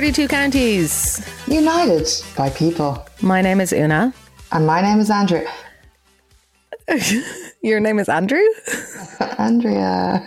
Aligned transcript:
32 0.00 0.28
counties. 0.28 1.30
United 1.46 2.08
by 2.34 2.48
people. 2.48 3.06
My 3.20 3.42
name 3.42 3.60
is 3.60 3.70
Una. 3.70 4.14
And 4.50 4.66
my 4.66 4.80
name 4.80 4.98
is 4.98 5.10
Andrew. 5.10 5.44
Your 7.62 7.80
name 7.80 7.98
is 7.98 8.08
Andrew? 8.08 8.42
Andrea. 9.38 10.24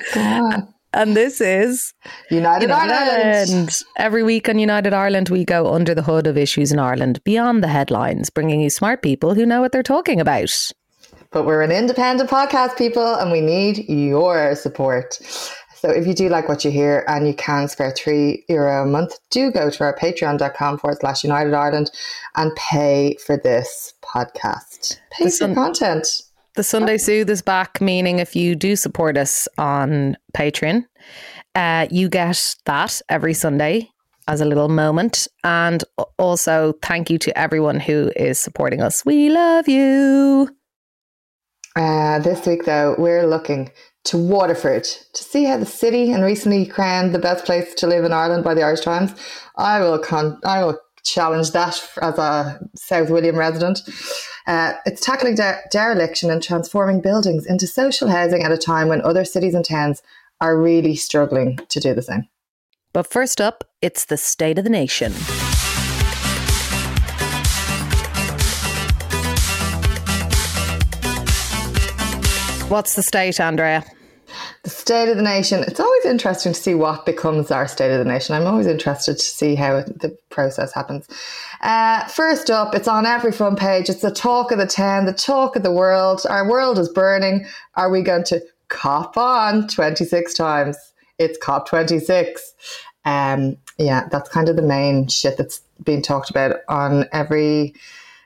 And 0.94 1.18
this 1.18 1.41
is 1.41 1.91
United, 2.30 2.68
United 2.68 2.94
Ireland. 2.94 3.50
Ireland. 3.50 3.80
Every 3.98 4.22
week 4.22 4.48
on 4.48 4.59
United 4.59 4.94
Ireland, 4.94 5.30
we 5.30 5.44
go 5.44 5.74
under 5.74 5.96
the 5.96 6.04
hood 6.04 6.27
of 6.27 6.38
issues 6.38 6.71
in 6.71 6.77
Ireland, 6.77 7.24
beyond 7.24 7.63
the 7.63 7.68
headlines, 7.68 8.30
bringing 8.30 8.62
you 8.62 8.70
smart 8.70 9.02
people 9.02 9.34
who 9.34 9.44
know 9.44 9.60
what 9.60 9.71
they're 9.71 9.82
talking 9.82 10.21
about. 10.21 10.54
But 11.32 11.48
we're 11.48 11.63
an 11.63 11.71
independent 11.71 12.30
podcast, 12.30 12.77
people, 12.77 13.16
and 13.16 13.32
we 13.32 13.41
need 13.41 13.90
your 13.90 14.54
support. 14.54 15.18
So 15.84 15.90
if 15.90 16.08
you 16.08 16.14
do 16.14 16.30
like 16.30 16.48
what 16.48 16.64
you 16.64 16.72
hear 16.72 17.04
and 17.10 17.28
you 17.28 17.34
can 17.34 17.68
spare 17.68 17.91
three 17.91 18.46
euro 18.48 18.84
a 18.84 18.86
month, 18.86 19.20
do 19.32 19.52
go 19.52 19.70
to 19.70 19.84
our 19.84 19.94
patreon.com 19.94 20.78
forward 20.78 21.00
slash 21.02 21.26
United 21.26 21.54
Ireland 21.54 21.91
and 22.38 22.55
pay 22.55 23.18
for 23.18 23.36
this 23.36 23.94
podcast. 24.02 24.98
Pay 25.12 25.30
for 25.30 25.54
content. 25.54 26.08
The 26.55 26.64
Sunday 26.64 26.98
Soothe 26.98 27.30
is 27.30 27.41
back, 27.41 27.82
meaning 27.82 28.20
if 28.20 28.34
you 28.34 28.55
do 28.55 28.77
support 28.77 29.18
us 29.18 29.46
on 29.58 30.16
Patreon, 30.34 30.86
uh, 31.54 31.88
you 31.91 32.08
get 32.08 32.55
that 32.63 33.02
every 33.10 33.34
Sunday 33.34 33.90
as 34.30 34.40
a 34.40 34.46
little 34.46 34.70
moment. 34.70 35.27
And 35.44 35.84
also, 36.18 36.76
thank 36.82 37.10
you 37.10 37.18
to 37.18 37.38
everyone 37.38 37.82
who 37.82 38.10
is 38.16 38.40
supporting 38.40 38.82
us. 38.82 39.04
We 39.05 39.29
love 39.29 39.68
you. 39.68 40.50
Uh, 41.76 42.20
this 42.20 42.46
week, 42.46 42.63
though, 42.63 42.96
we're 42.98 43.26
looking 43.26 43.70
to 44.05 44.18
Waterford 44.18 44.84
to 44.84 45.23
see 45.23 45.46
how 45.46 45.57
the 45.57 45.65
city 45.65 46.12
and 46.12 46.23
recently 46.23 46.65
crowned 46.65 47.13
the 47.13 47.20
best 47.20 47.46
place 47.46 47.73
to 47.76 47.87
live 47.87 48.04
in 48.04 48.12
Ireland 48.12 48.43
by 48.43 48.54
the 48.54 48.63
Irish 48.63 48.82
Times. 48.82 49.13
I 49.57 49.79
will 49.79 49.99
con- 49.99 50.40
I 50.43 50.63
will 50.63 50.79
challenge 51.04 51.51
that 51.51 51.82
as 52.01 52.18
a 52.18 52.60
South 52.76 53.10
William 53.10 53.37
resident. 53.37 53.82
Uh, 54.48 54.73
it's 54.85 55.05
tackling 55.05 55.35
de- 55.35 55.60
dereliction 55.71 56.29
and 56.29 56.41
transforming 56.41 57.01
buildings 57.01 57.45
into 57.45 57.68
social 57.68 58.10
housing 58.10 58.43
at 58.43 58.51
a 58.51 58.57
time 58.57 58.87
when 58.87 59.01
other 59.01 59.26
cities 59.26 59.54
and 59.54 59.65
towns 59.65 60.01
are 60.41 60.60
really 60.60 60.95
struggling 60.95 61.57
to 61.70 61.79
do 61.79 61.93
the 61.93 62.01
same. 62.01 62.27
But 62.91 63.07
first 63.07 63.41
up, 63.41 63.63
it's 63.82 64.06
the 64.06 64.17
state 64.17 64.57
of 64.57 64.63
the 64.63 64.69
nation. 64.69 65.13
What's 72.74 72.96
the 72.96 73.03
state, 73.03 73.40
Andrea? 73.40 73.84
The 74.63 74.69
state 74.72 75.07
of 75.07 75.16
the 75.16 75.22
nation. 75.22 75.63
It's 75.68 75.79
always 75.79 76.06
interesting 76.06 76.53
to 76.53 76.59
see 76.59 76.74
what 76.74 77.06
becomes 77.06 77.52
our 77.52 77.68
state 77.68 77.91
of 77.91 78.00
the 78.00 78.12
nation. 78.12 78.34
I'm 78.34 78.47
always 78.47 78.66
interested 78.66 79.13
to 79.13 79.24
see 79.24 79.53
how 79.53 79.84
the 79.84 80.18
process 80.31 80.74
happens. 80.74 81.07
Uh, 81.62 82.03
first 82.07 82.50
up, 82.50 82.74
it's 82.74 82.88
on 82.88 83.06
every 83.06 83.31
front 83.31 83.59
page. 83.59 83.91
It's 83.91 84.01
the 84.01 84.09
talk 84.09 84.51
of 84.51 84.57
the 84.57 84.66
town, 84.66 85.06
the 85.06 85.13
talk 85.13 85.56
of 85.56 85.62
the 85.62 85.72
world. 85.72 86.25
Our 86.28 86.50
world 86.50 86.79
is 86.79 86.90
burning. 86.90 87.46
Are 87.75 87.91
we 87.91 88.01
going 88.01 88.24
to 88.24 88.41
cop 88.69 89.18
on 89.18 89.68
26 89.68 90.34
times? 90.34 90.75
It's 91.19 91.38
COP26. 91.46 92.40
Um, 93.06 93.56
yeah, 93.78 94.07
that's 94.09 94.29
kind 94.29 94.50
of 94.50 94.56
the 94.56 94.63
main 94.63 95.07
shit 95.09 95.38
that's 95.38 95.62
being 95.84 96.01
talked 96.01 96.31
about 96.31 96.56
on 96.68 97.06
every 97.12 97.75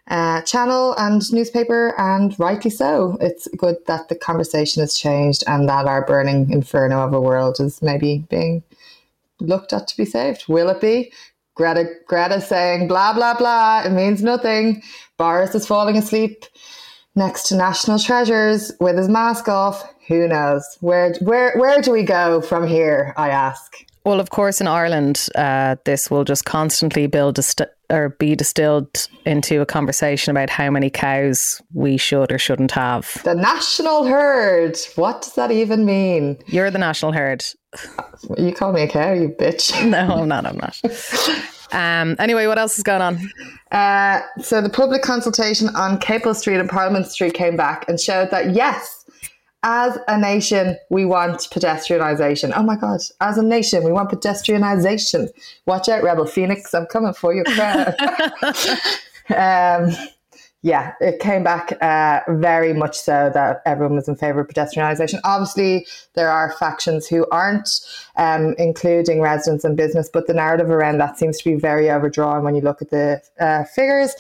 uh, 0.08 0.42
channel 0.42 0.94
and 0.98 1.22
newspaper, 1.34 1.94
and 1.98 2.38
rightly 2.40 2.72
so. 2.72 3.18
It's 3.20 3.48
good 3.58 3.78
that 3.88 4.10
the 4.10 4.16
conversation 4.16 4.82
has 4.82 4.98
changed 4.98 5.44
and 5.48 5.68
that 5.68 5.86
our 5.86 6.06
burning 6.06 6.50
inferno 6.52 7.02
of 7.02 7.14
a 7.14 7.22
world 7.22 7.60
is 7.60 7.82
maybe 7.82 8.26
being 8.30 8.64
looked 9.40 9.74
at 9.74 9.88
to 9.88 9.98
be 9.98 10.06
saved. 10.06 10.46
Will 10.48 10.70
it 10.70 10.82
be? 10.82 11.12
Greta, 11.56 11.90
Greta 12.06 12.40
saying 12.40 12.88
blah 12.88 13.14
blah 13.14 13.36
blah. 13.36 13.84
It 13.84 13.92
means 13.92 14.22
nothing. 14.22 14.82
Boris 15.18 15.56
is 15.56 15.66
falling 15.66 15.98
asleep 15.98 16.46
next 17.16 17.48
to 17.48 17.56
national 17.56 18.00
treasures 18.00 18.72
with 18.80 18.98
his 18.98 19.10
mask 19.10 19.48
off. 19.50 19.84
Who 20.08 20.28
knows? 20.28 20.78
Where 20.82 21.16
where 21.16 21.58
where 21.58 21.82
do 21.82 21.92
we 21.92 22.04
go 22.04 22.42
from 22.42 22.68
here? 22.68 23.14
I 23.18 23.30
ask. 23.30 23.87
Well, 24.08 24.22
of 24.22 24.30
course, 24.30 24.62
in 24.62 24.68
Ireland, 24.68 25.28
uh, 25.36 25.76
this 25.84 26.10
will 26.10 26.24
just 26.24 26.46
constantly 26.46 27.08
build 27.08 27.44
st- 27.44 27.68
or 27.90 28.16
be 28.18 28.38
distilled 28.38 29.10
into 29.26 29.60
a 29.60 29.66
conversation 29.66 30.32
about 30.32 30.50
how 30.50 30.72
many 30.72 30.90
cows 30.90 31.62
we 31.74 31.98
should 31.98 32.32
or 32.32 32.38
shouldn't 32.38 32.72
have. 32.72 33.22
The 33.26 33.36
national 33.36 34.06
herd. 34.06 34.78
What 34.96 35.24
does 35.24 35.34
that 35.34 35.52
even 35.52 35.84
mean? 35.84 36.38
You're 36.46 36.72
the 36.72 36.80
national 36.80 37.12
herd. 37.12 37.44
You 38.38 38.54
call 38.54 38.72
me 38.72 38.84
a 38.84 38.88
cow, 38.88 39.12
you 39.12 39.28
bitch. 39.28 39.74
No, 39.90 40.22
I'm 40.22 40.30
not. 40.30 40.46
I'm 40.46 40.56
not. 40.56 40.82
Um, 41.74 42.16
anyway, 42.18 42.48
what 42.48 42.58
else 42.58 42.78
is 42.78 42.84
going 42.84 43.02
on? 43.02 43.20
Uh, 43.74 44.22
so 44.42 44.62
the 44.62 44.70
public 44.70 45.02
consultation 45.02 45.68
on 45.76 46.00
Capel 46.00 46.34
Street 46.34 46.62
and 46.62 46.70
Parliament 46.70 47.08
Street 47.08 47.34
came 47.34 47.58
back 47.58 47.84
and 47.90 48.00
showed 48.00 48.32
that 48.32 48.56
yes, 48.56 49.04
as 49.64 49.98
a 50.08 50.18
nation, 50.18 50.78
we 50.90 51.06
want 51.06 51.40
pedestrianisation. 51.52 52.54
Oh 52.56 52.64
my 52.64 52.76
God. 52.76 53.00
As 53.22 53.38
a 53.38 53.44
nation, 53.44 53.84
we 53.84 53.92
want 53.92 54.10
pedestrianisation. 54.10 55.30
Watch 55.66 55.90
out, 55.90 56.04
Rebel 56.04 56.26
Phoenix. 56.26 56.74
I'm 56.74 56.86
coming 56.86 57.14
for 57.14 57.34
you, 57.34 57.44
um, 59.36 59.92
yeah, 60.64 60.94
it 61.00 61.20
came 61.20 61.44
back 61.44 61.72
uh, 61.82 62.22
very 62.30 62.74
much 62.74 62.98
so 62.98 63.30
that 63.34 63.62
everyone 63.66 63.96
was 63.96 64.08
in 64.08 64.16
favour 64.16 64.42
of 64.42 64.48
pedestrianisation. 64.48 65.20
Obviously, 65.24 65.86
there 66.16 66.30
are 66.30 66.52
factions 66.54 67.08
who 67.08 67.28
aren't, 67.32 67.70
um, 68.16 68.56
including 68.58 69.22
residents 69.22 69.64
and 69.64 69.78
business, 69.78 70.10
but 70.12 70.26
the 70.26 70.34
narrative 70.34 70.70
around 70.70 70.98
that 70.98 71.18
seems 71.18 71.38
to 71.38 71.44
be 71.44 71.56
very 71.56 71.92
overdrawn 71.92 72.44
when 72.44 72.56
you 72.56 72.62
look 72.62 72.82
at 72.82 72.90
the 72.90 73.22
uh, 73.40 73.64
figures. 73.66 74.14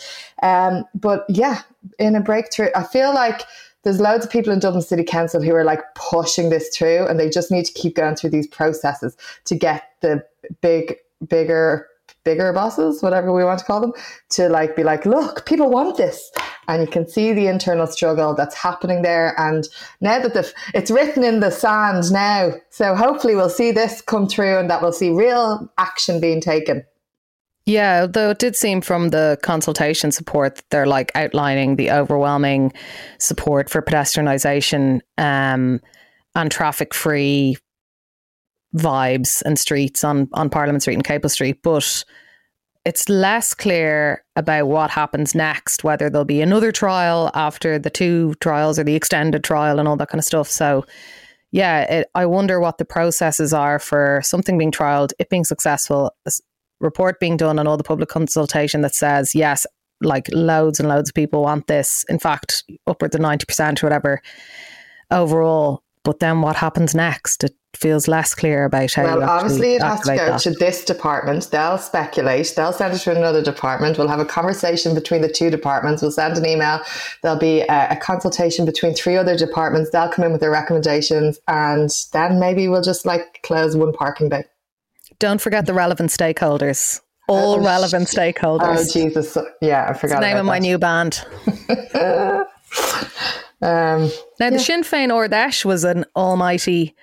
Um, 0.43 0.85
but 0.93 1.25
yeah, 1.27 1.63
in 1.97 2.15
a 2.15 2.21
breakthrough, 2.21 2.69
I 2.75 2.83
feel 2.83 3.13
like 3.13 3.41
there's 3.87 4.01
loads 4.01 4.25
of 4.25 4.31
people 4.31 4.51
in 4.51 4.59
Dublin 4.59 4.81
City 4.81 5.05
Council 5.05 5.41
who 5.41 5.55
are 5.55 5.63
like 5.63 5.79
pushing 5.95 6.49
this 6.49 6.75
through 6.75 7.07
and 7.07 7.17
they 7.17 7.29
just 7.29 7.49
need 7.49 7.63
to 7.63 7.71
keep 7.71 7.95
going 7.95 8.17
through 8.17 8.31
these 8.31 8.45
processes 8.45 9.15
to 9.45 9.55
get 9.55 9.91
the 10.01 10.21
big, 10.59 10.97
bigger, 11.29 11.87
bigger 12.25 12.51
bosses, 12.51 13.01
whatever 13.01 13.31
we 13.31 13.45
want 13.45 13.59
to 13.59 13.65
call 13.65 13.79
them, 13.79 13.93
to 14.27 14.49
like 14.49 14.75
be 14.75 14.83
like, 14.83 15.05
look, 15.05 15.45
people 15.45 15.69
want 15.69 15.95
this. 15.95 16.29
And 16.67 16.81
you 16.81 16.87
can 16.89 17.07
see 17.07 17.31
the 17.31 17.47
internal 17.47 17.87
struggle 17.87 18.35
that's 18.35 18.55
happening 18.55 19.03
there. 19.03 19.33
And 19.39 19.65
now 20.01 20.19
that 20.19 20.33
the, 20.33 20.53
it's 20.73 20.91
written 20.91 21.23
in 21.23 21.39
the 21.39 21.49
sand 21.49 22.11
now. 22.11 22.51
So 22.69 22.93
hopefully 22.93 23.37
we'll 23.37 23.49
see 23.49 23.71
this 23.71 24.01
come 24.01 24.27
through 24.27 24.57
and 24.57 24.69
that 24.69 24.81
we'll 24.81 24.91
see 24.91 25.11
real 25.11 25.71
action 25.77 26.19
being 26.19 26.41
taken. 26.41 26.83
Yeah, 27.67 28.05
though 28.05 28.29
it 28.29 28.39
did 28.39 28.55
seem 28.55 28.79
from 28.79 29.09
the 29.09 29.37
consultation 29.43 30.13
support 30.13 30.55
that 30.55 30.69
they're 30.69 30.85
like 30.85 31.11
outlining 31.15 31.75
the 31.75 31.91
overwhelming 31.91 32.71
support 33.19 33.69
for 33.69 33.81
pedestrianisation 33.81 35.01
um, 35.17 35.81
and 36.33 36.49
traffic 36.49 36.93
free 36.93 37.57
vibes 38.73 39.41
and 39.41 39.59
streets 39.59 40.05
on, 40.05 40.29
on 40.31 40.49
Parliament 40.49 40.81
Street 40.83 40.93
and 40.93 41.03
Capel 41.03 41.29
Street. 41.29 41.61
But 41.61 42.05
it's 42.85 43.09
less 43.09 43.53
clear 43.53 44.23
about 44.37 44.67
what 44.67 44.89
happens 44.89 45.35
next, 45.35 45.83
whether 45.83 46.09
there'll 46.09 46.23
be 46.23 46.41
another 46.41 46.71
trial 46.71 47.31
after 47.33 47.77
the 47.77 47.89
two 47.89 48.33
trials 48.39 48.79
or 48.79 48.85
the 48.85 48.95
extended 48.95 49.43
trial 49.43 49.77
and 49.77 49.89
all 49.89 49.97
that 49.97 50.07
kind 50.07 50.19
of 50.19 50.25
stuff. 50.25 50.47
So, 50.47 50.85
yeah, 51.51 51.81
it, 51.81 52.07
I 52.15 52.27
wonder 52.27 52.61
what 52.61 52.77
the 52.77 52.85
processes 52.85 53.51
are 53.51 53.77
for 53.77 54.21
something 54.23 54.57
being 54.57 54.71
trialed, 54.71 55.11
it 55.19 55.29
being 55.29 55.43
successful, 55.43 56.15
report 56.79 57.19
being 57.19 57.37
done 57.37 57.59
on 57.59 57.67
all 57.67 57.77
the 57.77 57.83
public 57.83 58.09
consultation 58.09 58.81
that 58.81 58.95
says, 58.95 59.33
yes, 59.33 59.65
like 60.01 60.27
loads 60.31 60.79
and 60.79 60.89
loads 60.89 61.09
of 61.09 61.15
people 61.15 61.43
want 61.43 61.67
this. 61.67 61.89
In 62.09 62.19
fact, 62.19 62.63
upwards 62.85 63.15
of 63.15 63.21
90% 63.21 63.81
or 63.81 63.87
whatever 63.87 64.21
overall. 65.11 65.83
But 66.03 66.19
then 66.19 66.41
what 66.41 66.55
happens 66.55 66.95
next? 66.95 67.43
It 67.43 67.53
feels 67.75 68.07
less 68.07 68.33
clear 68.33 68.63
about 68.63 68.93
how. 68.93 69.03
Well, 69.03 69.29
obviously, 69.29 69.75
it 69.75 69.81
has 69.81 69.99
to 70.01 70.15
go 70.15 70.25
that. 70.25 70.39
to 70.41 70.51
this 70.51 70.85
department. 70.85 71.49
They'll 71.51 71.77
speculate. 71.77 72.53
They'll 72.55 72.71
send 72.71 72.93
it 72.93 72.99
to 72.99 73.11
another 73.11 73.43
department. 73.43 73.97
We'll 73.97 74.07
have 74.07 74.21
a 74.21 74.25
conversation 74.25 74.95
between 74.95 75.21
the 75.21 75.29
two 75.29 75.49
departments. 75.49 76.01
We'll 76.01 76.11
send 76.11 76.37
an 76.37 76.45
email. 76.45 76.79
There'll 77.23 77.37
be 77.37 77.61
a, 77.61 77.89
a 77.91 77.95
consultation 77.97 78.65
between 78.65 78.93
three 78.93 79.17
other 79.17 79.37
departments. 79.37 79.89
They'll 79.89 80.07
come 80.07 80.23
in 80.23 80.31
with 80.31 80.39
their 80.39 80.51
recommendations, 80.51 81.39
and 81.47 81.89
then 82.13 82.39
maybe 82.39 82.69
we'll 82.69 82.81
just 82.81 83.05
like 83.05 83.41
close 83.43 83.75
one 83.75 83.91
parking 83.91 84.29
bay. 84.29 84.45
Don't 85.19 85.41
forget 85.41 85.65
the 85.65 85.73
relevant 85.73 86.11
stakeholders. 86.11 87.01
All 87.27 87.55
oh, 87.55 87.63
relevant 87.63 88.07
stakeholders. 88.07 88.77
Oh 88.79 88.93
Jesus! 88.93 89.37
Yeah, 89.61 89.87
I 89.89 89.93
forgot. 89.93 90.03
It's 90.03 90.13
the 90.13 90.19
name 90.21 90.37
of 90.37 90.45
my 90.45 90.59
new 90.59 90.77
band. 90.77 91.25
um, 93.61 94.09
now 94.39 94.49
the 94.49 94.59
Sinn 94.59 94.83
Féin 94.83 95.09
Fheis 95.09 95.65
was 95.65 95.83
an 95.83 96.05
almighty 96.15 96.95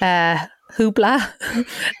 uh, 0.00 0.46
hoopla, 0.76 1.32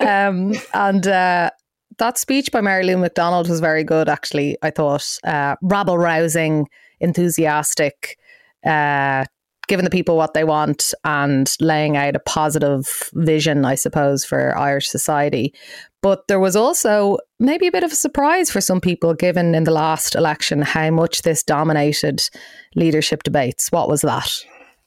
um, 0.00 0.54
and 0.72 1.06
uh, 1.08 1.50
that 1.98 2.18
speech 2.18 2.52
by 2.52 2.60
Mary 2.60 2.84
Lou 2.84 2.96
McDonald 2.96 3.48
was 3.48 3.58
very 3.58 3.82
good. 3.82 4.08
Actually, 4.08 4.56
I 4.62 4.70
thought 4.70 5.18
uh, 5.24 5.56
rabble 5.62 5.98
rousing, 5.98 6.68
enthusiastic. 7.00 8.18
Uh, 8.64 9.24
giving 9.68 9.84
the 9.84 9.90
people 9.90 10.16
what 10.16 10.34
they 10.34 10.44
want 10.44 10.94
and 11.04 11.54
laying 11.60 11.96
out 11.96 12.16
a 12.16 12.20
positive 12.20 13.10
vision, 13.14 13.64
I 13.64 13.74
suppose, 13.74 14.24
for 14.24 14.56
Irish 14.56 14.88
society. 14.88 15.54
But 16.00 16.26
there 16.28 16.40
was 16.40 16.56
also 16.56 17.18
maybe 17.38 17.66
a 17.66 17.72
bit 17.72 17.84
of 17.84 17.92
a 17.92 17.96
surprise 17.96 18.50
for 18.50 18.60
some 18.60 18.80
people, 18.80 19.14
given 19.14 19.54
in 19.54 19.64
the 19.64 19.70
last 19.70 20.14
election 20.14 20.62
how 20.62 20.90
much 20.90 21.22
this 21.22 21.42
dominated 21.42 22.28
leadership 22.74 23.22
debates. 23.22 23.70
What 23.70 23.88
was 23.88 24.00
that? 24.02 24.32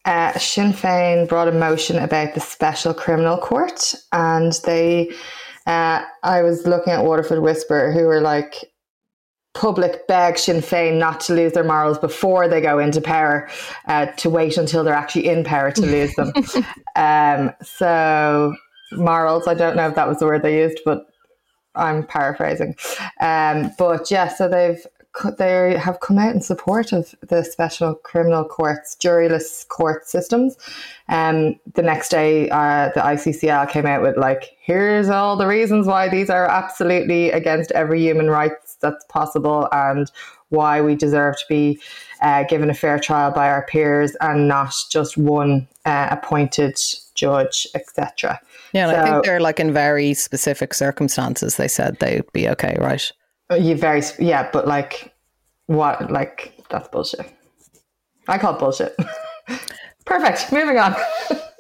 Uh, 0.06 0.38
Sinn 0.39 0.74
Féin 0.74 1.28
brought 1.28 1.48
a 1.48 1.51
motion 1.51 1.98
about 1.98 2.33
the 2.33 2.39
special 2.39 2.94
criminal 2.94 3.38
court, 3.38 3.94
and 4.12 4.54
they. 4.66 5.12
Uh, 5.68 6.04
I 6.24 6.42
was 6.42 6.66
looking 6.66 6.92
at 6.92 7.04
Waterford 7.04 7.39
Whisper, 7.39 7.92
who 7.92 8.06
were 8.06 8.22
like, 8.22 8.70
public 9.53 10.07
beg 10.07 10.38
Sinn 10.38 10.62
Féin 10.62 10.98
not 10.98 11.19
to 11.21 11.33
lose 11.33 11.53
their 11.53 11.63
morals 11.63 11.98
before 11.98 12.48
they 12.48 12.62
go 12.62 12.80
into 12.80 13.01
power, 13.01 13.50
uh, 13.88 14.06
to 14.18 14.30
wait 14.30 14.57
until 14.57 14.83
they're 14.83 14.94
actually 14.94 15.27
in 15.27 15.44
power 15.44 15.71
to 15.71 15.81
lose 15.81 16.13
them. 16.15 16.31
um, 16.95 17.53
so, 17.62 18.56
morals, 18.94 19.48
I 19.48 19.53
don't 19.53 19.75
know 19.75 19.88
if 19.88 19.95
that 19.95 20.07
was 20.07 20.19
the 20.19 20.25
word 20.25 20.44
they 20.44 20.62
used, 20.62 20.80
but 20.86 21.06
I'm 21.75 22.06
paraphrasing. 22.06 22.75
Um, 23.19 23.71
but 23.77 24.09
yeah, 24.12 24.27
so 24.27 24.48
they've 24.48 24.86
they 25.38 25.77
have 25.77 26.00
come 26.00 26.18
out 26.18 26.33
in 26.33 26.42
support 26.42 26.94
of 26.94 27.13
the 27.27 27.44
special 27.44 27.95
criminal 27.95 28.45
courts, 28.45 28.95
juryless 28.95 29.68
court 29.68 30.07
systems. 30.07 30.56
Um, 31.09 31.59
the 31.74 31.81
next 31.81 32.09
day, 32.09 32.50
uh, 32.50 32.92
the 32.95 33.01
ICCL 33.01 33.69
came 33.69 33.86
out 33.86 34.01
with 34.01 34.15
like, 34.18 34.56
here's 34.62 35.09
all 35.09 35.36
the 35.36 35.47
reasons 35.47 35.86
why 35.86 36.07
these 36.07 36.30
are 36.30 36.47
absolutely 36.47 37.30
against 37.31 37.71
every 37.71 38.00
human 38.00 38.30
rights 38.30 38.60
that's 38.81 39.06
possible 39.06 39.68
and 39.72 40.12
why 40.50 40.81
we 40.81 40.95
deserve 40.95 41.38
to 41.38 41.45
be 41.48 41.80
uh, 42.22 42.44
given 42.44 42.69
a 42.69 42.74
fair 42.74 43.00
trial 43.00 43.31
by 43.31 43.50
our 43.50 43.66
peers 43.66 44.16
and 44.22 44.48
not 44.48 44.74
just 44.92 45.18
one 45.18 45.68
uh, 45.86 46.10
appointed 46.12 46.78
judge, 47.16 47.68
etc. 47.74 48.39
Yeah, 48.74 48.89
and 48.89 48.95
so, 48.95 49.01
I 49.01 49.12
think 49.12 49.25
they're 49.25 49.39
like 49.39 49.60
in 49.60 49.74
very 49.74 50.13
specific 50.13 50.74
circumstances. 50.74 51.57
They 51.57 51.68
said 51.68 51.98
they'd 52.00 52.30
be 52.33 52.48
okay, 52.50 52.78
right? 52.80 53.12
You 53.57 53.75
very 53.75 54.01
yeah, 54.19 54.50
but 54.51 54.68
like 54.68 55.13
what? 55.66 56.12
Like 56.12 56.54
that's 56.69 56.88
bullshit. 56.89 57.25
I 58.28 58.38
call 58.38 58.56
it 58.56 58.60
bullshit. 58.60 58.95
Perfect. 60.06 60.51
Moving 60.51 60.78
on. 60.78 60.95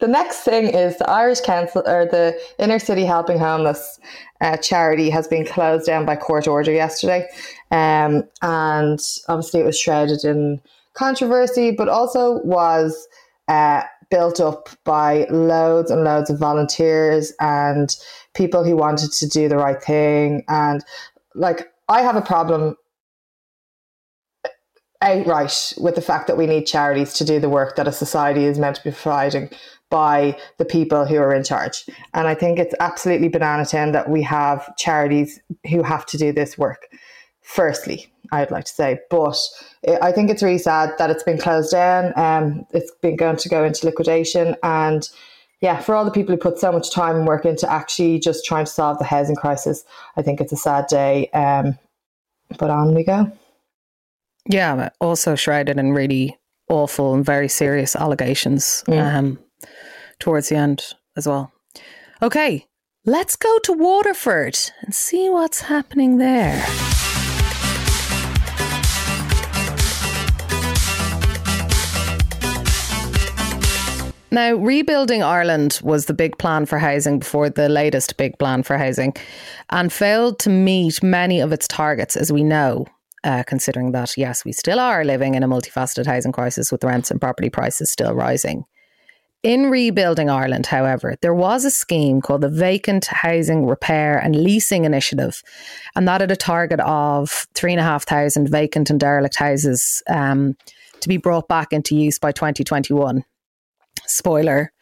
the 0.00 0.08
next 0.08 0.38
thing 0.38 0.66
is 0.68 0.96
the 0.98 1.08
Irish 1.08 1.40
Council 1.40 1.82
or 1.86 2.06
the 2.06 2.38
Inner 2.58 2.78
City 2.78 3.04
Helping 3.04 3.38
Homeless 3.38 3.98
uh, 4.40 4.56
charity 4.56 5.10
has 5.10 5.28
been 5.28 5.46
closed 5.46 5.86
down 5.86 6.04
by 6.06 6.16
court 6.16 6.48
order 6.48 6.72
yesterday, 6.72 7.28
um, 7.70 8.24
and 8.42 9.00
obviously 9.28 9.60
it 9.60 9.66
was 9.66 9.78
shrouded 9.78 10.24
in 10.24 10.60
controversy, 10.94 11.70
but 11.70 11.88
also 11.88 12.40
was. 12.42 13.06
Uh, 13.48 13.82
built 14.10 14.40
up 14.40 14.68
by 14.84 15.24
loads 15.30 15.90
and 15.90 16.04
loads 16.04 16.30
of 16.30 16.38
volunteers 16.38 17.32
and 17.40 17.96
people 18.34 18.64
who 18.64 18.76
wanted 18.76 19.12
to 19.12 19.28
do 19.28 19.48
the 19.48 19.56
right 19.56 19.82
thing. 19.82 20.42
And 20.48 20.84
like, 21.34 21.72
I 21.88 22.02
have 22.02 22.16
a 22.16 22.22
problem 22.22 22.76
outright 25.02 25.72
with 25.78 25.94
the 25.94 26.02
fact 26.02 26.26
that 26.26 26.36
we 26.36 26.46
need 26.46 26.66
charities 26.66 27.14
to 27.14 27.24
do 27.24 27.40
the 27.40 27.48
work 27.48 27.76
that 27.76 27.88
a 27.88 27.92
society 27.92 28.44
is 28.44 28.58
meant 28.58 28.76
to 28.76 28.84
be 28.84 28.90
providing 28.90 29.50
by 29.90 30.38
the 30.58 30.64
people 30.64 31.04
who 31.04 31.16
are 31.16 31.34
in 31.34 31.44
charge. 31.44 31.84
And 32.14 32.26
I 32.26 32.34
think 32.34 32.58
it's 32.58 32.74
absolutely 32.80 33.28
banana 33.28 33.66
tin 33.66 33.92
that 33.92 34.08
we 34.08 34.22
have 34.22 34.74
charities 34.76 35.40
who 35.68 35.82
have 35.82 36.06
to 36.06 36.16
do 36.16 36.32
this 36.32 36.56
work. 36.56 36.86
Firstly, 37.42 38.06
I'd 38.32 38.50
like 38.50 38.64
to 38.64 38.72
say, 38.72 39.00
but 39.10 39.36
I 40.00 40.12
think 40.12 40.30
it's 40.30 40.42
really 40.42 40.58
sad 40.58 40.90
that 40.98 41.10
it's 41.10 41.24
been 41.24 41.38
closed 41.38 41.72
down. 41.72 42.12
Um, 42.16 42.64
it's 42.70 42.92
been 43.02 43.16
going 43.16 43.36
to 43.36 43.48
go 43.48 43.64
into 43.64 43.86
liquidation, 43.86 44.54
and 44.62 45.08
yeah, 45.60 45.80
for 45.80 45.94
all 45.94 46.04
the 46.04 46.10
people 46.10 46.34
who 46.34 46.40
put 46.40 46.58
so 46.58 46.70
much 46.70 46.90
time 46.92 47.16
and 47.16 47.26
work 47.26 47.44
into 47.44 47.70
actually 47.70 48.20
just 48.20 48.44
trying 48.44 48.64
to 48.64 48.70
solve 48.70 48.98
the 48.98 49.04
housing 49.04 49.36
crisis, 49.36 49.84
I 50.16 50.22
think 50.22 50.40
it's 50.40 50.52
a 50.52 50.56
sad 50.56 50.86
day. 50.86 51.28
Um, 51.30 51.76
but 52.58 52.70
on 52.70 52.94
we 52.94 53.04
go. 53.04 53.30
Yeah, 54.48 54.90
also 55.00 55.34
shrouded 55.34 55.78
in 55.78 55.92
really 55.92 56.38
awful 56.68 57.14
and 57.14 57.24
very 57.24 57.48
serious 57.48 57.94
allegations 57.94 58.84
mm. 58.86 59.02
um, 59.02 59.38
towards 60.20 60.48
the 60.48 60.56
end 60.56 60.94
as 61.16 61.26
well. 61.26 61.52
Okay, 62.22 62.66
let's 63.04 63.34
go 63.34 63.58
to 63.64 63.72
Waterford 63.72 64.58
and 64.82 64.94
see 64.94 65.28
what's 65.28 65.62
happening 65.62 66.18
there. 66.18 66.64
Now, 74.32 74.54
rebuilding 74.54 75.24
Ireland 75.24 75.80
was 75.82 76.06
the 76.06 76.14
big 76.14 76.38
plan 76.38 76.64
for 76.64 76.78
housing 76.78 77.18
before 77.18 77.50
the 77.50 77.68
latest 77.68 78.16
big 78.16 78.38
plan 78.38 78.62
for 78.62 78.78
housing 78.78 79.16
and 79.70 79.92
failed 79.92 80.38
to 80.40 80.50
meet 80.50 81.02
many 81.02 81.40
of 81.40 81.52
its 81.52 81.66
targets, 81.66 82.14
as 82.14 82.30
we 82.30 82.44
know, 82.44 82.86
uh, 83.24 83.42
considering 83.42 83.90
that, 83.90 84.16
yes, 84.16 84.44
we 84.44 84.52
still 84.52 84.78
are 84.78 85.04
living 85.04 85.34
in 85.34 85.42
a 85.42 85.48
multifaceted 85.48 86.06
housing 86.06 86.30
crisis 86.30 86.70
with 86.70 86.84
rents 86.84 87.10
and 87.10 87.20
property 87.20 87.50
prices 87.50 87.90
still 87.90 88.14
rising. 88.14 88.62
In 89.42 89.70
rebuilding 89.70 90.28
Ireland, 90.28 90.66
however, 90.66 91.16
there 91.22 91.34
was 91.34 91.64
a 91.64 91.70
scheme 91.70 92.20
called 92.20 92.42
the 92.42 92.50
Vacant 92.50 93.06
Housing 93.06 93.66
Repair 93.66 94.18
and 94.18 94.36
Leasing 94.36 94.84
Initiative, 94.84 95.42
and 95.96 96.06
that 96.06 96.20
had 96.20 96.30
a 96.30 96.36
target 96.36 96.80
of 96.80 97.46
3,500 97.54 98.50
vacant 98.50 98.90
and 98.90 99.00
derelict 99.00 99.36
houses 99.36 100.02
um, 100.10 100.56
to 101.00 101.08
be 101.08 101.16
brought 101.16 101.48
back 101.48 101.72
into 101.72 101.96
use 101.96 102.18
by 102.18 102.32
2021 102.32 103.24
spoiler, 104.06 104.72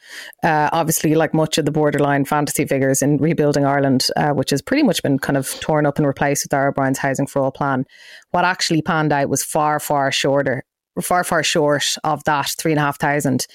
uh, 0.43 0.71
obviously, 0.73 1.15
like 1.15 1.35
much 1.35 1.59
of 1.59 1.65
the 1.65 1.71
borderline 1.71 2.25
fantasy 2.25 2.67
figures 2.67 3.03
in 3.03 3.19
rebuilding 3.19 3.65
Ireland, 3.65 4.07
uh, 4.17 4.31
which 4.31 4.51
has 4.51 4.63
pretty 4.63 4.83
much 4.83 5.03
been 5.03 5.19
kind 5.19 5.37
of 5.37 5.49
torn 5.61 5.87
up 5.87 5.99
and 5.99 6.07
replaced 6.07 6.45
with 6.45 6.51
Darragh 6.51 6.71
O'Brien's 6.71 6.99
Housing 6.99 7.27
for 7.27 7.43
All 7.43 7.53
plan, 7.53 7.85
what 8.31 8.45
actually 8.45 8.83
panned 8.83 9.13
out 9.13 9.29
was 9.29 9.45
far, 9.45 9.79
far 9.81 10.11
shorter, 10.11 10.65
far, 11.03 11.25
far 11.25 11.43
short 11.43 11.85
of 12.05 12.25
that 12.25 12.51
three 12.59 12.73
and 12.73 12.79
a 12.79 12.83
half 12.83 12.99
thousand. 12.99 13.47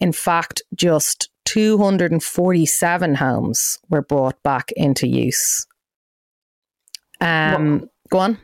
In 0.00 0.12
fact, 0.12 0.62
just 0.74 1.28
247 1.46 3.14
homes 3.16 3.78
were 3.88 4.02
brought 4.02 4.42
back 4.42 4.72
into 4.76 5.06
use. 5.06 5.66
Um, 7.20 7.88
go 8.10 8.18
on. 8.18 8.38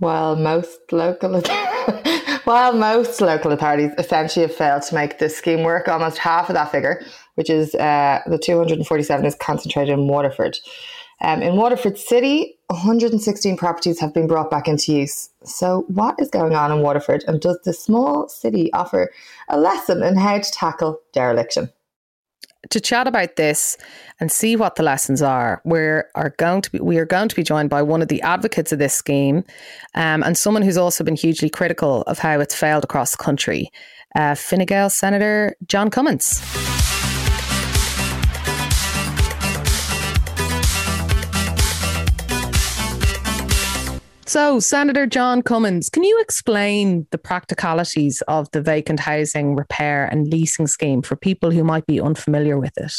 Well, 0.00 0.36
most 0.36 0.80
local 0.92 1.42
While 2.44 2.74
most 2.74 3.22
local 3.22 3.52
authorities 3.52 3.92
essentially 3.96 4.46
have 4.46 4.54
failed 4.54 4.82
to 4.82 4.94
make 4.94 5.18
this 5.18 5.34
scheme 5.34 5.62
work, 5.62 5.88
almost 5.88 6.18
half 6.18 6.50
of 6.50 6.54
that 6.54 6.70
figure, 6.70 7.02
which 7.36 7.48
is 7.48 7.74
uh, 7.74 8.20
the 8.26 8.38
247, 8.38 9.24
is 9.24 9.34
concentrated 9.36 9.94
in 9.94 10.08
Waterford. 10.08 10.58
Um, 11.22 11.40
in 11.40 11.56
Waterford 11.56 11.96
City, 11.96 12.58
116 12.66 13.56
properties 13.56 13.98
have 13.98 14.12
been 14.12 14.26
brought 14.26 14.50
back 14.50 14.68
into 14.68 14.92
use. 14.92 15.30
So, 15.44 15.84
what 15.88 16.16
is 16.18 16.28
going 16.28 16.54
on 16.54 16.70
in 16.70 16.80
Waterford, 16.82 17.24
and 17.26 17.40
does 17.40 17.58
the 17.64 17.72
small 17.72 18.28
city 18.28 18.70
offer 18.74 19.10
a 19.48 19.58
lesson 19.58 20.02
in 20.02 20.16
how 20.16 20.38
to 20.38 20.50
tackle 20.50 21.00
dereliction? 21.12 21.70
to 22.70 22.80
chat 22.80 23.06
about 23.06 23.36
this 23.36 23.76
and 24.20 24.30
see 24.30 24.56
what 24.56 24.76
the 24.76 24.82
lessons 24.82 25.22
are, 25.22 25.60
we 25.64 25.78
are 25.78 26.34
going 26.38 26.62
to 26.62 26.72
be 26.72 26.80
we 26.80 26.98
are 26.98 27.04
going 27.04 27.28
to 27.28 27.36
be 27.36 27.42
joined 27.42 27.70
by 27.70 27.82
one 27.82 28.02
of 28.02 28.08
the 28.08 28.22
advocates 28.22 28.72
of 28.72 28.78
this 28.78 28.94
scheme, 28.94 29.44
um, 29.94 30.22
and 30.22 30.36
someone 30.36 30.62
who's 30.62 30.76
also 30.76 31.04
been 31.04 31.16
hugely 31.16 31.50
critical 31.50 32.02
of 32.02 32.18
how 32.18 32.40
it's 32.40 32.54
failed 32.54 32.84
across 32.84 33.12
the 33.12 33.22
country. 33.22 33.70
Uh, 34.14 34.34
Fine 34.34 34.64
Gael 34.66 34.90
Senator 34.90 35.56
John 35.66 35.90
Cummins. 35.90 36.40
So, 44.34 44.58
Senator 44.58 45.06
John 45.06 45.42
Cummins, 45.42 45.88
can 45.88 46.02
you 46.02 46.20
explain 46.20 47.06
the 47.12 47.18
practicalities 47.18 48.20
of 48.22 48.50
the 48.50 48.60
vacant 48.60 48.98
housing 48.98 49.54
repair 49.54 50.06
and 50.06 50.26
leasing 50.26 50.66
scheme 50.66 51.02
for 51.02 51.14
people 51.14 51.52
who 51.52 51.62
might 51.62 51.86
be 51.86 52.00
unfamiliar 52.00 52.58
with 52.58 52.72
it? 52.76 52.92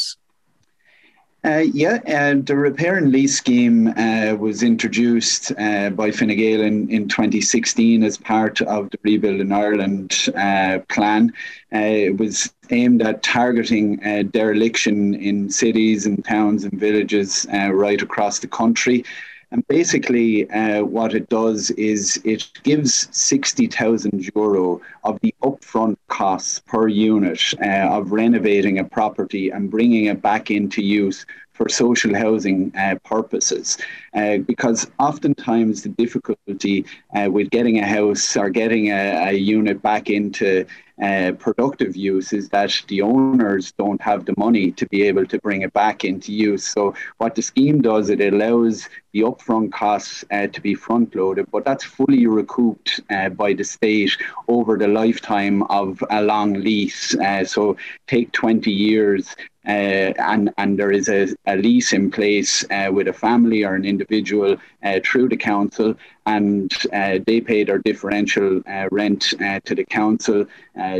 Uh, 1.44 1.58
yeah, 1.74 1.98
uh, 2.08 2.40
the 2.42 2.56
repair 2.56 2.96
and 2.96 3.12
lease 3.12 3.36
scheme 3.36 3.88
uh, 3.98 4.34
was 4.38 4.62
introduced 4.62 5.52
uh, 5.58 5.90
by 5.90 6.10
Fine 6.10 6.34
Gael 6.38 6.62
in, 6.62 6.88
in 6.88 7.06
2016 7.06 8.02
as 8.02 8.16
part 8.16 8.62
of 8.62 8.88
the 8.88 8.98
Rebuilding 9.02 9.52
Ireland 9.52 10.30
uh, 10.34 10.78
plan. 10.88 11.34
Uh, 11.70 11.80
it 11.80 12.16
was 12.16 12.50
aimed 12.70 13.02
at 13.02 13.22
targeting 13.22 13.98
dereliction 14.30 15.12
in 15.12 15.50
cities 15.50 16.06
and 16.06 16.24
towns 16.24 16.64
and 16.64 16.80
villages 16.80 17.46
right 17.52 18.00
across 18.00 18.38
the 18.38 18.48
country. 18.48 19.04
And 19.52 19.66
basically, 19.68 20.50
uh, 20.50 20.82
what 20.82 21.14
it 21.14 21.28
does 21.28 21.70
is 21.72 22.20
it 22.24 22.48
gives 22.64 23.08
60,000 23.16 24.28
euro 24.34 24.80
of 25.04 25.20
the 25.20 25.34
upfront 25.42 25.96
costs 26.08 26.60
per 26.60 26.88
unit 26.88 27.40
uh, 27.62 27.96
of 27.96 28.10
renovating 28.10 28.78
a 28.78 28.84
property 28.84 29.50
and 29.50 29.70
bringing 29.70 30.06
it 30.06 30.20
back 30.20 30.50
into 30.50 30.82
use 30.82 31.24
for 31.56 31.68
social 31.68 32.14
housing 32.14 32.72
uh, 32.76 32.96
purposes. 33.04 33.78
Uh, 34.14 34.38
because 34.38 34.90
oftentimes 34.98 35.82
the 35.82 35.88
difficulty 35.90 36.84
uh, 37.14 37.28
with 37.30 37.50
getting 37.50 37.78
a 37.78 37.86
house 37.86 38.36
or 38.36 38.50
getting 38.50 38.90
a, 38.90 39.30
a 39.30 39.32
unit 39.32 39.80
back 39.82 40.10
into 40.10 40.66
uh, 41.02 41.32
productive 41.38 41.94
use 41.94 42.32
is 42.32 42.48
that 42.48 42.72
the 42.88 43.02
owners 43.02 43.72
don't 43.72 44.00
have 44.00 44.24
the 44.24 44.34
money 44.38 44.70
to 44.72 44.86
be 44.86 45.02
able 45.02 45.26
to 45.26 45.38
bring 45.40 45.60
it 45.60 45.72
back 45.74 46.04
into 46.04 46.32
use. 46.32 46.64
So 46.64 46.94
what 47.18 47.34
the 47.34 47.42
scheme 47.42 47.82
does, 47.82 48.08
it 48.08 48.20
allows 48.22 48.88
the 49.12 49.20
upfront 49.20 49.72
costs 49.72 50.24
uh, 50.30 50.46
to 50.46 50.60
be 50.60 50.74
front 50.74 51.14
loaded, 51.14 51.50
but 51.50 51.66
that's 51.66 51.84
fully 51.84 52.26
recouped 52.26 53.00
uh, 53.10 53.28
by 53.28 53.52
the 53.52 53.64
state 53.64 54.16
over 54.48 54.78
the 54.78 54.88
lifetime 54.88 55.62
of 55.64 56.02
a 56.10 56.22
long 56.22 56.54
lease. 56.54 57.14
So 57.44 57.76
take 58.06 58.32
20 58.32 58.70
years 58.70 59.36
uh, 59.66 60.12
and 60.18 60.52
and 60.58 60.78
there 60.78 60.92
is 60.92 61.08
a, 61.08 61.28
a 61.46 61.56
lease 61.56 61.92
in 61.92 62.10
place 62.10 62.64
uh, 62.70 62.88
with 62.92 63.08
a 63.08 63.12
family 63.12 63.64
or 63.64 63.74
an 63.74 63.84
individual 63.84 64.56
uh, 64.84 65.00
through 65.04 65.28
the 65.28 65.36
council, 65.36 65.94
and 66.26 66.72
uh, 66.92 67.18
they 67.26 67.40
pay 67.40 67.64
their 67.64 67.78
differential 67.78 68.62
uh, 68.68 68.88
rent 68.92 69.34
uh, 69.40 69.60
to 69.64 69.74
the 69.74 69.84
council. 69.84 70.46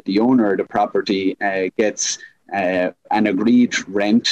the 0.04 0.18
owner 0.18 0.52
of 0.52 0.58
the 0.58 0.64
property 0.64 1.37
gets. 1.76 2.18
an 3.18 3.26
agreed 3.26 3.75
rent 3.88 4.28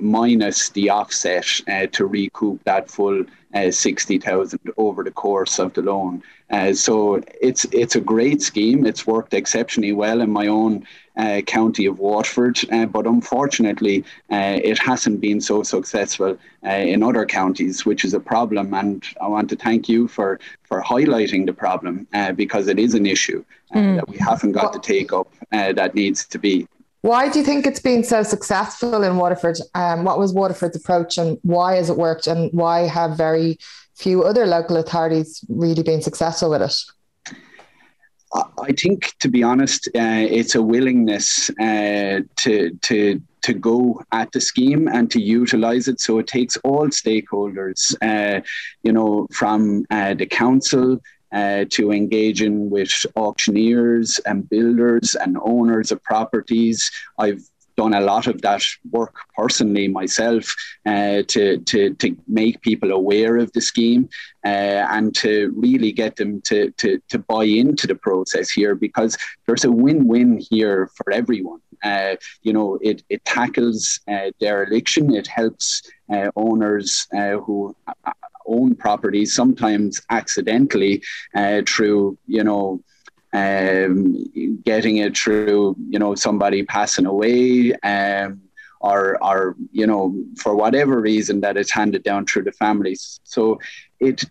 minus 0.00 0.70
the 0.70 0.88
offset 0.88 1.46
to 1.92 2.06
recoup 2.06 2.58
that 2.64 2.90
full 2.90 3.24
sixty 3.70 4.18
thousand 4.18 4.60
over 4.76 5.04
the 5.04 5.10
course 5.10 5.58
of 5.58 5.72
the 5.74 5.82
loan. 5.82 6.22
So 6.74 7.20
it's 7.40 7.64
it's 7.72 7.96
a 7.96 8.00
great 8.00 8.42
scheme. 8.42 8.86
It's 8.86 9.06
worked 9.06 9.34
exceptionally 9.34 9.92
well 9.92 10.20
in 10.20 10.30
my 10.30 10.46
own 10.46 10.86
uh, 11.16 11.42
county 11.42 11.86
of 11.86 11.98
Waterford, 11.98 12.58
uh, 12.72 12.86
but 12.86 13.06
unfortunately, 13.06 14.04
uh, 14.30 14.58
it 14.62 14.78
hasn't 14.78 15.20
been 15.20 15.40
so 15.40 15.62
successful 15.62 16.38
uh, 16.64 16.70
in 16.70 17.02
other 17.02 17.26
counties, 17.26 17.84
which 17.84 18.04
is 18.04 18.14
a 18.14 18.20
problem. 18.20 18.72
And 18.72 19.04
I 19.20 19.28
want 19.28 19.50
to 19.50 19.56
thank 19.56 19.88
you 19.88 20.08
for 20.08 20.40
for 20.62 20.82
highlighting 20.82 21.46
the 21.46 21.52
problem 21.52 22.06
uh, 22.14 22.32
because 22.32 22.66
it 22.68 22.78
is 22.78 22.94
an 22.94 23.06
issue 23.06 23.44
mm. 23.74 23.96
that 23.96 24.08
we 24.08 24.16
haven't 24.18 24.52
got 24.52 24.72
the 24.72 24.78
take 24.78 25.12
up 25.12 25.28
that 25.50 25.94
needs 25.94 26.26
to 26.26 26.38
be. 26.38 26.66
Why 27.02 27.28
do 27.28 27.40
you 27.40 27.44
think 27.44 27.66
it's 27.66 27.80
been 27.80 28.04
so 28.04 28.22
successful 28.22 29.02
in 29.02 29.16
Waterford? 29.16 29.58
Um, 29.74 30.04
what 30.04 30.20
was 30.20 30.32
Waterford's 30.32 30.76
approach, 30.76 31.18
and 31.18 31.36
why 31.42 31.74
has 31.74 31.90
it 31.90 31.96
worked? 31.96 32.28
And 32.28 32.50
why 32.52 32.82
have 32.82 33.16
very 33.16 33.58
few 34.02 34.22
other 34.22 34.46
local 34.46 34.76
authorities 34.76 35.44
really 35.48 35.82
been 35.82 36.02
successful 36.02 36.50
with 36.50 36.62
it? 36.62 36.74
I 38.34 38.72
think, 38.72 39.12
to 39.20 39.28
be 39.28 39.42
honest, 39.42 39.88
uh, 39.88 40.24
it's 40.38 40.54
a 40.54 40.62
willingness 40.62 41.50
uh, 41.60 42.20
to 42.36 42.70
to 42.88 43.20
to 43.42 43.52
go 43.52 44.00
at 44.12 44.32
the 44.32 44.40
scheme 44.40 44.88
and 44.88 45.10
to 45.10 45.20
utilize 45.20 45.88
it. 45.88 46.00
So 46.00 46.18
it 46.18 46.28
takes 46.28 46.56
all 46.58 46.88
stakeholders, 46.88 47.94
uh, 48.00 48.40
you 48.82 48.92
know, 48.92 49.26
from 49.32 49.84
uh, 49.90 50.14
the 50.14 50.26
council. 50.26 50.98
Uh, 51.34 51.64
to 51.70 51.92
engaging 51.92 52.68
with 52.68 52.92
auctioneers 53.16 54.20
and 54.26 54.46
builders 54.50 55.14
and 55.14 55.38
owners 55.42 55.90
of 55.90 56.02
properties. 56.02 56.90
I've 57.18 57.42
done 57.76 57.94
a 57.94 58.00
lot 58.00 58.26
of 58.26 58.42
that 58.42 58.62
work 58.90 59.14
personally 59.36 59.88
myself 59.88 60.54
uh, 60.86 61.22
to, 61.28 61.58
to, 61.58 61.94
to 61.94 62.16
make 62.28 62.60
people 62.62 62.90
aware 62.92 63.36
of 63.36 63.52
the 63.52 63.60
scheme 63.60 64.08
uh, 64.44 64.86
and 64.90 65.14
to 65.14 65.52
really 65.56 65.92
get 65.92 66.16
them 66.16 66.40
to, 66.42 66.70
to, 66.72 67.00
to 67.08 67.18
buy 67.18 67.44
into 67.44 67.86
the 67.86 67.94
process 67.94 68.50
here 68.50 68.74
because 68.74 69.16
there's 69.46 69.64
a 69.64 69.70
win-win 69.70 70.38
here 70.50 70.90
for 70.96 71.10
everyone. 71.12 71.60
Uh, 71.82 72.14
you 72.42 72.52
know, 72.52 72.78
it, 72.82 73.02
it 73.08 73.24
tackles 73.24 74.00
uh, 74.08 74.30
dereliction, 74.40 75.14
it 75.14 75.26
helps 75.26 75.82
uh, 76.12 76.30
owners 76.36 77.06
uh, 77.16 77.38
who 77.38 77.74
own 78.46 78.74
properties 78.74 79.34
sometimes 79.34 80.00
accidentally 80.10 81.02
through, 81.66 82.18
you 82.26 82.42
know, 82.42 82.82
um, 83.32 84.24
getting 84.64 84.98
it 84.98 85.16
through, 85.16 85.76
you 85.88 85.98
know, 85.98 86.14
somebody 86.14 86.62
passing 86.64 87.06
away, 87.06 87.74
um, 87.82 88.42
or, 88.80 89.22
or 89.22 89.56
you 89.70 89.86
know, 89.86 90.14
for 90.36 90.54
whatever 90.54 91.00
reason 91.00 91.40
that 91.40 91.56
it's 91.56 91.72
handed 91.72 92.02
down 92.02 92.26
through 92.26 92.42
the 92.42 92.52
families. 92.52 93.20
So 93.24 93.58
it 94.00 94.24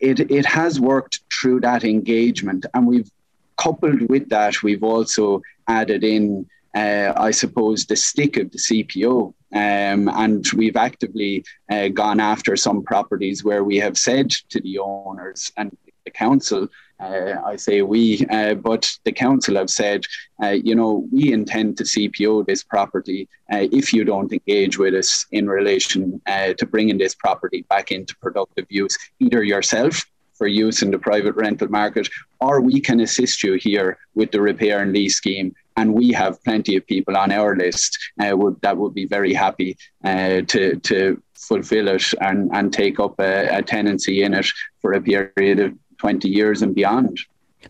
it 0.00 0.30
it 0.30 0.44
has 0.46 0.80
worked 0.80 1.20
through 1.32 1.60
that 1.60 1.84
engagement, 1.84 2.66
and 2.74 2.86
we've 2.86 3.10
coupled 3.56 4.02
with 4.10 4.28
that, 4.30 4.62
we've 4.62 4.82
also 4.82 5.42
added 5.68 6.04
in. 6.04 6.46
Uh, 6.74 7.12
I 7.18 7.32
suppose 7.32 7.84
the 7.84 7.96
stick 7.96 8.38
of 8.38 8.50
the 8.50 8.56
CPO, 8.56 9.34
um, 9.52 10.08
and 10.08 10.46
we've 10.56 10.76
actively 10.76 11.44
uh, 11.70 11.88
gone 11.88 12.18
after 12.18 12.56
some 12.56 12.82
properties 12.82 13.44
where 13.44 13.62
we 13.62 13.76
have 13.76 13.98
said 13.98 14.30
to 14.48 14.58
the 14.58 14.78
owners 14.78 15.52
and 15.58 15.76
the 16.06 16.10
council 16.10 16.68
uh, 17.02 17.40
I 17.44 17.56
say 17.56 17.82
we, 17.82 18.24
uh, 18.30 18.54
but 18.54 18.90
the 19.04 19.12
council 19.12 19.56
have 19.56 19.70
said, 19.70 20.04
uh, 20.42 20.50
you 20.50 20.74
know, 20.74 21.06
we 21.12 21.32
intend 21.32 21.76
to 21.78 21.84
CPO 21.84 22.46
this 22.46 22.62
property 22.62 23.28
uh, 23.52 23.66
if 23.72 23.92
you 23.92 24.04
don't 24.04 24.32
engage 24.32 24.78
with 24.78 24.94
us 24.94 25.26
in 25.32 25.48
relation 25.48 26.20
uh, 26.26 26.52
to 26.54 26.66
bringing 26.66 26.98
this 26.98 27.14
property 27.14 27.62
back 27.68 27.90
into 27.90 28.16
productive 28.18 28.66
use, 28.68 28.96
either 29.18 29.42
yourself 29.42 30.04
for 30.34 30.46
use 30.46 30.82
in 30.82 30.90
the 30.90 30.98
private 30.98 31.34
rental 31.34 31.68
market, 31.68 32.08
or 32.40 32.60
we 32.60 32.80
can 32.80 33.00
assist 33.00 33.42
you 33.42 33.54
here 33.54 33.98
with 34.14 34.30
the 34.30 34.40
repair 34.40 34.80
and 34.80 34.92
lease 34.92 35.16
scheme. 35.16 35.54
And 35.76 35.94
we 35.94 36.12
have 36.12 36.42
plenty 36.44 36.76
of 36.76 36.86
people 36.86 37.16
on 37.16 37.32
our 37.32 37.56
list 37.56 37.98
uh, 38.20 38.36
would, 38.36 38.60
that 38.60 38.76
would 38.76 38.94
be 38.94 39.06
very 39.06 39.32
happy 39.32 39.76
to 40.04 40.76
to 40.76 41.22
fulfill 41.34 41.88
it 41.88 42.14
and, 42.20 42.50
and 42.52 42.72
take 42.72 43.00
up 43.00 43.18
a, 43.18 43.48
a 43.48 43.62
tenancy 43.62 44.22
in 44.22 44.32
it 44.32 44.46
for 44.80 44.92
a 44.92 45.00
period 45.00 45.58
of 45.58 45.76
20 46.02 46.28
years 46.28 46.62
and 46.62 46.74
beyond. 46.74 47.20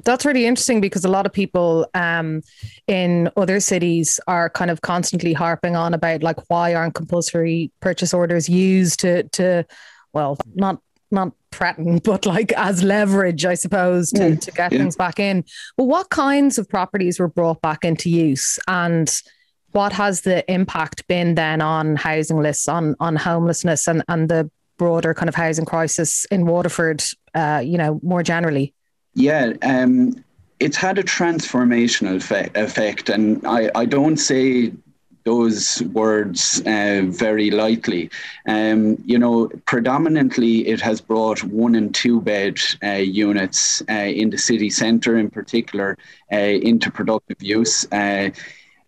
That's 0.05 0.25
really 0.25 0.47
interesting 0.47 0.81
because 0.81 1.05
a 1.05 1.09
lot 1.11 1.27
of 1.27 1.35
people 1.35 1.87
um, 1.93 2.41
in 2.87 3.31
other 3.37 3.61
cities 3.61 4.19
are 4.27 4.49
kind 4.49 4.71
of 4.71 4.81
constantly 4.81 5.35
harping 5.35 5.77
on 5.77 5.93
about 5.93 6.23
like 6.23 6.39
why 6.49 6.75
aren't 6.75 6.95
compulsory 6.95 7.71
purchase 7.81 8.15
orders 8.15 8.49
used 8.49 9.01
to 9.01 9.25
to 9.25 9.67
well 10.15 10.39
not 10.55 10.81
not 11.11 11.33
threaten 11.51 11.99
but 12.05 12.25
like 12.25 12.53
as 12.55 12.83
leverage 12.83 13.45
I 13.45 13.53
suppose 13.53 14.11
to, 14.13 14.31
yeah. 14.31 14.37
to 14.37 14.51
get 14.53 14.73
yeah. 14.73 14.79
things 14.79 14.97
back 14.97 15.21
in. 15.21 15.45
But 15.77 15.85
what 15.85 16.09
kinds 16.09 16.57
of 16.57 16.67
properties 16.71 17.21
were 17.21 17.29
brought 17.29 17.61
back 17.61 17.85
into 17.85 18.09
use 18.09 18.59
and 18.67 19.15
what 19.73 19.93
has 19.93 20.23
the 20.23 20.51
impact 20.51 21.07
been 21.07 21.35
then 21.35 21.61
on 21.61 21.97
housing 21.97 22.41
lists 22.41 22.67
on 22.67 22.97
on 22.99 23.15
homelessness 23.15 23.87
and 23.87 24.03
and 24.09 24.31
the 24.31 24.51
broader 24.83 25.15
kind 25.15 25.29
of 25.29 25.35
housing 25.37 25.65
crisis 25.65 26.25
in 26.33 26.45
Waterford, 26.45 27.05
uh, 27.37 27.63
you 27.65 27.79
know, 27.79 28.01
more 28.03 28.25
generally? 28.25 28.75
Yeah, 29.15 29.53
um, 29.63 30.25
it's 30.59 30.77
had 30.77 30.99
a 30.99 31.05
transformational 31.05 32.17
effect, 32.17 32.57
effect 32.57 33.09
and 33.09 33.47
I, 33.47 33.71
I 33.77 33.85
don't 33.85 34.17
say 34.17 34.73
those 35.25 35.81
words 35.93 36.61
uh, 36.67 37.03
very 37.05 37.53
lightly. 37.53 38.11
Um, 38.49 39.01
you 39.07 39.19
know, 39.19 39.49
predominantly 39.67 40.67
it 40.67 40.81
has 40.81 41.01
brought 41.01 41.45
one 41.45 41.77
and 41.77 41.95
two 41.95 42.21
bed 42.21 42.59
uh, 42.83 43.05
units 43.29 43.85
uh, 43.89 44.11
in 44.21 44.31
the 44.31 44.39
city 44.39 44.69
centre, 44.69 45.17
in 45.17 45.31
particular, 45.31 45.97
uh, 46.33 46.37
into 46.71 46.91
productive 46.91 47.41
use. 47.41 47.87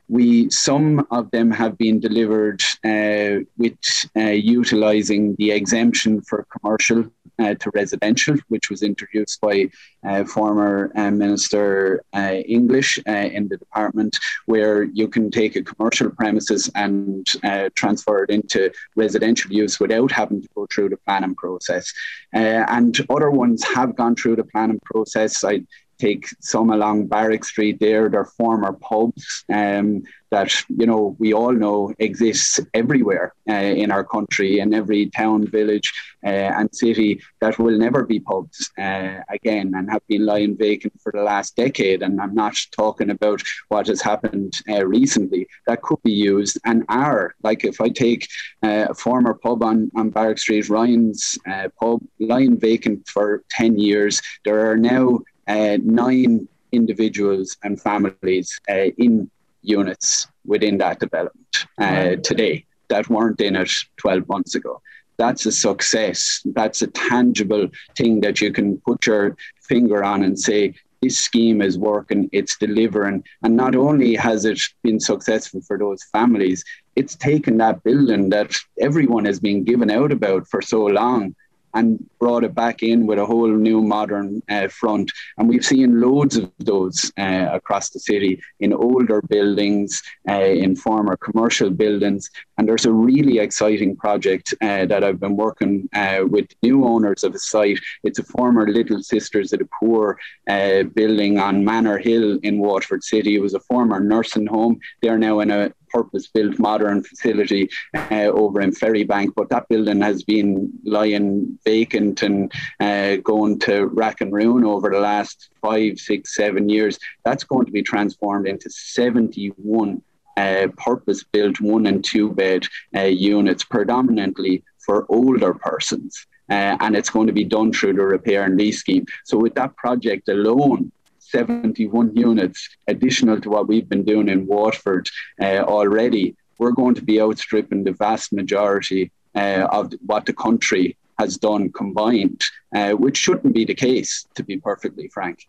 We 0.08 0.50
some 0.50 1.06
of 1.10 1.30
them 1.30 1.50
have 1.50 1.78
been 1.78 1.98
delivered 1.98 2.62
uh, 2.84 3.44
with 3.56 3.78
uh, 4.16 4.36
utilizing 4.60 5.34
the 5.36 5.50
exemption 5.52 6.20
for 6.22 6.46
commercial 6.58 7.10
uh, 7.38 7.54
to 7.54 7.70
residential, 7.74 8.36
which 8.48 8.70
was 8.70 8.82
introduced 8.82 9.40
by 9.40 9.68
uh, 10.06 10.24
former 10.24 10.92
uh, 10.94 11.10
Minister 11.10 12.00
uh, 12.14 12.34
English 12.46 12.98
in 13.06 13.48
the 13.48 13.56
department, 13.56 14.16
where 14.46 14.84
you 14.84 15.08
can 15.08 15.30
take 15.30 15.56
a 15.56 15.62
commercial 15.62 16.10
premises 16.10 16.70
and 16.74 17.26
transfer 17.74 18.22
it 18.24 18.30
into 18.30 18.70
residential 18.94 19.52
use 19.52 19.80
without 19.80 20.12
having 20.12 20.42
to 20.42 20.48
go 20.54 20.66
through 20.72 20.90
the 20.90 20.96
planning 20.98 21.34
process. 21.34 21.92
and 22.32 23.04
other 23.10 23.30
ones 23.30 23.64
have 23.64 23.96
gone 23.96 24.14
through 24.14 24.36
the 24.36 24.44
planning 24.44 24.80
process. 24.84 25.42
I 25.42 25.64
take 25.98 26.26
some 26.40 26.70
along 26.70 27.06
Barrack 27.06 27.44
Street 27.44 27.78
there, 27.80 28.08
they're 28.08 28.24
former 28.24 28.72
pubs 28.72 29.44
um, 29.52 30.02
that, 30.34 30.52
you 30.68 30.86
know, 30.86 31.16
we 31.20 31.32
all 31.32 31.52
know 31.52 31.94
exists 31.98 32.60
everywhere 32.74 33.34
uh, 33.48 33.52
in 33.82 33.90
our 33.92 34.04
country, 34.04 34.58
in 34.58 34.74
every 34.74 35.06
town, 35.10 35.46
village 35.46 35.92
uh, 36.26 36.50
and 36.58 36.74
city 36.74 37.20
that 37.40 37.58
will 37.58 37.78
never 37.78 38.04
be 38.04 38.18
pubs 38.18 38.70
uh, 38.78 39.18
again 39.28 39.72
and 39.76 39.90
have 39.90 40.04
been 40.08 40.26
lying 40.26 40.56
vacant 40.56 40.92
for 41.00 41.12
the 41.12 41.22
last 41.22 41.54
decade. 41.54 42.02
And 42.02 42.20
I'm 42.20 42.34
not 42.34 42.56
talking 42.72 43.10
about 43.10 43.40
what 43.68 43.86
has 43.86 44.02
happened 44.02 44.54
uh, 44.68 44.84
recently. 44.86 45.46
That 45.66 45.82
could 45.82 46.02
be 46.02 46.12
used 46.12 46.58
and 46.64 46.84
are. 46.88 47.34
Like 47.42 47.64
if 47.64 47.80
I 47.80 47.88
take 47.90 48.26
uh, 48.62 48.86
a 48.90 48.94
former 48.94 49.34
pub 49.34 49.62
on, 49.62 49.90
on 49.94 50.10
Barrack 50.10 50.38
Street, 50.38 50.68
Ryan's 50.68 51.38
uh, 51.48 51.68
pub, 51.78 52.00
lying 52.18 52.58
vacant 52.58 53.06
for 53.08 53.44
10 53.50 53.78
years, 53.78 54.20
there 54.44 54.68
are 54.70 54.76
now 54.76 55.20
uh, 55.46 55.78
nine 55.82 56.48
individuals 56.72 57.56
and 57.62 57.80
families 57.80 58.58
uh, 58.68 58.90
in 58.98 59.30
units 59.62 60.28
within 60.44 60.78
that 60.78 61.00
development 61.00 61.66
uh, 61.78 62.16
today. 62.22 62.64
that 62.88 63.08
weren't 63.08 63.40
in 63.40 63.56
it 63.56 63.72
12 63.96 64.28
months 64.28 64.54
ago. 64.54 64.80
That's 65.16 65.46
a 65.46 65.52
success. 65.52 66.42
That's 66.44 66.82
a 66.82 66.88
tangible 66.88 67.68
thing 67.96 68.20
that 68.20 68.40
you 68.40 68.52
can 68.52 68.78
put 68.78 69.06
your 69.06 69.36
finger 69.62 70.04
on 70.04 70.22
and 70.22 70.38
say, 70.38 70.74
this 71.00 71.18
scheme 71.18 71.60
is 71.60 71.78
working, 71.78 72.30
it's 72.32 72.56
delivering. 72.56 73.24
And 73.42 73.56
not 73.56 73.76
only 73.76 74.14
has 74.14 74.44
it 74.44 74.60
been 74.82 74.98
successful 74.98 75.60
for 75.60 75.78
those 75.78 76.02
families, 76.04 76.64
it's 76.96 77.14
taken 77.14 77.58
that 77.58 77.82
building 77.82 78.30
that 78.30 78.56
everyone 78.80 79.26
has 79.26 79.38
been 79.38 79.64
given 79.64 79.90
out 79.90 80.12
about 80.12 80.48
for 80.48 80.62
so 80.62 80.86
long 80.86 81.34
and 81.74 82.04
brought 82.18 82.44
it 82.44 82.54
back 82.54 82.82
in 82.82 83.06
with 83.06 83.18
a 83.18 83.26
whole 83.26 83.48
new 83.48 83.82
modern 83.82 84.42
uh, 84.48 84.68
front. 84.68 85.10
And 85.36 85.48
we've 85.48 85.64
seen 85.64 86.00
loads 86.00 86.36
of 86.36 86.50
those 86.58 87.12
uh, 87.18 87.48
across 87.52 87.90
the 87.90 88.00
city 88.00 88.40
in 88.60 88.72
older 88.72 89.20
buildings, 89.22 90.02
uh, 90.28 90.34
in 90.64 90.76
former 90.76 91.16
commercial 91.16 91.70
buildings. 91.70 92.30
And 92.56 92.68
there's 92.68 92.86
a 92.86 92.92
really 92.92 93.38
exciting 93.38 93.96
project 93.96 94.54
uh, 94.62 94.86
that 94.86 95.04
I've 95.04 95.20
been 95.20 95.36
working 95.36 95.88
uh, 95.94 96.24
with 96.26 96.46
new 96.62 96.84
owners 96.84 97.24
of 97.24 97.34
a 97.34 97.38
site. 97.38 97.80
It's 98.04 98.18
a 98.18 98.24
former 98.24 98.66
Little 98.68 99.02
Sisters 99.02 99.52
of 99.52 99.58
the 99.58 99.68
Poor 99.78 100.18
uh, 100.48 100.84
building 100.94 101.38
on 101.38 101.64
Manor 101.64 101.98
Hill 101.98 102.38
in 102.42 102.58
Waterford 102.58 103.02
City. 103.02 103.34
It 103.34 103.42
was 103.42 103.54
a 103.54 103.60
former 103.60 104.00
nursing 104.00 104.46
home. 104.46 104.78
They're 105.02 105.18
now 105.18 105.40
in 105.40 105.50
a 105.50 105.72
purpose 105.94 106.26
built 106.26 106.58
modern 106.58 107.02
facility 107.02 107.68
uh, 107.94 108.28
over 108.42 108.60
in 108.60 108.72
Ferrybank, 108.72 109.34
but 109.36 109.48
that 109.50 109.68
building 109.68 110.00
has 110.00 110.22
been 110.24 110.72
lying 110.84 111.58
vacant 111.64 112.22
and 112.22 112.52
uh, 112.80 113.16
going 113.16 113.58
to 113.60 113.86
rack 113.86 114.20
and 114.20 114.32
ruin 114.32 114.64
over 114.64 114.90
the 114.90 114.98
last 114.98 115.50
five, 115.62 115.98
six, 115.98 116.34
seven 116.34 116.68
years. 116.68 116.98
That's 117.24 117.44
going 117.44 117.66
to 117.66 117.72
be 117.72 117.82
transformed 117.82 118.46
into 118.48 118.68
71 118.70 120.02
uh, 120.36 120.66
purpose 120.76 121.22
built 121.22 121.60
one 121.60 121.86
and 121.86 122.04
two 122.04 122.32
bed 122.32 122.66
uh, 122.96 123.02
units, 123.02 123.64
predominantly 123.64 124.62
for 124.84 125.06
older 125.08 125.54
persons. 125.54 126.26
Uh, 126.50 126.76
and 126.80 126.94
it's 126.94 127.08
going 127.08 127.26
to 127.26 127.32
be 127.32 127.44
done 127.44 127.72
through 127.72 127.94
the 127.94 128.04
repair 128.04 128.44
and 128.44 128.58
lease 128.58 128.78
scheme. 128.78 129.06
So, 129.24 129.38
with 129.38 129.54
that 129.54 129.74
project 129.76 130.28
alone, 130.28 130.92
71 131.34 132.14
units 132.14 132.68
additional 132.86 133.40
to 133.40 133.50
what 133.50 133.66
we've 133.66 133.88
been 133.88 134.04
doing 134.04 134.28
in 134.28 134.46
Waterford 134.46 135.08
uh, 135.40 135.62
already, 135.76 136.36
we're 136.58 136.70
going 136.70 136.94
to 136.94 137.02
be 137.02 137.20
outstripping 137.20 137.82
the 137.82 137.92
vast 137.92 138.32
majority 138.32 139.10
uh, 139.34 139.66
of 139.72 139.92
what 140.06 140.26
the 140.26 140.32
country 140.32 140.96
has 141.18 141.36
done 141.36 141.72
combined, 141.72 142.40
uh, 142.74 142.92
which 142.92 143.16
shouldn't 143.16 143.54
be 143.54 143.64
the 143.64 143.74
case, 143.74 144.26
to 144.36 144.44
be 144.44 144.56
perfectly 144.58 145.08
frank. 145.08 145.48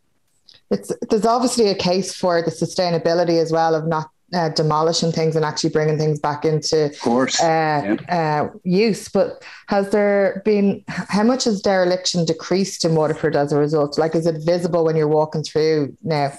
It's, 0.71 0.91
there's 1.09 1.25
obviously 1.25 1.67
a 1.69 1.75
case 1.75 2.15
for 2.15 2.41
the 2.41 2.49
sustainability 2.49 3.39
as 3.39 3.51
well 3.51 3.75
of 3.75 3.85
not 3.85 4.09
uh, 4.35 4.49
demolishing 4.49 5.11
things 5.11 5.35
and 5.35 5.45
actually 5.45 5.69
bringing 5.69 5.97
things 5.97 6.19
back 6.19 6.43
into 6.43 6.91
course, 7.01 7.41
uh, 7.41 7.97
yeah. 8.09 8.43
uh, 8.43 8.49
use. 8.63 9.07
But 9.07 9.43
has 9.67 9.89
there 9.91 10.41
been 10.45 10.83
how 10.87 11.23
much 11.23 11.45
has 11.45 11.61
dereliction 11.61 12.25
decreased 12.25 12.83
in 12.83 12.95
Waterford 12.95 13.35
as 13.35 13.53
a 13.53 13.57
result? 13.57 13.97
Like, 13.97 14.13
is 14.13 14.27
it 14.27 14.43
visible 14.45 14.83
when 14.85 14.95
you're 14.95 15.07
walking 15.07 15.43
through 15.43 15.95
now? 16.03 16.33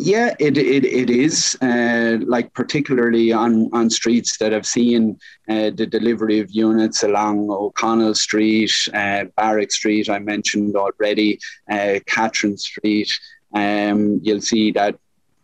Yeah, 0.00 0.34
it 0.38 0.56
it, 0.56 0.84
it 0.84 1.10
is 1.10 1.58
uh, 1.60 2.18
like 2.24 2.54
particularly 2.54 3.32
on, 3.32 3.68
on 3.72 3.90
streets 3.90 4.38
that 4.38 4.52
have 4.52 4.64
seen 4.64 5.18
uh, 5.48 5.70
the 5.70 5.86
delivery 5.86 6.38
of 6.38 6.50
units 6.52 7.02
along 7.02 7.50
O'Connell 7.50 8.14
Street, 8.14 8.72
uh, 8.94 9.24
Barrack 9.36 9.72
Street. 9.72 10.08
I 10.08 10.20
mentioned 10.20 10.76
already, 10.76 11.40
uh, 11.70 11.98
Catherine 12.06 12.56
Street. 12.56 13.10
Um, 13.54 14.20
you'll 14.22 14.40
see 14.40 14.70
that 14.72 14.98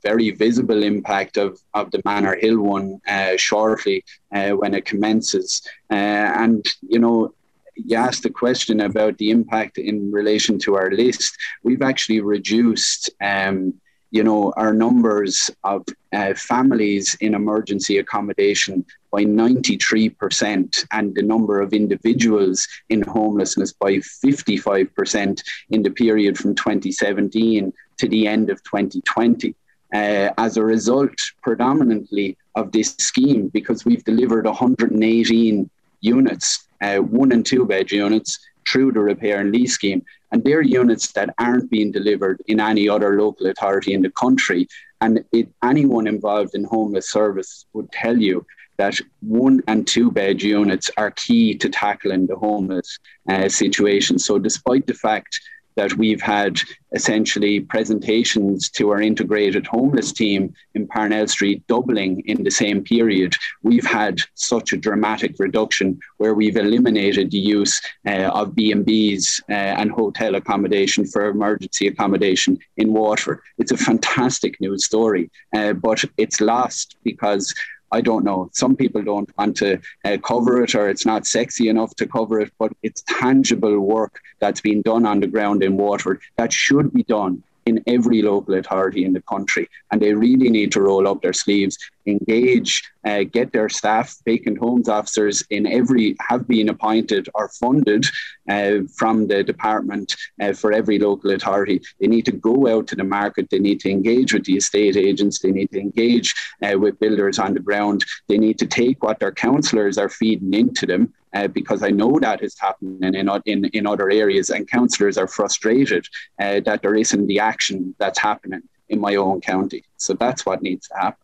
very 0.04 0.30
visible 0.30 0.82
impact 0.82 1.36
of, 1.36 1.58
of 1.72 1.90
the 1.90 2.02
Manor 2.04 2.36
Hill 2.36 2.60
one 2.60 3.00
uh, 3.08 3.36
shortly 3.36 4.04
uh, 4.32 4.50
when 4.50 4.74
it 4.74 4.84
commences. 4.84 5.62
Uh, 5.90 5.94
and, 5.94 6.64
you 6.82 6.98
know, 6.98 7.34
you 7.74 7.96
asked 7.96 8.22
the 8.22 8.30
question 8.30 8.80
about 8.80 9.18
the 9.18 9.30
impact 9.30 9.78
in 9.78 10.12
relation 10.12 10.58
to 10.60 10.76
our 10.76 10.90
list. 10.90 11.36
We've 11.64 11.82
actually 11.82 12.20
reduced, 12.20 13.10
um, 13.20 13.74
you 14.10 14.22
know, 14.22 14.52
our 14.56 14.72
numbers 14.72 15.50
of 15.64 15.84
uh, 16.12 16.34
families 16.34 17.16
in 17.20 17.34
emergency 17.34 17.98
accommodation 17.98 18.84
by 19.10 19.24
93% 19.24 20.86
and 20.92 21.14
the 21.14 21.22
number 21.22 21.60
of 21.60 21.72
individuals 21.72 22.68
in 22.90 23.02
homelessness 23.02 23.72
by 23.72 23.94
55% 23.94 25.42
in 25.70 25.82
the 25.82 25.90
period 25.90 26.38
from 26.38 26.54
2017 26.54 27.72
to 27.98 28.08
the 28.08 28.26
end 28.26 28.50
of 28.50 28.62
2020 28.64 29.54
uh, 29.94 30.30
as 30.38 30.56
a 30.56 30.64
result 30.64 31.14
predominantly 31.42 32.36
of 32.56 32.72
this 32.72 32.96
scheme 32.98 33.48
because 33.48 33.84
we've 33.84 34.04
delivered 34.04 34.44
118 34.44 35.70
units, 36.00 36.66
uh, 36.82 36.96
one 36.96 37.32
and 37.32 37.46
two 37.46 37.64
bed 37.64 37.90
units 37.90 38.38
through 38.68 38.92
the 38.92 39.00
repair 39.00 39.40
and 39.40 39.52
lease 39.52 39.72
scheme. 39.72 40.04
And 40.32 40.42
they're 40.42 40.62
units 40.62 41.12
that 41.12 41.34
aren't 41.38 41.70
being 41.70 41.92
delivered 41.92 42.42
in 42.48 42.58
any 42.60 42.88
other 42.88 43.20
local 43.20 43.46
authority 43.46 43.94
in 43.94 44.02
the 44.02 44.10
country. 44.10 44.66
And 45.00 45.24
it, 45.32 45.48
anyone 45.62 46.08
involved 46.08 46.54
in 46.54 46.64
homeless 46.64 47.10
service 47.10 47.66
would 47.72 47.90
tell 47.92 48.18
you 48.18 48.44
that 48.76 48.98
one 49.20 49.62
and 49.68 49.86
two 49.86 50.10
bed 50.10 50.42
units 50.42 50.90
are 50.96 51.12
key 51.12 51.54
to 51.54 51.68
tackling 51.68 52.26
the 52.26 52.34
homeless 52.34 52.98
uh, 53.28 53.48
situation. 53.48 54.18
So, 54.18 54.38
despite 54.40 54.88
the 54.88 54.94
fact 54.94 55.40
that 55.76 55.94
we've 55.94 56.22
had 56.22 56.60
essentially 56.92 57.60
presentations 57.60 58.68
to 58.70 58.90
our 58.90 59.00
integrated 59.00 59.66
homeless 59.66 60.12
team 60.12 60.54
in 60.74 60.86
Parnell 60.86 61.26
Street 61.26 61.66
doubling 61.66 62.20
in 62.26 62.44
the 62.44 62.50
same 62.50 62.82
period. 62.82 63.34
We've 63.62 63.86
had 63.86 64.20
such 64.34 64.72
a 64.72 64.76
dramatic 64.76 65.34
reduction 65.38 65.98
where 66.18 66.34
we've 66.34 66.56
eliminated 66.56 67.30
the 67.30 67.38
use 67.38 67.80
uh, 68.06 68.30
of 68.32 68.54
B&Bs 68.54 69.40
uh, 69.50 69.52
and 69.52 69.90
hotel 69.90 70.36
accommodation 70.36 71.04
for 71.04 71.26
emergency 71.26 71.88
accommodation 71.88 72.58
in 72.76 72.92
Waterford. 72.92 73.40
It's 73.58 73.72
a 73.72 73.76
fantastic 73.76 74.60
news 74.60 74.84
story, 74.84 75.30
uh, 75.56 75.72
but 75.72 76.04
it's 76.16 76.40
lost 76.40 76.96
because 77.02 77.52
I 77.94 78.00
don't 78.00 78.24
know. 78.24 78.50
Some 78.52 78.74
people 78.74 79.02
don't 79.02 79.30
want 79.38 79.56
to 79.58 79.80
uh, 80.04 80.16
cover 80.16 80.64
it 80.64 80.74
or 80.74 80.88
it's 80.88 81.06
not 81.06 81.28
sexy 81.28 81.68
enough 81.68 81.94
to 81.94 82.08
cover 82.08 82.40
it, 82.40 82.52
but 82.58 82.72
it's 82.82 83.04
tangible 83.06 83.78
work 83.78 84.20
that's 84.40 84.60
been 84.60 84.82
done 84.82 85.06
on 85.06 85.20
the 85.20 85.28
ground 85.28 85.62
in 85.62 85.76
Waterford 85.76 86.20
that 86.36 86.52
should 86.52 86.92
be 86.92 87.04
done 87.04 87.44
in 87.66 87.84
every 87.86 88.20
local 88.20 88.54
authority 88.54 89.04
in 89.04 89.12
the 89.12 89.22
country. 89.22 89.68
And 89.92 90.02
they 90.02 90.12
really 90.12 90.50
need 90.50 90.72
to 90.72 90.80
roll 90.80 91.06
up 91.06 91.22
their 91.22 91.32
sleeves, 91.32 91.78
engage, 92.06 92.82
uh, 93.04 93.24
get 93.24 93.52
their 93.52 93.68
staff, 93.68 94.16
vacant 94.24 94.58
homes 94.58 94.88
officers 94.88 95.44
in 95.50 95.66
every, 95.66 96.16
have 96.20 96.46
been 96.46 96.68
appointed 96.68 97.28
or 97.34 97.48
funded 97.48 98.06
uh, 98.48 98.78
from 98.96 99.26
the 99.26 99.42
department 99.42 100.14
uh, 100.40 100.52
for 100.52 100.72
every 100.72 100.98
local 100.98 101.30
authority. 101.30 101.80
They 102.00 102.06
need 102.06 102.24
to 102.26 102.32
go 102.32 102.68
out 102.68 102.86
to 102.88 102.96
the 102.96 103.04
market. 103.04 103.50
They 103.50 103.58
need 103.58 103.80
to 103.80 103.90
engage 103.90 104.32
with 104.32 104.44
the 104.44 104.56
estate 104.56 104.96
agents. 104.96 105.40
They 105.40 105.52
need 105.52 105.70
to 105.72 105.80
engage 105.80 106.34
uh, 106.62 106.78
with 106.78 107.00
builders 107.00 107.38
on 107.38 107.54
the 107.54 107.60
ground. 107.60 108.04
They 108.28 108.38
need 108.38 108.58
to 108.58 108.66
take 108.66 109.02
what 109.02 109.20
their 109.20 109.32
councillors 109.32 109.98
are 109.98 110.08
feeding 110.08 110.54
into 110.54 110.86
them 110.86 111.12
uh, 111.34 111.48
because 111.48 111.82
I 111.82 111.90
know 111.90 112.18
that 112.20 112.42
is 112.42 112.58
happening 112.58 113.14
in, 113.14 113.28
in, 113.46 113.64
in 113.66 113.86
other 113.86 114.10
areas, 114.10 114.50
and 114.50 114.70
councillors 114.70 115.18
are 115.18 115.26
frustrated 115.26 116.06
uh, 116.40 116.60
that 116.60 116.82
there 116.82 116.94
isn't 116.94 117.26
the 117.26 117.40
action 117.40 117.94
that's 117.98 118.18
happening 118.18 118.62
in 118.88 119.00
my 119.00 119.16
own 119.16 119.40
county. 119.40 119.84
So 119.96 120.14
that's 120.14 120.46
what 120.46 120.62
needs 120.62 120.88
to 120.88 120.94
happen. 120.96 121.23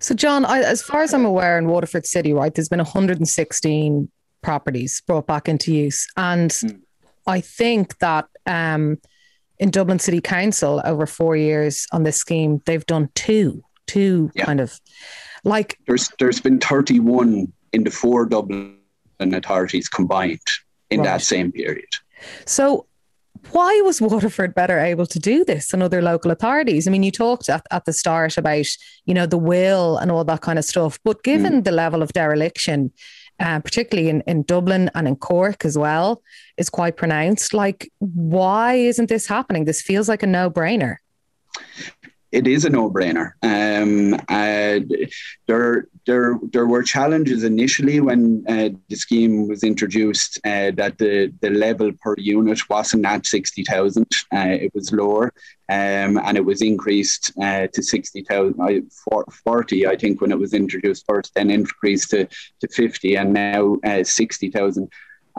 So, 0.00 0.14
John, 0.14 0.44
I, 0.44 0.60
as 0.60 0.82
far 0.82 1.02
as 1.02 1.12
I'm 1.12 1.24
aware, 1.24 1.58
in 1.58 1.68
Waterford 1.68 2.06
City, 2.06 2.32
right, 2.32 2.54
there's 2.54 2.68
been 2.68 2.78
116 2.78 4.10
properties 4.42 5.02
brought 5.06 5.26
back 5.26 5.48
into 5.48 5.72
use, 5.74 6.06
and 6.16 6.50
mm. 6.50 6.80
I 7.26 7.40
think 7.40 7.98
that 7.98 8.26
um, 8.46 8.98
in 9.58 9.70
Dublin 9.70 9.98
City 9.98 10.20
Council 10.20 10.80
over 10.84 11.06
four 11.06 11.36
years 11.36 11.86
on 11.92 12.02
this 12.02 12.16
scheme, 12.16 12.62
they've 12.64 12.86
done 12.86 13.10
two, 13.14 13.62
two 13.86 14.30
yeah. 14.34 14.46
kind 14.46 14.60
of 14.60 14.80
like 15.44 15.78
there's 15.86 16.10
there's 16.18 16.40
been 16.40 16.58
31 16.58 17.52
in 17.72 17.84
the 17.84 17.90
four 17.90 18.26
Dublin 18.26 18.78
authorities 19.20 19.88
combined 19.88 20.40
in 20.88 21.00
right. 21.00 21.04
that 21.04 21.22
same 21.22 21.52
period. 21.52 21.88
So, 22.46 22.86
why 23.52 23.80
was 23.84 24.00
Waterford 24.00 24.54
better 24.54 24.78
able 24.78 25.06
to 25.06 25.18
do 25.18 25.44
this 25.44 25.68
than 25.68 25.82
other 25.82 26.02
local 26.02 26.30
authorities? 26.30 26.86
I 26.86 26.90
mean, 26.90 27.02
you 27.02 27.10
talked 27.10 27.48
at, 27.48 27.66
at 27.70 27.84
the 27.84 27.92
start 27.92 28.36
about, 28.36 28.66
you 29.06 29.14
know, 29.14 29.26
the 29.26 29.38
will 29.38 29.96
and 29.98 30.10
all 30.10 30.24
that 30.24 30.42
kind 30.42 30.58
of 30.58 30.64
stuff, 30.64 30.98
but 31.04 31.22
given 31.22 31.60
mm. 31.60 31.64
the 31.64 31.72
level 31.72 32.02
of 32.02 32.12
dereliction, 32.12 32.92
uh, 33.38 33.60
particularly 33.60 34.10
in, 34.10 34.22
in 34.26 34.42
Dublin 34.42 34.90
and 34.94 35.08
in 35.08 35.16
Cork 35.16 35.64
as 35.64 35.76
well, 35.76 36.22
is 36.56 36.68
quite 36.70 36.96
pronounced. 36.96 37.54
Like, 37.54 37.90
why 37.98 38.74
isn't 38.74 39.08
this 39.08 39.26
happening? 39.26 39.64
This 39.64 39.82
feels 39.82 40.08
like 40.08 40.22
a 40.22 40.26
no 40.26 40.50
brainer. 40.50 40.96
It 42.32 42.46
is 42.46 42.64
a 42.64 42.70
no-brainer. 42.70 43.32
Um, 43.42 44.14
uh, 44.28 44.80
there, 45.46 45.88
there, 46.06 46.38
there 46.52 46.66
were 46.66 46.82
challenges 46.82 47.44
initially 47.44 48.00
when 48.00 48.44
uh, 48.48 48.70
the 48.88 48.96
scheme 48.96 49.48
was 49.48 49.64
introduced 49.64 50.38
uh, 50.44 50.70
that 50.72 50.98
the, 50.98 51.32
the 51.40 51.50
level 51.50 51.90
per 52.00 52.14
unit 52.18 52.68
wasn't 52.68 53.06
at 53.06 53.26
60,000. 53.26 54.06
Uh, 54.32 54.38
it 54.38 54.74
was 54.74 54.92
lower 54.92 55.32
um, 55.70 56.18
and 56.18 56.36
it 56.36 56.44
was 56.44 56.62
increased 56.62 57.32
uh, 57.40 57.68
to 57.72 57.82
60,000, 57.82 58.90
40, 59.44 59.86
I 59.86 59.96
think, 59.96 60.20
when 60.20 60.32
it 60.32 60.38
was 60.38 60.52
introduced 60.52 61.04
first, 61.06 61.32
then 61.34 61.50
increased 61.50 62.10
to, 62.10 62.26
to 62.60 62.68
50 62.68 63.16
and 63.16 63.32
now 63.32 63.76
uh, 63.84 64.02
60,000. 64.02 64.88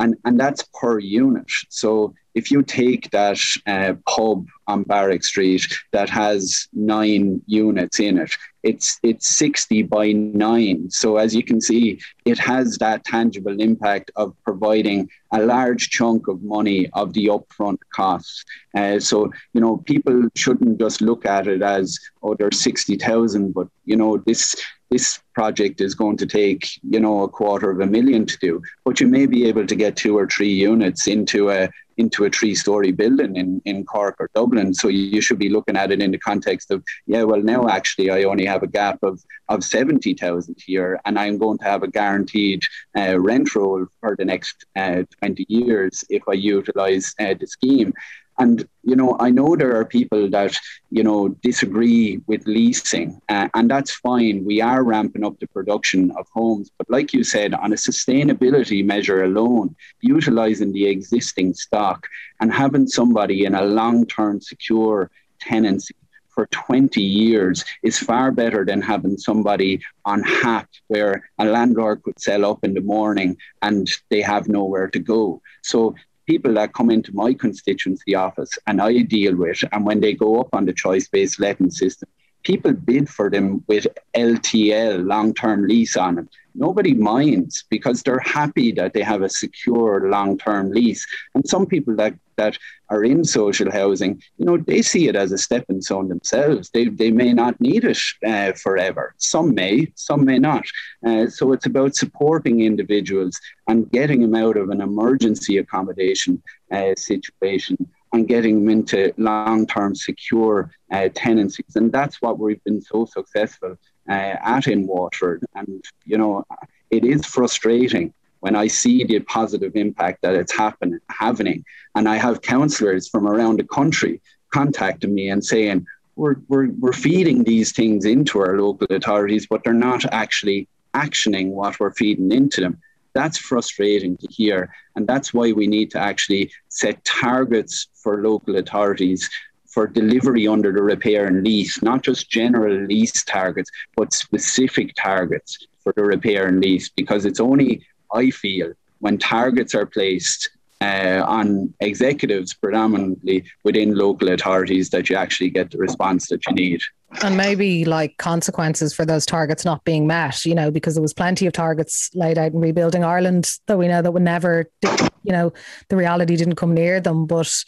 And, 0.01 0.15
and 0.25 0.39
that's 0.39 0.63
per 0.73 0.97
unit. 0.97 1.45
So 1.69 2.15
if 2.33 2.49
you 2.49 2.63
take 2.63 3.11
that 3.11 3.39
uh, 3.67 3.93
pub 4.09 4.47
on 4.65 4.81
Barrack 4.81 5.23
Street 5.23 5.67
that 5.91 6.09
has 6.09 6.67
nine 6.73 7.41
units 7.45 7.99
in 7.99 8.17
it, 8.17 8.31
it's 8.63 8.99
it's 9.03 9.29
60 9.29 9.83
by 9.83 10.11
nine. 10.11 10.89
So 10.89 11.17
as 11.17 11.35
you 11.35 11.43
can 11.43 11.61
see, 11.61 11.99
it 12.25 12.39
has 12.39 12.77
that 12.79 13.03
tangible 13.05 13.61
impact 13.61 14.09
of 14.15 14.35
providing 14.43 15.07
a 15.31 15.41
large 15.41 15.89
chunk 15.89 16.27
of 16.27 16.41
money 16.41 16.89
of 16.93 17.13
the 17.13 17.27
upfront 17.27 17.77
costs. 17.93 18.43
Uh, 18.75 18.99
so 18.99 19.31
you 19.53 19.61
know, 19.61 19.77
people 19.77 20.23
shouldn't 20.35 20.79
just 20.79 21.01
look 21.01 21.27
at 21.27 21.47
it 21.47 21.61
as 21.61 21.99
oh, 22.23 22.33
there's 22.33 22.59
60,000, 22.59 23.53
but 23.53 23.67
you 23.85 23.95
know, 23.95 24.17
this 24.25 24.55
this 24.91 25.19
project 25.33 25.79
is 25.81 25.95
going 25.95 26.17
to 26.17 26.25
take 26.25 26.67
you 26.83 26.99
know 26.99 27.23
a 27.23 27.29
quarter 27.29 27.71
of 27.71 27.79
a 27.79 27.85
million 27.85 28.25
to 28.25 28.37
do 28.39 28.61
but 28.85 28.99
you 28.99 29.07
may 29.07 29.25
be 29.25 29.45
able 29.45 29.65
to 29.65 29.75
get 29.75 29.95
two 29.95 30.17
or 30.17 30.27
three 30.27 30.53
units 30.53 31.07
into 31.07 31.49
a 31.49 31.69
into 32.01 32.25
a 32.25 32.29
three 32.29 32.55
story 32.55 32.91
building 32.91 33.35
in, 33.35 33.61
in 33.65 33.85
Cork 33.85 34.15
or 34.19 34.29
Dublin. 34.33 34.73
So 34.73 34.87
you 34.87 35.21
should 35.21 35.39
be 35.39 35.49
looking 35.49 35.77
at 35.77 35.91
it 35.91 36.01
in 36.01 36.11
the 36.11 36.17
context 36.17 36.71
of, 36.71 36.83
yeah, 37.05 37.23
well, 37.23 37.41
now 37.41 37.67
actually 37.67 38.09
I 38.09 38.23
only 38.23 38.45
have 38.45 38.63
a 38.63 38.67
gap 38.67 38.99
of, 39.03 39.23
of 39.49 39.63
70,000 39.63 40.55
here 40.57 40.99
and 41.05 41.17
I'm 41.17 41.37
going 41.37 41.59
to 41.59 41.65
have 41.65 41.83
a 41.83 41.87
guaranteed 41.87 42.63
uh, 42.97 43.19
rent 43.19 43.53
roll 43.55 43.85
for 43.99 44.15
the 44.15 44.25
next 44.25 44.65
uh, 44.75 45.03
20 45.19 45.45
years 45.47 46.03
if 46.09 46.23
I 46.27 46.33
utilize 46.33 47.13
uh, 47.19 47.35
the 47.39 47.47
scheme. 47.47 47.93
And 48.41 48.67
you 48.83 48.95
know, 48.95 49.15
I 49.19 49.29
know 49.29 49.55
there 49.55 49.75
are 49.75 49.85
people 49.85 50.27
that 50.31 50.57
you 50.89 51.03
know 51.03 51.29
disagree 51.49 52.19
with 52.25 52.47
leasing, 52.47 53.21
uh, 53.29 53.47
and 53.53 53.69
that's 53.69 53.93
fine. 53.93 54.43
We 54.43 54.61
are 54.61 54.83
ramping 54.83 55.23
up 55.23 55.39
the 55.39 55.45
production 55.45 56.09
of 56.17 56.25
homes, 56.33 56.71
but 56.75 56.89
like 56.89 57.13
you 57.13 57.23
said, 57.23 57.53
on 57.53 57.71
a 57.71 57.75
sustainability 57.75 58.83
measure 58.83 59.23
alone, 59.23 59.75
utilizing 60.01 60.71
the 60.73 60.87
existing 60.87 61.53
stock 61.53 62.07
and 62.39 62.51
having 62.51 62.87
somebody 62.87 63.45
in 63.45 63.53
a 63.53 63.63
long-term 63.63 64.41
secure 64.41 65.11
tenancy 65.39 65.93
for 66.29 66.47
20 66.47 66.99
years 66.99 67.63
is 67.83 67.99
far 67.99 68.31
better 68.31 68.65
than 68.65 68.81
having 68.81 69.17
somebody 69.17 69.81
on 70.05 70.23
HAP 70.23 70.67
where 70.87 71.29
a 71.37 71.45
landlord 71.45 72.01
could 72.03 72.19
sell 72.19 72.45
up 72.45 72.63
in 72.63 72.73
the 72.73 72.81
morning 72.81 73.37
and 73.61 73.87
they 74.09 74.21
have 74.21 74.47
nowhere 74.47 74.87
to 74.87 74.99
go. 74.99 75.41
So 75.61 75.93
people 76.31 76.53
that 76.53 76.73
come 76.73 76.89
into 76.89 77.11
my 77.13 77.33
constituency 77.33 78.15
office 78.15 78.51
and 78.65 78.81
I 78.81 78.99
deal 78.99 79.35
with, 79.35 79.61
and 79.73 79.85
when 79.85 79.99
they 79.99 80.13
go 80.13 80.39
up 80.39 80.47
on 80.53 80.63
the 80.65 80.71
choice 80.71 81.09
based 81.09 81.41
letting 81.41 81.69
system, 81.69 82.07
people 82.43 82.73
bid 82.73 83.09
for 83.09 83.29
them 83.29 83.63
with 83.67 83.87
LTL, 84.15 85.05
long 85.05 85.33
term 85.33 85.67
lease 85.67 85.95
on 85.97 86.15
them. 86.15 86.29
Nobody 86.53 86.93
minds 86.93 87.63
because 87.69 88.03
they're 88.03 88.19
happy 88.19 88.73
that 88.73 88.93
they 88.93 89.01
have 89.03 89.21
a 89.21 89.29
secure 89.29 90.09
long 90.09 90.37
term 90.37 90.71
lease. 90.71 91.05
And 91.33 91.47
some 91.47 91.65
people 91.65 91.95
that, 91.95 92.13
that 92.35 92.57
are 92.89 93.05
in 93.05 93.23
social 93.23 93.71
housing, 93.71 94.21
you 94.37 94.45
know, 94.45 94.57
they 94.57 94.81
see 94.81 95.07
it 95.07 95.15
as 95.15 95.31
a 95.31 95.37
stepping 95.37 95.81
stone 95.81 96.09
themselves. 96.09 96.69
They, 96.73 96.89
they 96.89 97.09
may 97.09 97.31
not 97.31 97.59
need 97.61 97.85
it 97.85 97.99
uh, 98.27 98.51
forever. 98.53 99.15
Some 99.17 99.55
may, 99.55 99.91
some 99.95 100.25
may 100.25 100.39
not. 100.39 100.65
Uh, 101.05 101.27
so 101.27 101.53
it's 101.53 101.67
about 101.67 101.95
supporting 101.95 102.61
individuals 102.61 103.39
and 103.67 103.89
getting 103.91 104.21
them 104.21 104.35
out 104.35 104.57
of 104.57 104.69
an 104.69 104.81
emergency 104.81 105.57
accommodation 105.57 106.43
uh, 106.71 106.95
situation 106.97 107.87
and 108.13 108.27
getting 108.27 108.55
them 108.59 108.69
into 108.69 109.13
long-term 109.17 109.95
secure 109.95 110.71
uh, 110.91 111.09
tenancies. 111.15 111.75
And 111.75 111.91
that's 111.91 112.21
what 112.21 112.39
we've 112.39 112.63
been 112.63 112.81
so 112.81 113.05
successful 113.05 113.77
uh, 114.09 114.35
at 114.43 114.67
in 114.67 114.87
Waterford. 114.87 115.45
And, 115.55 115.83
you 116.05 116.17
know, 116.17 116.45
it 116.89 117.05
is 117.05 117.25
frustrating 117.25 118.13
when 118.41 118.55
I 118.55 118.67
see 118.67 119.03
the 119.03 119.19
positive 119.19 119.75
impact 119.75 120.23
that 120.23 120.35
it's 120.35 120.55
happen, 120.55 120.99
happening. 121.09 121.63
And 121.95 122.09
I 122.09 122.17
have 122.17 122.41
councillors 122.41 123.07
from 123.07 123.27
around 123.27 123.59
the 123.59 123.63
country 123.63 124.21
contacting 124.51 125.13
me 125.13 125.29
and 125.29 125.43
saying, 125.45 125.85
we're, 126.15 126.35
we're, 126.49 126.69
we're 126.71 126.93
feeding 126.93 127.43
these 127.43 127.71
things 127.71 128.03
into 128.05 128.39
our 128.39 128.59
local 128.59 128.87
authorities, 128.89 129.47
but 129.49 129.63
they're 129.63 129.73
not 129.73 130.03
actually 130.11 130.67
actioning 130.93 131.51
what 131.51 131.79
we're 131.79 131.93
feeding 131.93 132.31
into 132.31 132.59
them. 132.61 132.81
That's 133.13 133.37
frustrating 133.37 134.17
to 134.17 134.27
hear. 134.27 134.73
And 134.95 135.07
that's 135.07 135.33
why 135.33 135.51
we 135.51 135.67
need 135.67 135.91
to 135.91 135.99
actually 135.99 136.51
set 136.69 137.03
targets 137.03 137.87
for 137.93 138.21
local 138.21 138.57
authorities 138.57 139.29
for 139.67 139.87
delivery 139.87 140.47
under 140.47 140.71
the 140.73 140.83
repair 140.83 141.27
and 141.27 141.43
lease, 141.43 141.81
not 141.81 142.03
just 142.03 142.29
general 142.29 142.85
lease 142.85 143.23
targets, 143.23 143.71
but 143.95 144.13
specific 144.13 144.93
targets 144.95 145.65
for 145.81 145.93
the 145.95 146.03
repair 146.03 146.47
and 146.47 146.59
lease, 146.61 146.89
because 146.89 147.25
it's 147.25 147.39
only, 147.39 147.85
I 148.13 148.31
feel, 148.31 148.73
when 148.99 149.17
targets 149.17 149.73
are 149.73 149.85
placed 149.85 150.49
uh, 150.81 151.23
on 151.25 151.73
executives 151.79 152.53
predominantly 152.53 153.45
within 153.63 153.95
local 153.95 154.29
authorities 154.29 154.89
that 154.89 155.09
you 155.09 155.15
actually 155.15 155.49
get 155.49 155.71
the 155.71 155.77
response 155.77 156.27
that 156.27 156.45
you 156.47 156.53
need. 156.53 156.81
And 157.23 157.35
maybe 157.35 157.85
like 157.85 158.17
consequences 158.17 158.93
for 158.93 159.05
those 159.05 159.25
targets 159.25 159.65
not 159.65 159.83
being 159.83 160.07
met, 160.07 160.45
you 160.45 160.55
know, 160.55 160.71
because 160.71 160.95
there 160.95 161.01
was 161.01 161.13
plenty 161.13 161.45
of 161.45 161.53
targets 161.53 162.09
laid 162.15 162.37
out 162.37 162.53
in 162.53 162.59
rebuilding 162.59 163.03
Ireland 163.03 163.51
that 163.67 163.77
we 163.77 163.87
know 163.87 164.01
that 164.01 164.11
would 164.11 164.21
never, 164.21 164.71
you 164.81 165.31
know, 165.31 165.51
the 165.89 165.97
reality 165.97 166.35
didn't 166.35 166.55
come 166.55 166.73
near 166.73 167.01
them. 167.01 167.25
But 167.25 167.63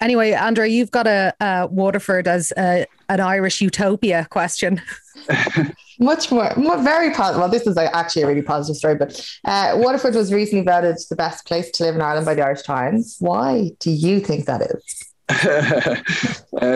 anyway, 0.00 0.32
Andrea, 0.32 0.68
you've 0.68 0.90
got 0.90 1.06
a, 1.06 1.34
a 1.40 1.68
Waterford 1.70 2.26
as 2.26 2.52
a, 2.56 2.86
an 3.08 3.20
Irish 3.20 3.60
utopia 3.60 4.26
question. 4.30 4.80
Much 5.98 6.30
more, 6.30 6.52
more 6.56 6.82
very 6.82 7.12
positive. 7.12 7.40
Well, 7.40 7.50
this 7.50 7.66
is 7.66 7.76
actually 7.78 8.22
a 8.22 8.26
really 8.26 8.42
positive 8.42 8.76
story, 8.76 8.96
but 8.96 9.38
uh, 9.44 9.74
Waterford 9.76 10.14
was 10.14 10.32
recently 10.32 10.64
voted 10.64 10.96
the 11.08 11.16
best 11.16 11.46
place 11.46 11.70
to 11.72 11.84
live 11.84 11.94
in 11.94 12.02
Ireland 12.02 12.26
by 12.26 12.34
the 12.34 12.42
Irish 12.42 12.62
Times. 12.62 13.16
Why 13.18 13.70
do 13.80 13.90
you 13.90 14.20
think 14.20 14.46
that 14.46 14.62
is? 14.62 15.05
uh, 15.28 15.96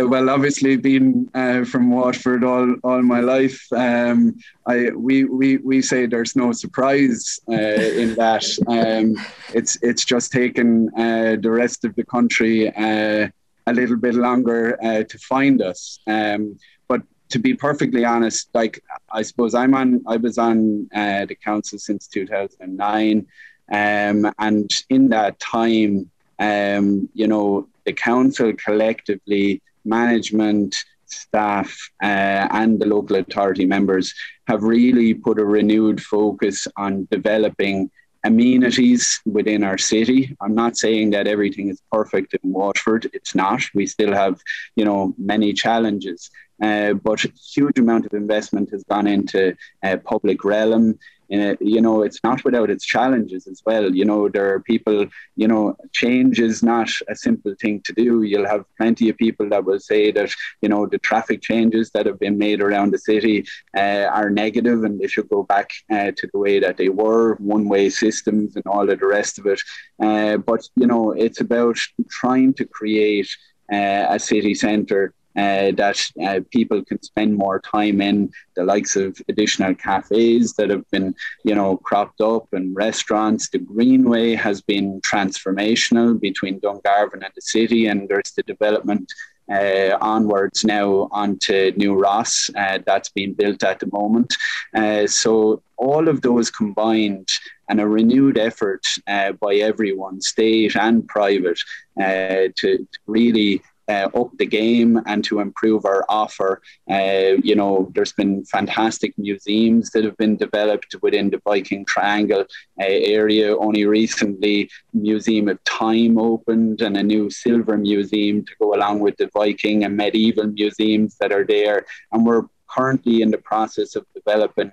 well, 0.08 0.28
obviously, 0.28 0.76
being 0.76 1.28
uh, 1.34 1.64
from 1.64 1.88
Waterford 1.88 2.42
all, 2.42 2.74
all 2.82 3.00
my 3.00 3.20
life, 3.20 3.64
um, 3.72 4.36
I 4.66 4.90
we, 4.90 5.22
we 5.22 5.58
we 5.58 5.80
say 5.80 6.06
there's 6.06 6.34
no 6.34 6.50
surprise 6.50 7.38
uh, 7.48 7.54
in 7.54 8.16
that. 8.16 8.44
Um, 8.66 9.14
it's 9.54 9.78
it's 9.82 10.04
just 10.04 10.32
taken 10.32 10.90
uh, 10.98 11.36
the 11.40 11.50
rest 11.50 11.84
of 11.84 11.94
the 11.94 12.04
country 12.04 12.74
uh, 12.74 13.28
a 13.68 13.72
little 13.72 13.96
bit 13.96 14.16
longer 14.16 14.76
uh, 14.82 15.04
to 15.04 15.18
find 15.18 15.62
us. 15.62 16.00
Um, 16.08 16.58
but 16.88 17.02
to 17.28 17.38
be 17.38 17.54
perfectly 17.54 18.04
honest, 18.04 18.48
like 18.52 18.82
I 19.12 19.22
suppose 19.22 19.54
I'm 19.54 19.74
on, 19.74 20.02
I 20.08 20.16
was 20.16 20.38
on 20.38 20.88
the 20.90 21.36
council 21.44 21.78
since 21.78 22.08
2009, 22.08 23.26
um, 23.70 24.34
and 24.40 24.84
in 24.88 25.08
that 25.10 25.38
time, 25.38 26.10
um, 26.40 27.08
you 27.14 27.28
know, 27.28 27.68
the 27.90 28.02
council 28.10 28.52
collectively, 28.66 29.60
management, 29.84 30.70
staff, 31.06 31.70
uh, 32.10 32.46
and 32.60 32.70
the 32.80 32.86
local 32.86 33.16
authority 33.16 33.66
members 33.76 34.14
have 34.46 34.62
really 34.62 35.12
put 35.26 35.40
a 35.40 35.44
renewed 35.58 36.00
focus 36.00 36.68
on 36.76 37.08
developing 37.10 37.90
amenities 38.22 39.20
within 39.36 39.64
our 39.64 39.78
city. 39.78 40.36
I'm 40.42 40.54
not 40.54 40.76
saying 40.76 41.10
that 41.10 41.26
everything 41.26 41.68
is 41.68 41.80
perfect 41.90 42.34
in 42.34 42.52
Waterford. 42.52 43.10
It's 43.12 43.34
not. 43.34 43.60
We 43.74 43.86
still 43.86 44.14
have, 44.22 44.36
you 44.76 44.84
know, 44.84 45.00
many 45.18 45.52
challenges. 45.52 46.30
Uh, 46.62 46.92
but 46.92 47.24
huge 47.54 47.78
amount 47.78 48.04
of 48.06 48.12
investment 48.12 48.70
has 48.70 48.84
gone 48.84 49.08
into 49.16 49.56
uh, 49.82 49.96
public 50.12 50.44
realm. 50.44 50.86
You 51.30 51.80
know, 51.80 52.02
it's 52.02 52.18
not 52.24 52.44
without 52.44 52.70
its 52.70 52.84
challenges 52.84 53.46
as 53.46 53.62
well. 53.64 53.94
You 53.94 54.04
know, 54.04 54.28
there 54.28 54.52
are 54.52 54.60
people, 54.60 55.06
you 55.36 55.46
know, 55.46 55.76
change 55.92 56.40
is 56.40 56.60
not 56.60 56.90
a 57.08 57.14
simple 57.14 57.54
thing 57.60 57.82
to 57.82 57.92
do. 57.92 58.22
You'll 58.22 58.48
have 58.48 58.64
plenty 58.76 59.08
of 59.08 59.16
people 59.16 59.48
that 59.50 59.64
will 59.64 59.78
say 59.78 60.10
that, 60.10 60.34
you 60.60 60.68
know, 60.68 60.86
the 60.86 60.98
traffic 60.98 61.40
changes 61.40 61.90
that 61.92 62.06
have 62.06 62.18
been 62.18 62.36
made 62.36 62.60
around 62.60 62.92
the 62.92 62.98
city 62.98 63.46
uh, 63.76 64.06
are 64.12 64.28
negative 64.28 64.82
and 64.82 64.98
they 64.98 65.06
should 65.06 65.28
go 65.28 65.44
back 65.44 65.70
uh, 65.88 66.10
to 66.16 66.28
the 66.32 66.38
way 66.38 66.58
that 66.58 66.76
they 66.76 66.88
were, 66.88 67.36
one 67.36 67.68
way 67.68 67.90
systems 67.90 68.56
and 68.56 68.66
all 68.66 68.90
of 68.90 68.98
the 68.98 69.06
rest 69.06 69.38
of 69.38 69.46
it. 69.46 69.60
Uh, 70.02 70.36
but, 70.36 70.68
you 70.74 70.86
know, 70.86 71.12
it's 71.12 71.40
about 71.40 71.76
trying 72.08 72.52
to 72.54 72.64
create 72.64 73.28
uh, 73.72 74.06
a 74.08 74.18
city 74.18 74.54
centre 74.54 75.14
uh, 75.36 75.70
that 75.72 76.00
uh, 76.24 76.40
people 76.50 76.84
can 76.84 77.02
spend 77.02 77.36
more 77.36 77.60
time 77.60 78.00
in 78.00 78.30
the 78.56 78.64
likes 78.64 78.96
of 78.96 79.20
additional 79.28 79.74
cafes 79.74 80.54
that 80.54 80.70
have 80.70 80.88
been 80.90 81.14
you 81.44 81.54
know 81.54 81.76
cropped 81.78 82.20
up 82.20 82.46
and 82.52 82.74
restaurants 82.74 83.48
the 83.48 83.58
greenway 83.58 84.34
has 84.34 84.60
been 84.60 85.00
transformational 85.02 86.20
between 86.20 86.60
dungarvan 86.60 87.24
and 87.24 87.32
the 87.34 87.42
city 87.42 87.86
and 87.86 88.08
there's 88.08 88.32
the 88.36 88.42
development 88.42 89.12
uh, 89.50 89.98
onwards 90.00 90.64
now 90.64 91.08
onto 91.10 91.72
New 91.76 91.94
Ross. 91.94 92.50
Uh, 92.56 92.78
that's 92.86 93.08
being 93.10 93.34
built 93.34 93.64
at 93.64 93.80
the 93.80 93.88
moment. 93.92 94.34
Uh, 94.74 95.06
so 95.06 95.62
all 95.76 96.08
of 96.08 96.22
those 96.22 96.50
combined 96.50 97.28
and 97.68 97.80
a 97.80 97.86
renewed 97.86 98.38
effort 98.38 98.84
uh, 99.06 99.32
by 99.32 99.56
everyone, 99.56 100.20
state 100.20 100.76
and 100.76 101.06
private, 101.08 101.58
uh, 102.00 102.48
to, 102.56 102.78
to 102.78 102.98
really 103.06 103.62
uh, 103.90 104.08
up 104.20 104.30
the 104.38 104.46
game 104.46 105.00
and 105.06 105.24
to 105.24 105.40
improve 105.40 105.84
our 105.84 106.04
offer. 106.08 106.62
Uh, 106.96 107.32
you 107.48 107.54
know, 107.60 107.90
there's 107.94 108.12
been 108.12 108.44
fantastic 108.44 109.12
museums 109.18 109.90
that 109.90 110.04
have 110.04 110.16
been 110.16 110.36
developed 110.36 110.94
within 111.02 111.30
the 111.30 111.40
Viking 111.44 111.84
Triangle 111.84 112.44
uh, 112.80 112.94
area. 113.18 113.56
Only 113.56 113.84
recently, 113.86 114.70
Museum 114.92 115.48
of 115.48 115.62
Time 115.64 116.18
opened 116.18 116.80
and 116.82 116.96
a 116.96 117.02
new 117.02 117.30
silver 117.30 117.76
museum 117.76 118.44
to 118.44 118.52
go 118.60 118.74
along 118.74 119.00
with 119.00 119.16
the 119.16 119.28
Viking 119.34 119.84
and 119.84 119.96
medieval 119.96 120.46
museums 120.46 121.16
that 121.20 121.32
are 121.32 121.44
there. 121.44 121.84
And 122.12 122.24
we're 122.24 122.44
currently 122.68 123.22
in 123.22 123.30
the 123.30 123.38
process 123.38 123.96
of 123.96 124.06
developing 124.14 124.70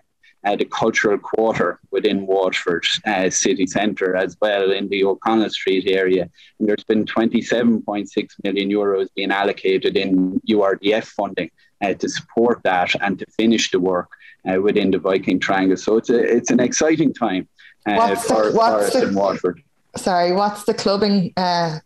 uh, 0.47 0.55
the 0.55 0.65
cultural 0.65 1.17
quarter 1.17 1.79
within 1.91 2.25
Waterford 2.25 2.85
uh, 3.05 3.29
city 3.29 3.67
centre 3.67 4.15
as 4.15 4.37
well 4.39 4.71
in 4.71 4.87
the 4.87 5.03
O'Connell 5.03 5.49
Street 5.49 5.87
area. 5.87 6.29
And 6.59 6.69
there's 6.69 6.85
been 6.85 7.05
27.6 7.05 8.29
million 8.43 8.69
euros 8.69 9.07
being 9.13 9.31
allocated 9.31 9.97
in 9.97 10.39
URDF 10.49 11.03
funding 11.03 11.51
uh, 11.83 11.93
to 11.95 12.07
support 12.07 12.61
that 12.63 12.91
and 13.01 13.19
to 13.19 13.25
finish 13.37 13.71
the 13.71 13.79
work 13.79 14.09
uh, 14.49 14.61
within 14.61 14.91
the 14.91 14.99
Viking 14.99 15.39
Triangle. 15.39 15.77
So 15.77 15.97
it's 15.97 16.09
a, 16.09 16.19
it's 16.19 16.49
an 16.49 16.61
exciting 16.61 17.13
time 17.13 17.47
uh, 17.85 18.15
for, 18.15 18.45
the, 18.45 18.51
for 18.53 18.61
us 18.61 18.93
the, 18.93 19.07
in 19.07 19.15
Waterford. 19.15 19.61
Sorry, 19.97 20.31
what's 20.31 20.63
the 20.63 20.73
clubbing 20.73 21.33
uh, 21.35 21.79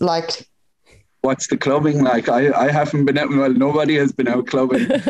like 0.00 0.48
what's 1.22 1.48
the 1.48 1.56
clubbing 1.56 2.02
like? 2.02 2.28
I, 2.28 2.52
I 2.52 2.70
haven't 2.70 3.04
been 3.04 3.18
out. 3.18 3.30
Well, 3.30 3.52
nobody 3.52 3.96
has 3.96 4.12
been 4.12 4.28
out 4.28 4.46
clubbing 4.46 4.90
uh, 4.92 5.00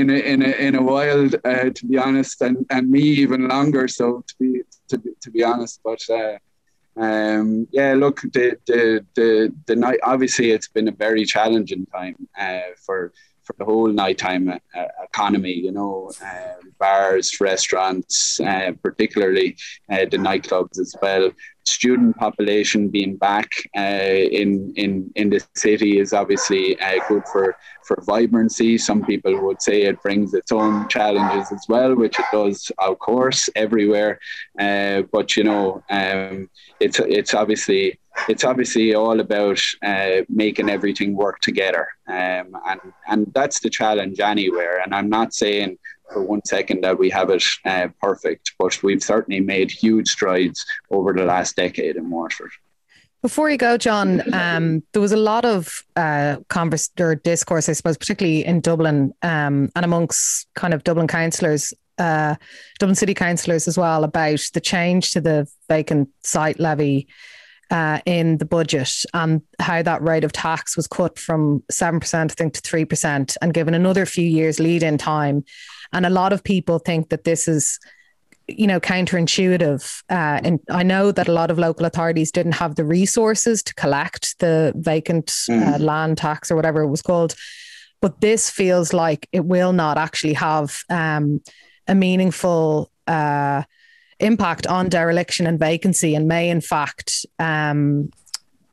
in 0.00 0.10
a, 0.10 0.18
in 0.18 0.42
a, 0.42 0.50
in 0.50 0.74
a 0.74 0.82
while, 0.82 1.28
uh, 1.44 1.70
to 1.70 1.86
be 1.86 1.98
honest, 1.98 2.40
and, 2.42 2.66
and 2.70 2.90
me 2.90 3.00
even 3.00 3.48
longer. 3.48 3.88
So 3.88 4.24
to 4.26 4.34
be 4.38 4.62
to 4.88 4.98
be, 4.98 5.10
to 5.20 5.30
be 5.30 5.44
honest, 5.44 5.80
but 5.84 6.00
uh, 6.10 6.38
um, 6.98 7.68
yeah, 7.70 7.94
look, 7.94 8.20
the, 8.22 8.58
the 8.66 9.04
the 9.14 9.54
the 9.66 9.76
night. 9.76 10.00
Obviously, 10.02 10.50
it's 10.50 10.68
been 10.68 10.88
a 10.88 10.92
very 10.92 11.24
challenging 11.24 11.86
time 11.86 12.16
uh, 12.38 12.60
for 12.84 13.12
for 13.44 13.54
the 13.58 13.64
whole 13.64 13.88
nighttime 13.88 14.48
uh, 14.48 14.84
economy. 15.04 15.52
You 15.52 15.72
know, 15.72 16.10
uh, 16.24 16.54
bars, 16.78 17.40
restaurants, 17.40 18.40
uh, 18.40 18.72
particularly 18.82 19.56
uh, 19.90 20.06
the 20.10 20.18
nightclubs 20.18 20.78
as 20.78 20.94
well. 21.00 21.30
Student 21.68 22.16
population 22.16 22.88
being 22.88 23.16
back 23.16 23.50
uh, 23.76 24.14
in 24.40 24.72
in 24.76 25.10
in 25.14 25.30
the 25.30 25.40
city 25.54 25.98
is 25.98 26.12
obviously 26.12 26.78
uh, 26.80 26.98
good 27.08 27.24
for 27.32 27.56
for 27.84 28.02
vibrancy. 28.06 28.78
Some 28.78 29.04
people 29.04 29.40
would 29.44 29.62
say 29.62 29.82
it 29.82 30.02
brings 30.02 30.34
its 30.34 30.52
own 30.52 30.88
challenges 30.88 31.50
as 31.52 31.64
well, 31.68 31.94
which 31.94 32.18
it 32.18 32.26
does, 32.32 32.70
of 32.78 32.98
course, 32.98 33.48
everywhere. 33.56 34.18
but 34.56 35.36
you 35.36 35.44
know, 35.44 35.82
um, 35.90 36.50
it's 36.80 36.98
it's 37.00 37.34
obviously 37.34 37.98
it's 38.28 38.44
obviously 38.44 38.94
all 38.94 39.20
about 39.20 39.60
uh, 39.82 40.22
making 40.28 40.68
everything 40.68 41.14
work 41.14 41.40
together, 41.40 41.88
um, 42.08 42.56
and 42.66 42.80
and 43.08 43.32
that's 43.34 43.60
the 43.60 43.70
challenge 43.70 44.20
anywhere. 44.20 44.80
And 44.80 44.94
I'm 44.94 45.08
not 45.08 45.34
saying 45.34 45.78
for 46.12 46.22
one 46.22 46.44
second 46.44 46.82
that 46.82 46.98
we 46.98 47.10
have 47.10 47.30
it 47.30 47.44
uh, 47.64 47.88
perfect, 48.00 48.52
but 48.58 48.82
we've 48.82 49.02
certainly 49.02 49.40
made 49.40 49.70
huge 49.70 50.08
strides 50.08 50.64
over 50.90 51.12
the 51.12 51.24
last 51.24 51.56
decade 51.56 51.96
in 51.96 52.10
Waterford. 52.10 52.50
Before 53.20 53.50
you 53.50 53.56
go, 53.56 53.76
John, 53.76 54.22
um, 54.32 54.82
there 54.92 55.02
was 55.02 55.10
a 55.10 55.16
lot 55.16 55.44
of 55.44 55.82
uh, 55.96 56.36
converse 56.48 56.88
or 57.00 57.16
discourse, 57.16 57.68
I 57.68 57.72
suppose, 57.72 57.98
particularly 57.98 58.44
in 58.44 58.60
Dublin 58.60 59.12
um, 59.22 59.70
and 59.74 59.84
amongst 59.84 60.46
kind 60.54 60.72
of 60.72 60.84
Dublin 60.84 61.08
councillors, 61.08 61.74
uh, 61.98 62.36
Dublin 62.78 62.94
City 62.94 63.14
councillors 63.14 63.66
as 63.66 63.76
well, 63.76 64.04
about 64.04 64.40
the 64.54 64.60
change 64.60 65.10
to 65.12 65.20
the 65.20 65.48
vacant 65.68 66.08
site 66.22 66.60
levy 66.60 67.08
uh, 67.70 68.00
in 68.06 68.38
the 68.38 68.44
budget 68.44 69.04
and 69.12 69.42
how 69.58 69.82
that 69.82 70.02
rate 70.02 70.24
of 70.24 70.32
tax 70.32 70.76
was 70.76 70.86
cut 70.86 71.18
from 71.18 71.62
7%, 71.72 72.14
I 72.14 72.28
think, 72.28 72.54
to 72.54 72.60
3% 72.62 73.36
and 73.42 73.54
given 73.54 73.74
another 73.74 74.06
few 74.06 74.26
years 74.26 74.60
lead 74.60 74.82
in 74.82 74.96
time. 74.96 75.44
And 75.92 76.06
a 76.06 76.10
lot 76.10 76.32
of 76.32 76.44
people 76.44 76.78
think 76.78 77.08
that 77.08 77.24
this 77.24 77.48
is, 77.48 77.78
you 78.46 78.66
know, 78.66 78.80
counterintuitive. 78.80 80.02
Uh, 80.10 80.40
and 80.44 80.60
I 80.70 80.82
know 80.82 81.12
that 81.12 81.28
a 81.28 81.32
lot 81.32 81.50
of 81.50 81.58
local 81.58 81.86
authorities 81.86 82.30
didn't 82.30 82.52
have 82.52 82.74
the 82.74 82.84
resources 82.84 83.62
to 83.64 83.74
collect 83.74 84.38
the 84.38 84.72
vacant 84.76 85.30
uh, 85.48 85.52
mm. 85.52 85.80
land 85.80 86.18
tax 86.18 86.50
or 86.50 86.56
whatever 86.56 86.82
it 86.82 86.88
was 86.88 87.02
called. 87.02 87.34
But 88.00 88.20
this 88.20 88.48
feels 88.48 88.92
like 88.92 89.28
it 89.32 89.44
will 89.44 89.72
not 89.72 89.98
actually 89.98 90.34
have 90.34 90.82
um, 90.88 91.40
a 91.88 91.94
meaningful 91.94 92.90
uh, 93.06 93.62
impact 94.20 94.66
on 94.66 94.88
dereliction 94.88 95.46
and 95.46 95.58
vacancy 95.58 96.14
and 96.14 96.26
may 96.26 96.50
in 96.50 96.60
fact 96.60 97.24
um, 97.38 98.10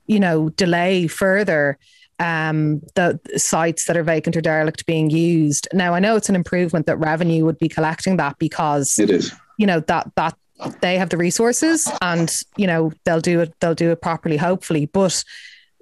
you 0.08 0.20
know 0.20 0.50
delay 0.50 1.08
further 1.08 1.78
um, 2.20 2.82
the 2.96 3.20
sites 3.36 3.86
that 3.86 3.98
are 3.98 4.04
vacant 4.04 4.38
or 4.38 4.42
derelict 4.42 4.86
being 4.86 5.10
used. 5.10 5.68
Now 5.74 5.94
i 5.94 6.00
know 6.00 6.16
it's 6.16 6.30
an 6.30 6.36
improvement 6.36 6.86
that 6.86 6.98
revenue 6.98 7.46
would 7.46 7.58
be 7.58 7.70
collecting 7.70 8.18
that 8.18 8.38
because 8.40 8.98
it 9.00 9.10
is. 9.10 9.34
you 9.58 9.68
know 9.68 9.80
that 9.82 10.12
that 10.16 10.38
they 10.82 10.98
have 10.98 11.10
the 11.10 11.18
resources 11.18 11.92
and 12.02 12.34
you 12.56 12.66
know 12.66 12.92
they'll 13.04 13.20
do 13.20 13.42
it 13.42 13.54
they'll 13.60 13.76
do 13.76 13.92
it 13.92 14.02
properly 14.02 14.38
hopefully. 14.38 14.86
But 14.86 15.24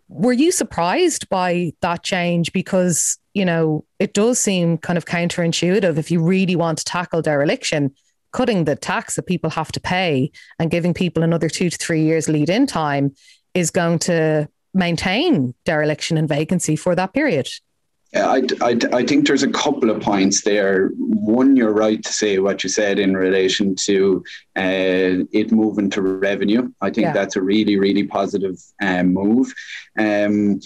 were 0.07 0.33
you 0.33 0.51
surprised 0.51 1.29
by 1.29 1.73
that 1.81 2.03
change? 2.03 2.51
Because 2.53 3.17
you 3.33 3.45
know 3.45 3.85
it 3.99 4.13
does 4.13 4.39
seem 4.39 4.77
kind 4.77 4.97
of 4.97 5.05
counterintuitive 5.05 5.97
if 5.97 6.11
you 6.11 6.23
really 6.23 6.55
want 6.55 6.79
to 6.79 6.85
tackle 6.85 7.21
dereliction 7.21 7.93
cutting 8.33 8.65
the 8.65 8.75
tax 8.75 9.15
that 9.15 9.27
people 9.27 9.49
have 9.51 9.71
to 9.71 9.79
pay 9.79 10.31
and 10.59 10.71
giving 10.71 10.93
people 10.93 11.23
another 11.23 11.47
two 11.47 11.69
to 11.69 11.77
three 11.77 12.01
years 12.01 12.27
lead 12.27 12.49
in 12.49 12.65
time 12.65 13.13
is 13.53 13.69
going 13.69 13.99
to 13.99 14.49
maintain 14.73 15.53
dereliction 15.65 16.17
and 16.17 16.27
vacancy 16.27 16.75
for 16.75 16.95
that 16.95 17.13
period. 17.13 17.47
Yeah, 18.13 18.27
I, 18.27 18.41
I, 18.61 18.79
I 18.93 19.03
think 19.03 19.25
there's 19.25 19.41
a 19.41 19.49
couple 19.49 19.89
of 19.89 19.99
points 19.99 20.43
there. 20.43 20.89
One, 20.97 21.55
you're 21.55 21.73
right 21.73 22.03
to 22.03 22.13
say 22.13 22.37
what 22.37 22.63
you 22.63 22.69
said 22.69 22.99
in 22.99 23.17
relation 23.17 23.75
to 23.87 24.23
uh, 24.55 25.25
it 25.31 25.51
moving 25.51 25.89
to 25.91 26.01
revenue. 26.03 26.71
I 26.79 26.91
think 26.91 27.05
yeah. 27.05 27.13
that's 27.13 27.35
a 27.35 27.41
really, 27.41 27.79
really 27.79 28.03
positive 28.03 28.61
um, 28.83 29.13
move. 29.13 29.51
Um, 29.97 30.59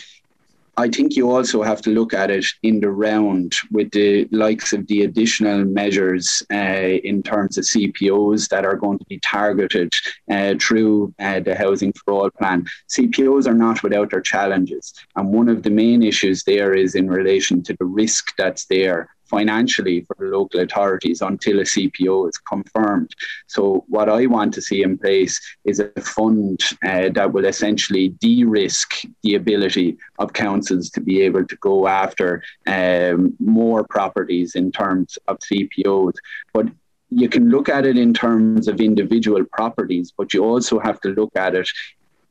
I 0.80 0.90
think 0.90 1.16
you 1.16 1.32
also 1.32 1.64
have 1.64 1.82
to 1.82 1.90
look 1.90 2.14
at 2.14 2.30
it 2.30 2.46
in 2.62 2.82
the 2.82 2.92
round 2.92 3.56
with 3.72 3.90
the 3.92 4.28
likes 4.32 4.74
of 4.74 4.86
the 4.86 5.02
additional 5.02 5.66
measures 5.66 6.44
uh, 6.54 7.00
in 7.04 7.24
terms 7.24 7.58
of 7.58 7.64
CPOs 7.64 8.48
that 8.50 8.64
are 8.64 8.76
going 8.76 9.00
to 9.00 9.06
be 9.06 9.20
targeted 9.20 9.92
uh, 10.30 10.54
through 10.62 11.16
uh, 11.18 11.40
the 11.40 11.56
Housing 11.56 11.94
for 11.94 12.14
All 12.14 12.30
plan. 12.30 12.68
CPOs 12.90 13.48
are 13.48 13.56
not 13.56 13.82
without 13.82 14.12
their 14.12 14.22
challenges. 14.22 14.94
And 15.16 15.34
one 15.34 15.50
of 15.50 15.64
the 15.64 15.72
main 15.72 16.04
issues 16.04 16.44
there 16.44 16.76
is 16.76 16.94
in 16.94 17.10
relation 17.10 17.64
to 17.64 17.76
the 17.80 17.86
risk 17.86 18.34
that's 18.38 18.66
there 18.66 19.10
financially 19.30 20.02
for 20.02 20.16
the 20.20 20.26
local 20.26 20.60
authorities 20.60 21.22
until 21.22 21.60
a 21.60 21.64
CPO 21.64 22.30
is 22.30 22.38
confirmed. 22.38 23.12
So, 23.48 23.86
what 23.88 24.10
I 24.10 24.26
want 24.26 24.54
to 24.56 24.62
see 24.62 24.84
in 24.84 24.98
place 24.98 25.40
is 25.66 25.80
a 25.80 25.90
fund 26.02 26.62
uh, 26.84 27.10
that 27.10 27.34
will 27.34 27.46
essentially 27.46 28.10
de 28.10 28.44
risk 28.44 29.04
the 29.24 29.36
ability 29.36 29.98
of 30.20 30.34
councils 30.34 30.90
to 30.92 31.02
be 31.02 31.22
able 31.22 31.46
to 31.46 31.56
go 31.58 31.88
after 31.88 32.44
um, 32.66 33.36
more 33.40 33.84
properties 33.84 34.56
in 34.56 34.72
terms 34.72 35.18
of 35.28 35.40
CPOs. 35.40 36.14
But 36.54 36.68
you 37.10 37.30
can 37.30 37.50
look 37.50 37.70
at 37.70 37.86
it 37.86 37.98
in 37.98 38.14
terms 38.14 38.68
of 38.68 38.82
individual 38.82 39.46
properties, 39.46 40.12
but 40.16 40.34
you 40.34 40.44
also 40.44 40.78
have 40.80 41.00
to 41.02 41.10
look 41.10 41.32
at 41.36 41.56
it 41.56 41.70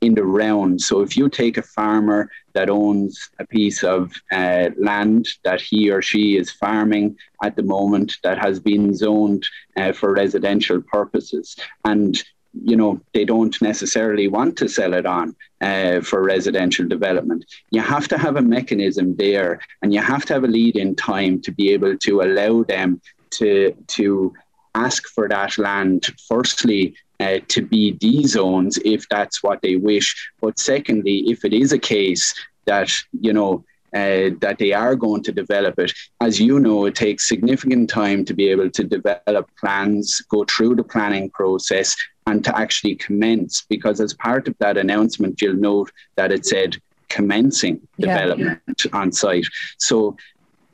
in 0.00 0.14
the 0.14 0.24
round. 0.24 0.80
So 0.80 1.00
if 1.00 1.16
you 1.16 1.28
take 1.28 1.56
a 1.56 1.62
farmer 1.62 2.30
that 2.52 2.70
owns 2.70 3.30
a 3.38 3.46
piece 3.46 3.82
of 3.82 4.12
uh, 4.30 4.70
land 4.78 5.28
that 5.44 5.60
he 5.60 5.90
or 5.90 6.02
she 6.02 6.36
is 6.36 6.50
farming 6.50 7.16
at 7.42 7.56
the 7.56 7.62
moment 7.62 8.16
that 8.22 8.38
has 8.38 8.60
been 8.60 8.94
zoned 8.94 9.46
uh, 9.76 9.92
for 9.92 10.12
residential 10.12 10.80
purposes 10.82 11.56
and 11.84 12.22
you 12.64 12.76
know 12.76 12.98
they 13.12 13.24
don't 13.24 13.60
necessarily 13.60 14.28
want 14.28 14.56
to 14.56 14.68
sell 14.68 14.94
it 14.94 15.04
on 15.04 15.36
uh, 15.60 16.00
for 16.00 16.22
residential 16.22 16.86
development 16.88 17.44
you 17.70 17.82
have 17.82 18.08
to 18.08 18.16
have 18.16 18.36
a 18.36 18.42
mechanism 18.42 19.14
there 19.16 19.60
and 19.82 19.92
you 19.92 20.00
have 20.00 20.24
to 20.24 20.32
have 20.32 20.44
a 20.44 20.48
lead 20.48 20.74
in 20.76 20.94
time 20.94 21.40
to 21.40 21.52
be 21.52 21.70
able 21.70 21.96
to 21.98 22.22
allow 22.22 22.62
them 22.62 22.98
to 23.30 23.72
to 23.88 24.32
ask 24.74 25.06
for 25.08 25.28
that 25.28 25.58
land 25.58 26.06
firstly 26.28 26.94
uh, 27.20 27.38
to 27.48 27.62
be 27.62 27.92
D 27.92 28.26
zones 28.26 28.78
if 28.84 29.08
that's 29.08 29.42
what 29.42 29.62
they 29.62 29.76
wish. 29.76 30.14
But 30.40 30.58
secondly, 30.58 31.24
if 31.28 31.44
it 31.44 31.52
is 31.52 31.72
a 31.72 31.78
case 31.78 32.34
that, 32.66 32.90
you 33.20 33.32
know, 33.32 33.64
uh, 33.94 34.30
that 34.40 34.56
they 34.58 34.72
are 34.72 34.94
going 34.94 35.22
to 35.22 35.32
develop 35.32 35.78
it. 35.78 35.92
As 36.20 36.38
you 36.38 36.60
know, 36.60 36.84
it 36.84 36.94
takes 36.94 37.28
significant 37.28 37.88
time 37.88 38.24
to 38.26 38.34
be 38.34 38.48
able 38.48 38.68
to 38.70 38.84
develop 38.84 39.48
plans, 39.58 40.20
go 40.28 40.44
through 40.44 40.74
the 40.76 40.84
planning 40.84 41.30
process, 41.30 41.96
and 42.26 42.44
to 42.44 42.58
actually 42.58 42.96
commence. 42.96 43.64
Because 43.70 44.00
as 44.00 44.12
part 44.12 44.48
of 44.48 44.54
that 44.58 44.76
announcement, 44.76 45.40
you'll 45.40 45.54
note 45.54 45.90
that 46.16 46.32
it 46.32 46.44
said 46.44 46.76
commencing 47.08 47.80
Yeah. 47.96 48.08
development 48.08 48.86
on 48.92 49.12
site. 49.12 49.46
So 49.78 50.16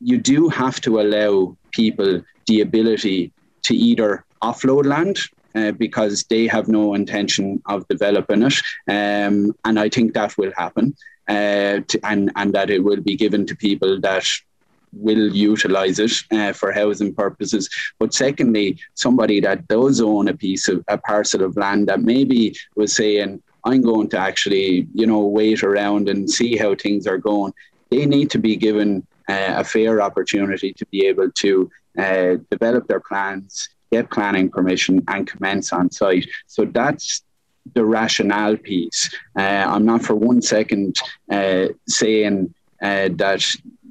you 0.01 0.19
do 0.19 0.49
have 0.49 0.81
to 0.81 1.01
allow 1.01 1.57
people 1.71 2.23
the 2.49 2.61
ability 2.63 3.33
to 3.65 3.75
either 3.77 4.25
offload 4.43 4.87
land 4.87 5.19
uh, 5.55 5.73
because 5.73 6.25
they 6.25 6.47
have 6.47 6.69
no 6.69 6.95
intention 6.95 7.63
of 7.67 7.87
developing 7.89 8.43
it, 8.43 8.61
um, 8.89 9.55
and 9.65 9.79
I 9.79 9.89
think 9.89 10.15
that 10.15 10.37
will 10.39 10.53
happen, 10.57 10.95
uh, 11.29 11.81
to, 11.89 12.01
and 12.05 12.33
and 12.37 12.53
that 12.53 12.71
it 12.71 12.83
will 12.85 13.01
be 13.01 13.17
given 13.17 13.47
to 13.47 13.57
people 13.57 14.01
that 14.01 14.27
will 14.93 15.35
utilize 15.35 15.99
it 15.99 16.13
uh, 16.31 16.53
for 16.53 16.73
housing 16.73 17.15
purposes. 17.15 17.69
But 17.99 18.15
secondly, 18.15 18.79
somebody 18.95 19.41
that 19.41 19.67
does 19.69 20.01
own 20.01 20.29
a 20.29 20.37
piece 20.37 20.69
of 20.69 20.85
a 20.89 20.99
parcel 20.99 21.43
of 21.43 21.57
land 21.57 21.89
that 21.89 22.03
maybe 22.03 22.55
was 22.77 22.95
saying, 22.95 23.43
I'm 23.65 23.83
going 23.83 24.09
to 24.11 24.19
actually, 24.19 24.89
you 24.93 25.07
know, 25.07 25.27
wait 25.27 25.63
around 25.63 26.09
and 26.09 26.31
see 26.31 26.57
how 26.57 26.75
things 26.75 27.07
are 27.07 27.19
going. 27.19 27.53
They 27.91 28.07
need 28.07 28.31
to 28.31 28.39
be 28.39 28.57
given 28.57 29.07
uh, 29.29 29.55
a 29.57 29.65
fair 29.65 30.03
opportunity 30.03 30.73
to 30.75 30.87
be 30.87 31.07
able 31.07 31.31
to 31.31 31.71
uh, 31.99 32.37
develop 32.51 32.89
their 32.89 33.01
plans, 33.01 33.69
get 33.93 34.11
planning 34.11 34.49
permission, 34.51 35.03
and 35.09 35.27
commence 35.27 35.73
on 35.73 35.91
site. 35.91 36.27
So 36.47 36.65
that's 36.65 37.23
the 37.75 37.85
rationale 37.85 38.57
piece. 38.57 39.15
Uh, 39.39 39.65
I'm 39.73 39.85
not 39.85 40.03
for 40.03 40.15
one 40.15 40.43
second 40.43 40.97
uh, 41.31 41.67
saying 41.89 42.55
uh, 42.83 43.09
that 43.17 43.45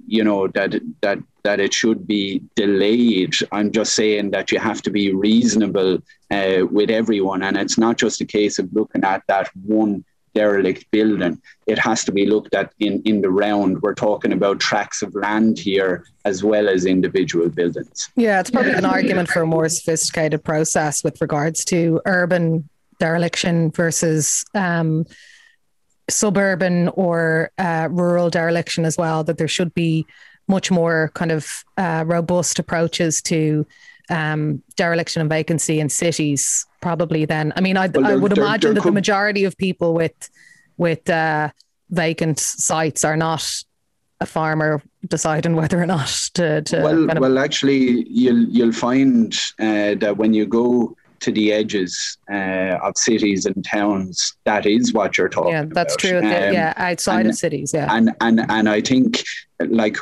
you 0.08 0.24
know 0.24 0.48
that 0.50 0.72
that 1.02 1.20
that 1.44 1.60
it 1.60 1.74
should 1.74 2.06
be 2.06 2.42
delayed. 2.56 3.34
I'm 3.52 3.72
just 3.72 3.96
saying 3.96 4.32
that 4.32 4.52
you 4.52 4.60
have 4.60 4.82
to 4.84 4.92
be 4.92 5.14
reasonable 5.14 6.00
uh, 6.30 6.66
with 6.70 6.90
everyone, 6.90 7.44
and 7.44 7.58
it's 7.58 7.78
not 7.78 7.98
just 7.98 8.22
a 8.22 8.26
case 8.26 8.60
of 8.60 8.74
looking 8.74 9.04
at 9.04 9.24
that 9.28 9.50
one 9.66 10.04
derelict 10.34 10.90
building. 10.92 11.42
It 11.68 11.78
has 11.80 12.04
to 12.06 12.12
be 12.12 12.26
looked 12.26 12.56
at 12.56 12.74
in 12.80 13.02
in 13.04 13.22
the 13.22 13.30
round. 13.30 13.82
We're 13.82 13.94
talking 13.94 14.34
about 14.34 14.60
tracts 14.60 15.02
of 15.02 15.14
land 15.16 15.60
here 15.60 16.06
as 16.26 16.44
well 16.44 16.70
as 16.70 16.86
individual 16.86 17.50
buildings. 17.50 18.10
Yeah, 18.16 18.40
it's 18.40 18.52
probably 18.52 18.74
an 18.74 18.86
argument 18.86 19.30
for 19.30 19.42
a 19.42 19.48
more 19.48 19.70
sophisticated 19.70 20.44
process 20.44 21.04
with 21.04 21.20
regards 21.22 21.66
to 21.66 22.02
urban 22.06 22.70
dereliction 23.00 23.72
versus 23.72 24.46
um, 24.54 25.06
suburban 26.10 26.90
or 26.90 27.52
uh, 27.58 27.88
rural 27.92 28.30
dereliction 28.30 28.86
as 28.86 28.98
well. 28.98 29.24
That 29.24 29.38
there 29.38 29.48
should 29.48 29.74
be 29.74 30.06
much 30.48 30.72
more 30.72 31.12
kind 31.14 31.32
of 31.32 31.64
uh, 31.78 32.04
robust 32.06 32.60
approaches 32.60 33.22
to 33.24 33.66
um, 34.12 34.62
dereliction 34.76 35.22
and 35.22 35.30
vacancy 35.30 35.80
in 35.80 35.90
cities. 35.90 36.66
Probably 36.82 37.26
then. 37.26 37.54
I 37.56 37.62
mean, 37.62 37.78
I, 37.78 37.88
Well, 37.88 38.06
I 38.06 38.16
would 38.16 38.34
there- 38.34 38.44
imagine 38.44 38.74
there 38.74 38.82
that 38.82 38.88
the 38.88 38.92
majority 38.92 39.44
of 39.46 39.58
people 39.58 39.94
with 39.94 40.30
with 40.78 41.10
uh, 41.10 41.50
vacant 41.90 42.40
sites 42.40 43.04
are 43.04 43.18
not 43.18 43.44
a 44.20 44.26
farmer 44.26 44.82
deciding 45.08 45.56
whether 45.56 45.82
or 45.82 45.86
not 45.86 46.08
to, 46.36 46.62
to 46.62 46.82
well, 46.82 47.08
kind 47.08 47.18
of 47.18 47.22
well, 47.22 47.38
actually, 47.40 48.08
you'll 48.10 48.44
you'll 48.50 48.72
find 48.72 49.34
uh, 49.60 49.96
that 49.96 50.16
when 50.18 50.34
you 50.34 50.46
go 50.46 50.96
to 51.22 51.32
the 51.32 51.52
edges 51.54 52.18
uh, 52.32 52.80
of 52.84 52.98
cities 52.98 53.46
and 53.46 53.64
towns, 53.64 54.36
that 54.46 54.66
is 54.66 54.92
what 54.94 55.18
you're 55.18 55.30
talking 55.30 55.52
yeah, 55.54 55.62
about. 55.62 55.74
that's 55.76 55.96
true. 55.96 56.18
Um, 56.18 56.24
yeah, 56.24 56.74
outside 56.78 57.22
and- 57.22 57.30
of 57.30 57.36
cities. 57.36 57.72
Yeah, 57.74 57.88
and 57.96 58.12
and 58.22 58.42
and 58.50 58.68
I 58.70 58.82
think 58.82 59.24
like 59.68 59.98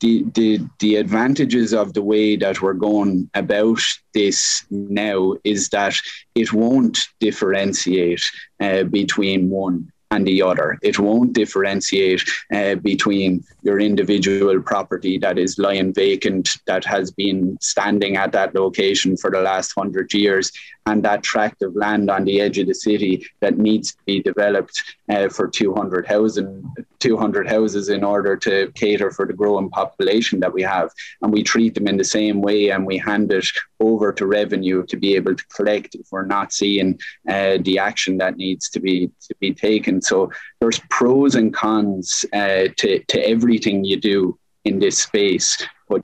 the 0.00 0.24
the 0.34 0.60
the 0.80 0.96
advantages 0.96 1.72
of 1.72 1.94
the 1.94 2.02
way 2.02 2.36
that 2.36 2.60
we're 2.60 2.72
going 2.72 3.30
about 3.34 3.80
this 4.12 4.64
now 4.70 5.34
is 5.44 5.68
that 5.68 5.94
it 6.34 6.52
won't 6.52 6.98
differentiate 7.20 8.22
uh, 8.60 8.84
between 8.84 9.50
one 9.50 9.90
and 10.10 10.26
the 10.26 10.42
other. 10.42 10.78
It 10.82 10.98
won't 10.98 11.32
differentiate 11.32 12.22
uh, 12.52 12.76
between 12.76 13.44
your 13.68 13.78
individual 13.78 14.62
property 14.62 15.18
that 15.18 15.38
is 15.38 15.58
lying 15.58 15.92
vacant, 15.92 16.56
that 16.66 16.84
has 16.86 17.10
been 17.10 17.58
standing 17.60 18.16
at 18.16 18.32
that 18.32 18.54
location 18.54 19.14
for 19.16 19.30
the 19.30 19.42
last 19.42 19.72
hundred 19.76 20.12
years, 20.14 20.50
and 20.86 21.02
that 21.02 21.22
tract 21.22 21.62
of 21.62 21.76
land 21.76 22.10
on 22.10 22.24
the 22.24 22.40
edge 22.40 22.58
of 22.58 22.66
the 22.66 22.74
city 22.74 23.26
that 23.40 23.58
needs 23.58 23.92
to 23.92 23.98
be 24.06 24.22
developed 24.22 24.82
uh, 25.10 25.28
for 25.28 25.46
200 25.46 26.06
housing, 26.06 26.64
200 26.98 27.46
houses 27.46 27.90
in 27.90 28.02
order 28.02 28.36
to 28.36 28.72
cater 28.74 29.10
for 29.10 29.26
the 29.26 29.32
growing 29.34 29.68
population 29.68 30.40
that 30.40 30.52
we 30.52 30.62
have. 30.62 30.90
And 31.20 31.32
we 31.32 31.42
treat 31.42 31.74
them 31.74 31.88
in 31.88 31.98
the 31.98 32.04
same 32.04 32.40
way 32.40 32.70
and 32.70 32.86
we 32.86 32.96
hand 32.96 33.30
it 33.32 33.46
over 33.80 34.12
to 34.12 34.26
revenue 34.26 34.84
to 34.86 34.96
be 34.96 35.14
able 35.14 35.34
to 35.34 35.46
collect 35.48 35.94
if 35.94 36.06
we're 36.10 36.24
not 36.24 36.52
seeing 36.52 36.98
uh, 37.28 37.58
the 37.60 37.78
action 37.78 38.18
that 38.18 38.36
needs 38.36 38.68
to 38.70 38.80
be 38.80 39.10
to 39.20 39.34
be 39.40 39.52
taken. 39.52 40.00
So 40.00 40.30
there's 40.60 40.80
pros 40.90 41.34
and 41.34 41.54
cons 41.54 42.24
uh, 42.32 42.68
to, 42.78 42.98
to 43.04 43.28
everything 43.58 43.84
you 43.84 44.00
do 44.00 44.38
in 44.64 44.78
this 44.78 44.98
space, 44.98 45.66
but 45.88 46.02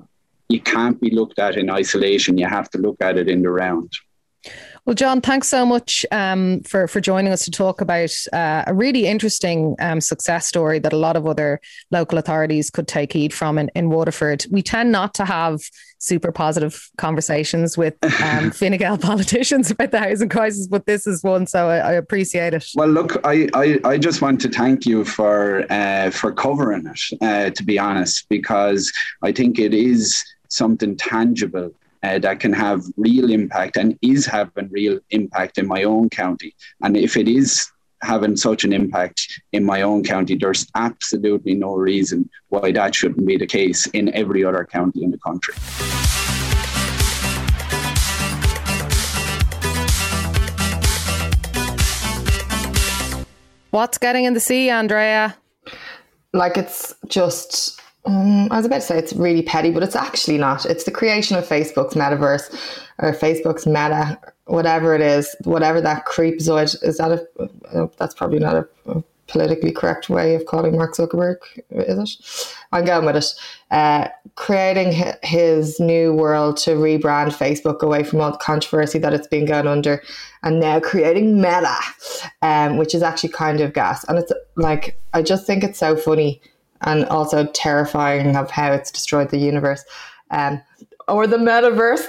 you 0.48 0.60
can't 0.60 1.00
be 1.00 1.10
looked 1.10 1.38
at 1.38 1.56
in 1.56 1.70
isolation. 1.70 2.38
You 2.38 2.46
have 2.46 2.68
to 2.70 2.78
look 2.78 2.96
at 3.00 3.16
it 3.16 3.28
in 3.28 3.42
the 3.42 3.50
round. 3.50 3.92
Well, 4.86 4.94
John, 4.94 5.22
thanks 5.22 5.48
so 5.48 5.64
much 5.64 6.04
um, 6.12 6.60
for 6.64 6.86
for 6.86 7.00
joining 7.00 7.32
us 7.32 7.44
to 7.46 7.50
talk 7.50 7.80
about 7.80 8.14
uh, 8.34 8.64
a 8.66 8.74
really 8.74 9.06
interesting 9.06 9.76
um, 9.78 10.00
success 10.00 10.46
story 10.46 10.78
that 10.80 10.92
a 10.92 10.98
lot 10.98 11.16
of 11.16 11.26
other 11.26 11.60
local 11.90 12.18
authorities 12.18 12.70
could 12.70 12.86
take 12.86 13.14
heed 13.14 13.32
from 13.32 13.56
in, 13.56 13.70
in 13.74 13.88
Waterford. 13.88 14.44
We 14.50 14.62
tend 14.62 14.92
not 14.92 15.14
to 15.14 15.24
have 15.24 15.60
super 16.04 16.30
positive 16.32 16.90
conversations 16.98 17.78
with 17.78 17.94
um, 18.22 18.50
Fine 18.58 18.76
Gael 18.76 18.98
politicians 18.98 19.70
about 19.70 19.90
the 19.90 19.98
housing 19.98 20.28
crisis, 20.28 20.66
but 20.66 20.86
this 20.86 21.06
is 21.06 21.22
one, 21.22 21.46
so 21.46 21.68
I, 21.68 21.78
I 21.78 21.92
appreciate 21.92 22.54
it. 22.54 22.66
Well, 22.74 22.88
look, 22.88 23.20
I, 23.24 23.48
I, 23.54 23.78
I 23.84 23.98
just 23.98 24.20
want 24.22 24.40
to 24.42 24.48
thank 24.48 24.86
you 24.86 25.04
for 25.04 25.70
uh, 25.70 26.10
for 26.10 26.32
covering 26.32 26.86
it. 26.86 27.00
Uh, 27.22 27.50
to 27.50 27.62
be 27.62 27.78
honest, 27.78 28.28
because 28.28 28.92
I 29.22 29.32
think 29.32 29.58
it 29.58 29.74
is 29.74 30.24
something 30.48 30.96
tangible 30.96 31.72
uh, 32.02 32.18
that 32.18 32.38
can 32.38 32.52
have 32.52 32.84
real 32.96 33.30
impact 33.30 33.76
and 33.76 33.98
is 34.02 34.26
having 34.26 34.68
real 34.70 34.98
impact 35.10 35.58
in 35.58 35.66
my 35.66 35.82
own 35.84 36.10
county. 36.10 36.54
And 36.82 36.96
if 36.96 37.16
it 37.16 37.28
is 37.28 37.70
having 38.04 38.36
such 38.36 38.64
an 38.64 38.72
impact 38.72 39.40
in 39.52 39.64
my 39.64 39.82
own 39.82 40.04
county, 40.04 40.36
there's 40.36 40.66
absolutely 40.74 41.54
no 41.54 41.74
reason 41.74 42.28
why 42.48 42.70
that 42.72 42.94
shouldn't 42.94 43.26
be 43.26 43.36
the 43.36 43.46
case 43.46 43.86
in 43.88 44.14
every 44.14 44.44
other 44.44 44.64
county 44.64 45.02
in 45.02 45.10
the 45.10 45.18
country. 45.18 45.54
What's 53.70 53.98
getting 53.98 54.24
in 54.24 54.34
the 54.34 54.40
sea, 54.40 54.70
Andrea? 54.70 55.36
like 56.34 56.58
it's 56.58 56.94
just 57.06 57.80
um, 58.06 58.52
I 58.52 58.58
was 58.58 58.66
about 58.66 58.76
to 58.76 58.80
say 58.82 58.98
it's 58.98 59.14
really 59.14 59.40
petty, 59.40 59.70
but 59.70 59.82
it's 59.82 59.96
actually 59.96 60.36
not. 60.36 60.66
It's 60.66 60.84
the 60.84 60.90
creation 60.90 61.38
of 61.38 61.48
Facebook's 61.48 61.94
metaverse 61.94 62.52
or 62.98 63.12
Facebook's 63.12 63.66
meta, 63.66 64.18
whatever 64.46 64.94
it 64.94 65.00
is, 65.00 65.34
whatever 65.44 65.80
that 65.80 66.06
creepzoid 66.06 66.82
is. 66.82 66.98
That 66.98 67.12
a 67.12 67.78
uh, 67.78 67.88
that's 67.96 68.14
probably 68.14 68.38
not 68.38 68.56
a, 68.56 68.68
a 68.86 69.02
politically 69.26 69.72
correct 69.72 70.10
way 70.10 70.34
of 70.34 70.44
calling 70.46 70.76
Mark 70.76 70.94
Zuckerberg, 70.94 71.36
is 71.70 71.98
it? 71.98 72.54
I'm 72.72 72.84
going 72.84 73.06
with 73.06 73.16
it. 73.16 73.34
Uh, 73.70 74.08
creating 74.34 74.92
his 75.22 75.80
new 75.80 76.12
world 76.12 76.56
to 76.58 76.70
rebrand 76.72 77.28
Facebook 77.28 77.80
away 77.80 78.04
from 78.04 78.20
all 78.20 78.32
the 78.32 78.38
controversy 78.38 78.98
that 78.98 79.14
it's 79.14 79.28
been 79.28 79.46
going 79.46 79.66
under, 79.66 80.02
and 80.42 80.60
now 80.60 80.78
creating 80.80 81.40
Meta, 81.40 81.78
um, 82.42 82.76
which 82.76 82.94
is 82.94 83.02
actually 83.02 83.30
kind 83.30 83.60
of 83.60 83.72
gas. 83.72 84.04
And 84.04 84.18
it's 84.18 84.32
like 84.56 84.98
I 85.12 85.22
just 85.22 85.46
think 85.46 85.64
it's 85.64 85.78
so 85.78 85.96
funny 85.96 86.40
and 86.82 87.04
also 87.06 87.46
terrifying 87.46 88.36
of 88.36 88.50
how 88.50 88.72
it's 88.72 88.90
destroyed 88.90 89.30
the 89.30 89.38
universe. 89.38 89.84
Um, 90.30 90.60
or 91.08 91.26
the 91.26 91.36
metaverse, 91.36 92.06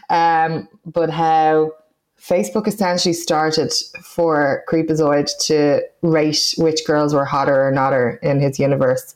um, 0.10 0.68
but 0.84 1.10
how 1.10 1.72
Facebook 2.20 2.66
essentially 2.66 3.12
started 3.12 3.72
for 4.02 4.64
Creepazoid 4.68 5.30
to 5.46 5.82
rate 6.02 6.54
which 6.58 6.84
girls 6.86 7.14
were 7.14 7.24
hotter 7.24 7.68
or 7.68 7.72
notter 7.72 8.20
in 8.22 8.40
his 8.40 8.58
universe. 8.58 9.14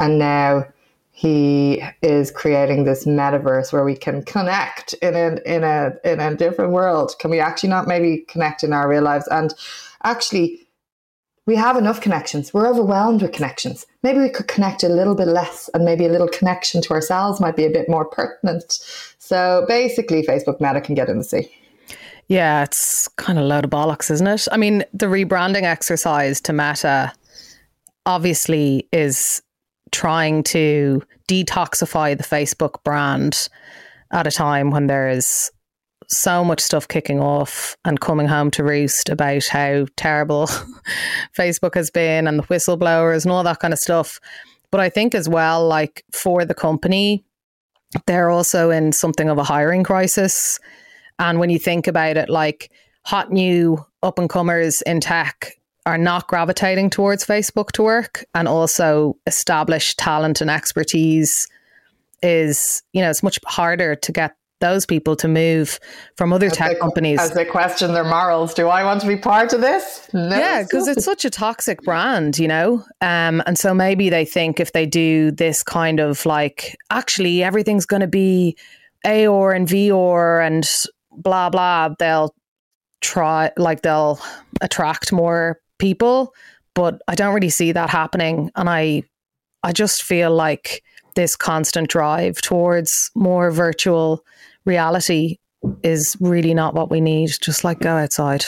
And 0.00 0.18
now 0.18 0.66
he 1.10 1.82
is 2.02 2.30
creating 2.30 2.84
this 2.84 3.06
metaverse 3.06 3.72
where 3.72 3.84
we 3.84 3.96
can 3.96 4.22
connect 4.22 4.92
in 4.94 5.14
a 5.14 5.40
in 5.46 5.64
a 5.64 5.92
in 6.04 6.20
a 6.20 6.34
different 6.36 6.72
world. 6.72 7.14
Can 7.18 7.30
we 7.30 7.40
actually 7.40 7.70
not 7.70 7.86
maybe 7.86 8.18
connect 8.28 8.62
in 8.62 8.72
our 8.72 8.88
real 8.88 9.02
lives? 9.02 9.26
And 9.28 9.54
actually 10.02 10.65
we 11.46 11.54
have 11.54 11.76
enough 11.76 12.00
connections. 12.00 12.52
We're 12.52 12.68
overwhelmed 12.68 13.22
with 13.22 13.32
connections. 13.32 13.86
Maybe 14.02 14.18
we 14.18 14.28
could 14.28 14.48
connect 14.48 14.82
a 14.82 14.88
little 14.88 15.14
bit 15.14 15.28
less 15.28 15.70
and 15.72 15.84
maybe 15.84 16.04
a 16.04 16.08
little 16.08 16.28
connection 16.28 16.82
to 16.82 16.90
ourselves 16.90 17.40
might 17.40 17.56
be 17.56 17.64
a 17.64 17.70
bit 17.70 17.88
more 17.88 18.04
pertinent. 18.04 18.72
So 19.18 19.64
basically 19.68 20.22
Facebook 20.24 20.60
Meta 20.60 20.80
can 20.80 20.96
get 20.96 21.08
in 21.08 21.18
the 21.18 21.24
sea. 21.24 21.50
Yeah, 22.26 22.64
it's 22.64 23.06
kind 23.16 23.38
of 23.38 23.44
a 23.44 23.48
load 23.48 23.64
of 23.64 23.70
bollocks, 23.70 24.10
isn't 24.10 24.26
it? 24.26 24.48
I 24.50 24.56
mean, 24.56 24.84
the 24.92 25.06
rebranding 25.06 25.62
exercise 25.62 26.40
to 26.42 26.52
Meta 26.52 27.12
obviously 28.04 28.88
is 28.92 29.40
trying 29.92 30.42
to 30.42 31.00
detoxify 31.28 32.16
the 32.18 32.24
Facebook 32.24 32.82
brand 32.82 33.48
at 34.10 34.26
a 34.26 34.32
time 34.32 34.70
when 34.70 34.88
there 34.88 35.08
is 35.08 35.52
so 36.08 36.44
much 36.44 36.60
stuff 36.60 36.88
kicking 36.88 37.20
off 37.20 37.76
and 37.84 38.00
coming 38.00 38.28
home 38.28 38.50
to 38.52 38.64
roost 38.64 39.08
about 39.08 39.46
how 39.46 39.86
terrible 39.96 40.46
Facebook 41.36 41.74
has 41.74 41.90
been 41.90 42.26
and 42.26 42.38
the 42.38 42.44
whistleblowers 42.44 43.24
and 43.24 43.32
all 43.32 43.42
that 43.42 43.60
kind 43.60 43.72
of 43.72 43.78
stuff. 43.78 44.20
But 44.70 44.80
I 44.80 44.88
think 44.88 45.14
as 45.14 45.28
well, 45.28 45.66
like 45.66 46.04
for 46.12 46.44
the 46.44 46.54
company, 46.54 47.24
they're 48.06 48.30
also 48.30 48.70
in 48.70 48.92
something 48.92 49.28
of 49.28 49.38
a 49.38 49.44
hiring 49.44 49.84
crisis. 49.84 50.58
And 51.18 51.38
when 51.38 51.50
you 51.50 51.58
think 51.58 51.86
about 51.86 52.16
it, 52.16 52.28
like 52.28 52.70
hot 53.04 53.32
new 53.32 53.84
up 54.02 54.18
and 54.18 54.28
comers 54.28 54.82
in 54.82 55.00
tech 55.00 55.52
are 55.86 55.98
not 55.98 56.26
gravitating 56.26 56.90
towards 56.90 57.24
Facebook 57.24 57.70
to 57.72 57.82
work, 57.84 58.24
and 58.34 58.48
also 58.48 59.16
established 59.26 59.98
talent 59.98 60.40
and 60.40 60.50
expertise 60.50 61.46
is, 62.22 62.82
you 62.92 63.00
know, 63.00 63.08
it's 63.08 63.22
much 63.22 63.38
harder 63.46 63.94
to 63.94 64.12
get 64.12 64.36
those 64.66 64.84
people 64.86 65.14
to 65.16 65.28
move 65.28 65.78
from 66.16 66.32
other 66.32 66.46
As 66.46 66.52
tech 66.52 66.72
they- 66.72 66.78
companies. 66.78 67.20
As 67.20 67.32
they 67.32 67.44
question 67.44 67.92
their 67.94 68.04
morals, 68.04 68.52
do 68.54 68.68
I 68.68 68.82
want 68.84 69.00
to 69.02 69.06
be 69.06 69.16
part 69.16 69.52
of 69.52 69.60
this? 69.60 70.08
No. 70.12 70.36
Yeah, 70.36 70.62
because 70.62 70.88
it's 70.88 71.04
such 71.04 71.24
a 71.24 71.30
toxic 71.30 71.82
brand, 71.82 72.38
you 72.38 72.48
know? 72.48 72.84
Um, 73.00 73.42
and 73.46 73.58
so 73.58 73.72
maybe 73.74 74.10
they 74.10 74.24
think 74.24 74.60
if 74.60 74.72
they 74.72 74.86
do 74.86 75.30
this 75.30 75.62
kind 75.62 76.00
of 76.00 76.26
like, 76.26 76.76
actually, 76.90 77.42
everything's 77.42 77.86
going 77.86 78.00
to 78.00 78.06
be 78.08 78.56
AOR 79.04 79.54
and 79.54 79.68
VOR 79.68 80.40
and 80.40 80.68
blah, 81.12 81.48
blah, 81.50 81.90
they'll 81.98 82.34
try, 83.00 83.50
like, 83.56 83.82
they'll 83.82 84.18
attract 84.60 85.12
more 85.12 85.60
people. 85.78 86.34
But 86.74 87.00
I 87.08 87.14
don't 87.14 87.34
really 87.34 87.50
see 87.50 87.72
that 87.72 87.88
happening. 87.90 88.50
And 88.56 88.68
I, 88.68 89.02
I 89.62 89.72
just 89.72 90.02
feel 90.02 90.34
like 90.34 90.82
this 91.14 91.34
constant 91.36 91.88
drive 91.88 92.42
towards 92.42 93.10
more 93.14 93.50
virtual 93.50 94.22
reality 94.66 95.38
is 95.82 96.16
really 96.20 96.52
not 96.54 96.74
what 96.74 96.90
we 96.90 97.00
need. 97.00 97.30
Just 97.40 97.64
like 97.64 97.80
go 97.80 97.96
outside. 97.96 98.44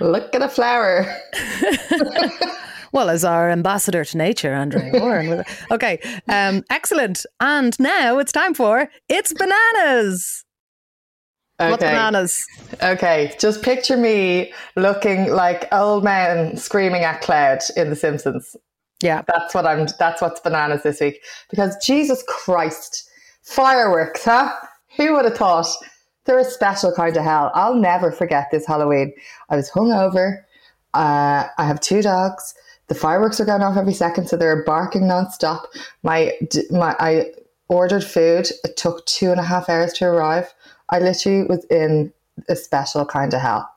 Look 0.00 0.34
at 0.34 0.42
a 0.42 0.48
flower. 0.48 1.06
Well, 2.92 3.08
as 3.08 3.24
our 3.24 3.50
ambassador 3.50 4.04
to 4.04 4.18
nature, 4.18 4.52
Andrea 4.52 4.98
Horan. 4.98 5.44
okay, 5.70 6.00
um, 6.28 6.64
excellent. 6.70 7.24
And 7.38 7.78
now 7.78 8.18
it's 8.18 8.32
time 8.32 8.52
for 8.52 8.88
It's 9.08 9.32
Bananas. 9.32 10.44
What's 11.58 11.74
Okay. 11.84 11.92
bananas? 11.92 12.44
Okay. 12.82 13.32
Just 13.38 13.62
picture 13.62 13.96
me 13.96 14.52
looking 14.74 15.30
like 15.30 15.68
old 15.72 16.02
man 16.02 16.56
screaming 16.56 17.04
at 17.04 17.20
Cloud 17.20 17.60
in 17.76 17.90
The 17.90 17.96
Simpsons. 17.96 18.56
Yeah. 19.02 19.22
That's 19.28 19.54
what 19.54 19.66
I'm. 19.66 19.86
That's 20.00 20.20
what's 20.20 20.40
bananas 20.40 20.82
this 20.82 21.00
week. 21.00 21.22
Because 21.48 21.76
Jesus 21.86 22.24
Christ, 22.26 23.08
fireworks, 23.42 24.24
huh? 24.24 24.52
Who 24.96 25.14
would 25.14 25.24
have 25.24 25.36
thought? 25.36 25.66
They're 26.24 26.38
a 26.38 26.44
special 26.44 26.92
kind 26.92 27.16
of 27.16 27.24
hell. 27.24 27.50
I'll 27.54 27.74
never 27.74 28.12
forget 28.12 28.48
this 28.50 28.66
Halloween. 28.66 29.12
I 29.48 29.56
was 29.56 29.70
hungover. 29.70 30.42
Uh, 30.94 31.46
I 31.56 31.64
have 31.64 31.80
two 31.80 32.02
dogs. 32.02 32.54
The 32.88 32.94
fireworks 32.94 33.40
are 33.40 33.44
going 33.44 33.62
off 33.62 33.76
every 33.76 33.94
second, 33.94 34.28
so 34.28 34.36
they're 34.36 34.64
barking 34.64 35.02
nonstop. 35.02 35.64
My 36.02 36.32
my 36.70 36.96
I 36.98 37.32
ordered 37.68 38.04
food. 38.04 38.48
It 38.64 38.76
took 38.76 39.06
two 39.06 39.30
and 39.30 39.40
a 39.40 39.44
half 39.44 39.68
hours 39.68 39.92
to 39.94 40.06
arrive. 40.06 40.52
I 40.90 40.98
literally 40.98 41.44
was 41.44 41.64
in 41.66 42.12
a 42.48 42.56
special 42.56 43.06
kind 43.06 43.32
of 43.32 43.40
hell, 43.40 43.70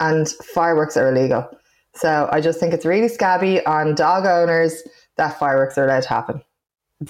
and 0.00 0.28
fireworks 0.54 0.96
are 0.96 1.08
illegal. 1.08 1.48
So 1.94 2.28
I 2.32 2.40
just 2.40 2.58
think 2.58 2.72
it's 2.72 2.86
really 2.86 3.08
scabby 3.08 3.64
on 3.66 3.94
dog 3.94 4.26
owners 4.26 4.82
that 5.16 5.38
fireworks 5.38 5.76
are 5.78 5.84
allowed 5.84 6.02
to 6.02 6.08
happen. 6.08 6.42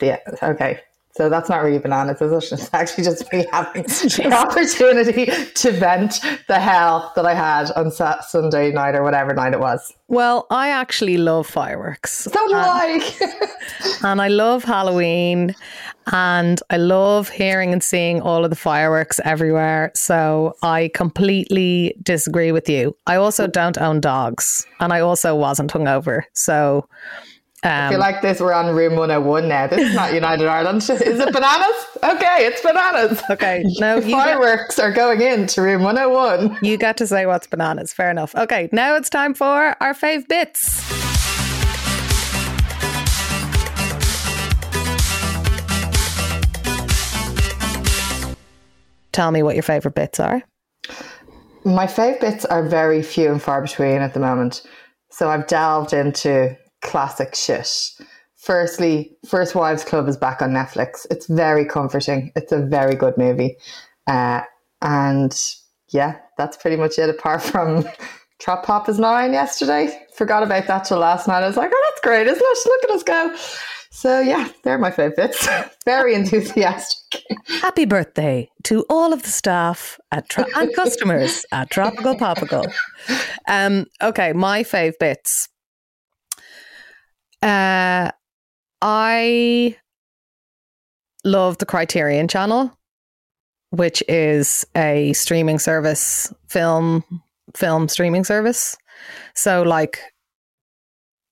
Yeah, 0.01 0.19
okay. 0.43 0.81
So 1.17 1.31
that's 1.31 1.49
not 1.49 1.63
really 1.63 1.79
bananas, 1.79 2.21
is 2.21 2.31
it? 2.31 2.53
It's 2.53 2.71
actually 2.75 3.05
just 3.05 3.33
me 3.33 3.47
having 3.53 3.85
the 3.85 4.33
opportunity 4.33 5.27
to 5.55 5.73
vent 5.73 6.21
the 6.47 6.61
hell 6.61 7.11
that 7.17 7.25
I 7.25 7.33
had 7.33 7.71
on 7.73 7.91
Sa- 7.91 8.21
Sunday 8.21 8.71
night 8.71 8.95
or 8.95 9.03
whatever 9.03 9.33
night 9.33 9.55
it 9.55 9.61
was. 9.61 9.95
Well, 10.09 10.47
I 10.51 10.69
actually 10.69 11.17
love 11.17 11.47
fireworks. 11.47 12.13
So 12.13 12.31
do 12.31 12.55
I. 12.55 13.49
and 14.05 14.21
I 14.21 14.29
love 14.29 14.63
Halloween 14.63 15.55
and 16.13 16.61
I 16.69 16.77
love 16.77 17.31
hearing 17.31 17.73
and 17.73 17.83
seeing 17.83 18.21
all 18.21 18.45
of 18.45 18.51
the 18.51 18.57
fireworks 18.57 19.19
everywhere. 19.25 19.93
So 19.95 20.55
I 20.63 20.91
completely 20.95 21.97
disagree 22.03 22.53
with 22.53 22.69
you. 22.69 22.95
I 23.07 23.17
also 23.17 23.47
don't 23.47 23.79
own 23.79 24.01
dogs 24.01 24.67
and 24.81 24.93
I 24.93 25.01
also 25.01 25.35
wasn't 25.35 25.73
hungover. 25.73 26.25
So 26.35 26.87
I 27.67 27.89
feel 27.89 27.97
um, 27.97 28.01
like 28.01 28.23
this, 28.23 28.39
we're 28.41 28.53
on 28.53 28.73
room 28.77 28.95
101 28.95 29.49
now. 29.49 29.67
This 29.67 29.89
is 29.89 29.95
not 29.95 30.15
United 30.15 30.47
Ireland. 30.47 30.83
Is 30.89 31.01
it 31.01 31.33
bananas? 31.33 31.87
Okay, 31.97 32.47
it's 32.47 32.63
bananas. 32.63 33.21
okay, 33.29 33.65
no, 33.81 33.99
The 34.01 34.07
you 34.07 34.15
get, 34.15 34.25
fireworks 34.25 34.79
are 34.79 34.93
going 34.93 35.21
into 35.21 35.63
room 35.63 35.83
101. 35.83 36.59
you 36.63 36.77
got 36.77 36.97
to 36.99 37.09
say 37.09 37.27
what's 37.27 37.49
bananas. 37.49 37.93
Fair 37.93 38.09
enough. 38.09 38.37
Okay, 38.37 38.69
now 38.71 38.95
it's 38.95 39.11
time 39.11 39.35
for 39.35 39.75
our 39.81 39.95
fave 39.95 40.29
bits. 40.29 40.81
Tell 49.11 49.33
me 49.33 49.43
what 49.43 49.57
your 49.57 49.65
favorite 49.65 49.97
bits 49.97 50.21
are. 50.21 50.41
My 51.65 51.87
fave 51.87 52.21
bits 52.21 52.45
are 52.45 52.69
very 52.69 53.03
few 53.03 53.33
and 53.33 53.43
far 53.43 53.61
between 53.61 54.03
at 54.03 54.15
the 54.15 54.21
moment. 54.21 54.63
So 55.11 55.31
I've 55.31 55.49
delved 55.49 55.93
into 55.93 56.57
classic 56.87 57.35
shit. 57.35 57.69
Firstly, 58.37 59.17
First 59.29 59.55
Wives 59.55 59.85
Club 59.85 60.09
is 60.09 60.17
back 60.17 60.41
on 60.41 60.51
Netflix. 60.53 61.07
It's 61.11 61.27
very 61.27 61.65
comforting. 61.65 62.33
It's 62.37 62.53
a 62.53 62.59
very 62.61 62.95
good 62.95 63.19
movie. 63.19 63.57
Uh, 64.07 64.43
and 64.83 65.37
yeah, 65.89 66.19
that's 66.39 66.57
pretty 66.57 66.77
much 66.77 66.99
it, 66.99 67.11
apart 67.11 67.43
from 67.43 67.85
Trop 68.39 68.65
Pop 68.65 68.89
is 68.89 68.99
nine 68.99 69.33
yesterday. 69.33 70.07
Forgot 70.15 70.43
about 70.43 70.67
that 70.69 70.85
till 70.85 70.99
last 70.99 71.27
night. 71.27 71.43
I 71.43 71.47
was 71.47 71.57
like, 71.57 71.71
oh, 71.75 71.91
that's 71.91 72.01
great, 72.03 72.27
isn't 72.27 72.41
it? 72.41 72.59
Look 72.67 72.85
at 72.85 72.91
us 72.91 73.03
go. 73.03 73.37
So 73.91 74.21
yeah, 74.21 74.51
they're 74.63 74.77
my 74.77 74.91
favourites. 74.91 75.49
very 75.87 76.15
enthusiastic. 76.15 77.23
Happy 77.63 77.87
birthday 77.87 78.51
to 78.65 78.85
all 78.91 79.15
of 79.15 79.23
the 79.23 79.31
staff 79.31 79.99
at 80.13 80.29
Tro- 80.29 80.45
and 80.55 80.75
customers 80.77 81.47
at 81.51 81.71
Tropical 81.73 82.15
Popical. 82.15 82.71
Um, 83.49 83.87
okay, 84.03 84.35
my 84.35 84.65
fave 84.65 84.99
bits. 85.01 85.49
Uh, 87.43 88.11
I 88.83 89.77
love 91.25 91.59
the 91.59 91.67
Criterion 91.67 92.29
Channel, 92.29 92.73
which 93.71 94.03
is 94.09 94.67
a 94.77 95.13
streaming 95.13 95.59
service, 95.59 96.33
film 96.49 97.05
film 97.55 97.89
streaming 97.89 98.25
service. 98.25 98.77
So, 99.35 99.63
like, 99.63 100.01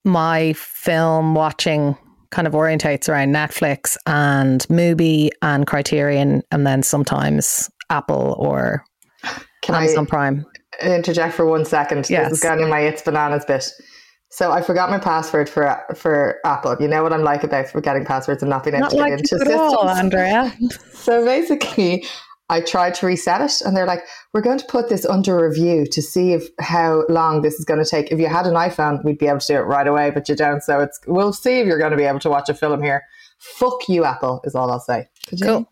my 0.05 0.53
film 0.55 1.35
watching 1.35 1.97
kind 2.31 2.47
of 2.47 2.53
orientates 2.55 3.09
around 3.09 3.33
Netflix 3.35 3.97
and 4.07 4.63
Mubi 4.69 5.31
and 5.43 5.67
Criterion, 5.67 6.43
and 6.51 6.67
then 6.67 6.83
sometimes 6.83 7.71
Apple 7.91 8.37
or 8.39 8.85
Can 9.63 9.75
I 9.75 9.85
Amazon 9.85 10.07
Prime. 10.07 10.45
interject 10.83 11.35
for 11.35 11.47
one 11.47 11.65
second? 11.65 12.11
Yes. 12.11 12.31
This 12.31 12.39
is 12.39 12.43
going 12.43 12.61
in 12.61 12.69
my 12.69 12.81
It's 12.81 13.03
Bananas 13.03 13.45
bit. 13.45 13.71
So 14.35 14.51
I 14.51 14.63
forgot 14.63 14.91
my 14.91 14.99
password 14.99 15.49
for 15.49 15.81
for 15.95 16.41
Apple. 16.45 16.75
You 16.81 16.89
know 16.89 17.05
what 17.05 17.13
I'm 17.13 17.23
like 17.23 17.45
about 17.45 17.69
forgetting 17.69 18.05
passwords 18.05 18.43
and 18.43 18.51
not 18.51 18.65
being 18.65 18.75
able 18.75 18.87
Not 18.87 18.91
to 18.91 18.97
get 18.97 19.03
like 19.03 19.13
into 19.13 19.37
you 19.37 19.43
at 19.43 19.61
all, 19.61 19.87
systems. 19.87 19.99
Andrea. 20.01 20.57
So 20.93 21.25
basically, 21.25 22.05
I 22.49 22.61
tried 22.61 22.95
to 22.95 23.07
reset 23.07 23.43
it, 23.43 23.61
and 23.65 23.77
they're 23.77 23.87
like, 23.87 24.01
"We're 24.33 24.41
going 24.41 24.59
to 24.59 24.65
put 24.67 24.89
this 24.89 25.05
under 25.05 25.49
review 25.49 25.87
to 25.87 26.03
see 26.03 26.33
if 26.33 26.49
how 26.59 27.05
long 27.09 27.43
this 27.43 27.55
is 27.61 27.65
going 27.65 27.85
to 27.85 27.89
take. 27.89 28.11
If 28.11 28.19
you 28.19 28.27
had 28.27 28.47
an 28.47 28.55
iPhone, 28.55 29.05
we'd 29.05 29.19
be 29.19 29.29
able 29.29 29.39
to 29.39 29.47
do 29.47 29.55
it 29.55 29.67
right 29.67 29.87
away, 29.87 30.11
but 30.11 30.29
you 30.29 30.35
don't. 30.35 30.63
So 30.63 30.81
it's 30.81 30.99
we'll 31.07 31.33
see 31.33 31.61
if 31.61 31.69
you're 31.69 31.79
going 31.79 31.93
to 31.93 31.97
be 31.97 32.03
able 32.03 32.19
to 32.21 32.31
watch 32.31 32.49
a 32.49 32.55
film 32.55 32.83
here. 32.83 33.05
Fuck 33.39 33.89
you, 33.89 34.05
Apple, 34.05 34.41
is 34.43 34.57
all 34.57 34.69
I'll 34.73 34.81
say. 34.81 35.07
Continue. 35.29 35.59
Cool. 35.59 35.71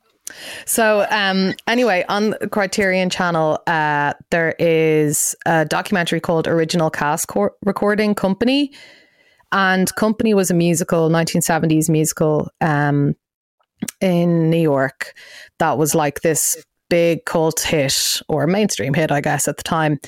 So, 0.65 1.07
um, 1.11 1.55
anyway, 1.67 2.05
on 2.09 2.31
the 2.31 2.49
Criterion 2.49 3.11
Channel, 3.11 3.59
uh, 3.67 4.15
there 4.31 4.55
is 4.59 5.35
a 5.47 5.65
documentary 5.65 6.21
called 6.21 6.47
Original 6.47 6.91
Cast 6.91 7.29
Cor- 7.29 7.55
Recording 7.65 8.15
Company. 8.15 8.73
And 9.53 9.95
Company 9.97 10.33
was 10.35 10.51
a 10.51 10.55
musical, 10.55 11.11
1970s 11.11 11.91
musical 11.91 12.51
um, 12.61 13.15
in 14.01 14.51
New 14.51 14.61
York 14.61 15.15
that 15.59 15.77
was 15.77 15.95
like 15.95 16.23
this 16.23 16.57
big 16.89 17.25
cult 17.25 17.61
hit 17.61 18.21
or 18.29 18.47
mainstream 18.47 18.95
hit, 18.95 19.11
I 19.11 19.21
guess, 19.21 19.49
at 19.49 19.57
the 19.57 19.63
time. 19.63 19.99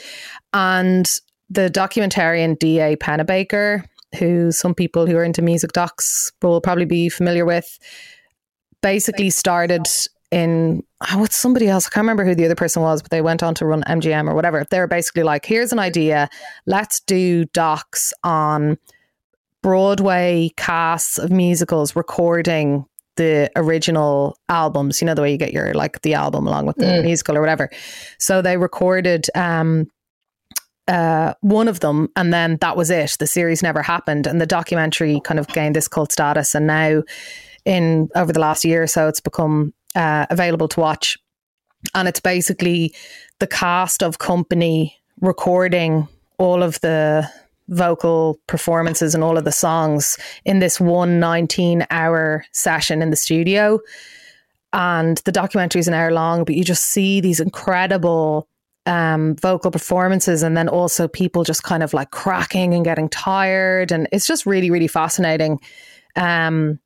And 0.53 1.07
the 1.51 1.71
documentarian 1.71 2.59
D.A. 2.59 2.97
Pennebaker, 2.97 3.85
who 4.19 4.53
some 4.53 4.75
people 4.75 5.07
who 5.07 5.17
are 5.17 5.25
into 5.25 5.43
music 5.43 5.73
docs 5.73 6.33
will 6.43 6.61
probably 6.61 6.85
be 6.85 7.09
familiar 7.09 7.45
with, 7.45 7.67
basically 8.83 9.31
started 9.31 9.87
in 10.35 10.83
oh, 11.01 11.19
what's 11.19 11.37
somebody 11.37 11.69
else? 11.69 11.87
I 11.87 11.91
can't 11.91 12.03
remember 12.03 12.25
who 12.25 12.35
the 12.35 12.45
other 12.45 12.57
person 12.57 12.83
was, 12.83 13.01
but 13.01 13.13
they 13.13 13.23
went 13.23 13.43
on 13.43 13.55
to 13.55 13.67
run 13.67 13.85
MGM 13.85 14.29
or 14.29 14.35
whatever. 14.35 14.67
They 14.69 14.81
were 14.81 14.89
basically 14.89 15.23
like, 15.23 15.47
here's 15.47 15.73
an 15.73 15.79
idea. 15.79 16.29
Let's 16.67 17.01
do 17.07 17.45
docs 17.47 18.13
on 18.25 18.77
Broadway 19.63 20.51
casts 20.57 21.19
of 21.19 21.31
musicals 21.31 21.95
recording 21.95 22.85
the 23.17 23.49
original 23.55 24.37
albums. 24.49 25.01
You 25.01 25.07
know 25.07 25.15
the 25.15 25.23
way 25.23 25.31
you 25.31 25.39
get 25.39 25.53
your 25.53 25.73
like 25.73 26.03
the 26.03 26.15
album 26.15 26.49
along 26.49 26.67
with 26.67 26.77
the 26.77 26.87
mm. 26.87 27.05
musical 27.05 27.37
or 27.37 27.41
whatever. 27.41 27.71
So 28.19 28.43
they 28.43 28.57
recorded 28.57 29.27
um, 29.37 29.87
uh, 30.89 31.35
one 31.43 31.69
of 31.69 31.79
them, 31.79 32.09
and 32.17 32.35
then 32.35 32.59
that 32.61 32.77
was 32.77 32.91
it. 32.91 33.13
The 33.21 33.29
series 33.29 33.63
never 33.63 33.83
happened, 33.83 34.27
and 34.27 34.41
the 34.41 34.47
documentary 34.47 35.21
kind 35.23 35.39
of 35.39 35.47
gained 35.47 35.77
this 35.77 35.87
cult 35.87 36.11
status. 36.11 36.57
And 36.57 36.67
now, 36.67 37.05
in 37.65 38.09
over 38.17 38.33
the 38.33 38.41
last 38.41 38.65
year 38.65 38.83
or 38.83 38.89
so, 38.89 39.07
it's 39.07 39.21
become 39.21 39.73
uh, 39.95 40.27
available 40.31 40.69
to 40.69 40.81
watch, 40.81 41.19
and 41.95 42.09
it's 42.09 42.21
basically 42.21 42.95
the 43.39 43.47
cast 43.47 44.03
of 44.03 44.19
Company 44.19 44.97
recording 45.21 46.09
all 46.39 46.63
of 46.63 46.81
the 46.81 47.29
vocal 47.69 48.39
performances 48.47 49.15
and 49.15 49.25
all 49.25 49.39
of 49.39 49.45
the 49.45 49.53
songs 49.53 50.19
in 50.45 50.59
this 50.59 50.81
one 50.81 51.19
19 51.19 51.87
hour 51.91 52.45
session 52.53 53.01
in 53.01 53.11
the 53.11 53.17
studio. 53.17 53.81
And 54.73 55.19
the 55.19 55.33
documentary 55.33 55.81
is 55.81 55.89
an 55.89 55.95
hour 55.95 56.13
long, 56.13 56.45
but 56.45 56.57
you 56.57 56.65
just 56.65 56.85
see 56.85 57.21
these 57.21 57.41
incredible 57.41 58.49
um, 58.87 59.37
vocal 59.37 59.71
performances 59.71 60.43
and 60.43 60.57
then 60.57 60.69
also 60.69 61.09
people 61.09 61.45
just 61.45 61.63
kind 61.63 61.83
of 61.83 61.95
like 61.95 62.11
cracking 62.11 62.75
and 62.75 62.85
getting 62.85 63.09
tired. 63.09 63.93
And 63.93 64.09
it's 64.13 64.27
just 64.27 64.47
really, 64.47 64.71
really 64.71 64.89
fascinating. 64.89 65.59
Um, 66.17 66.81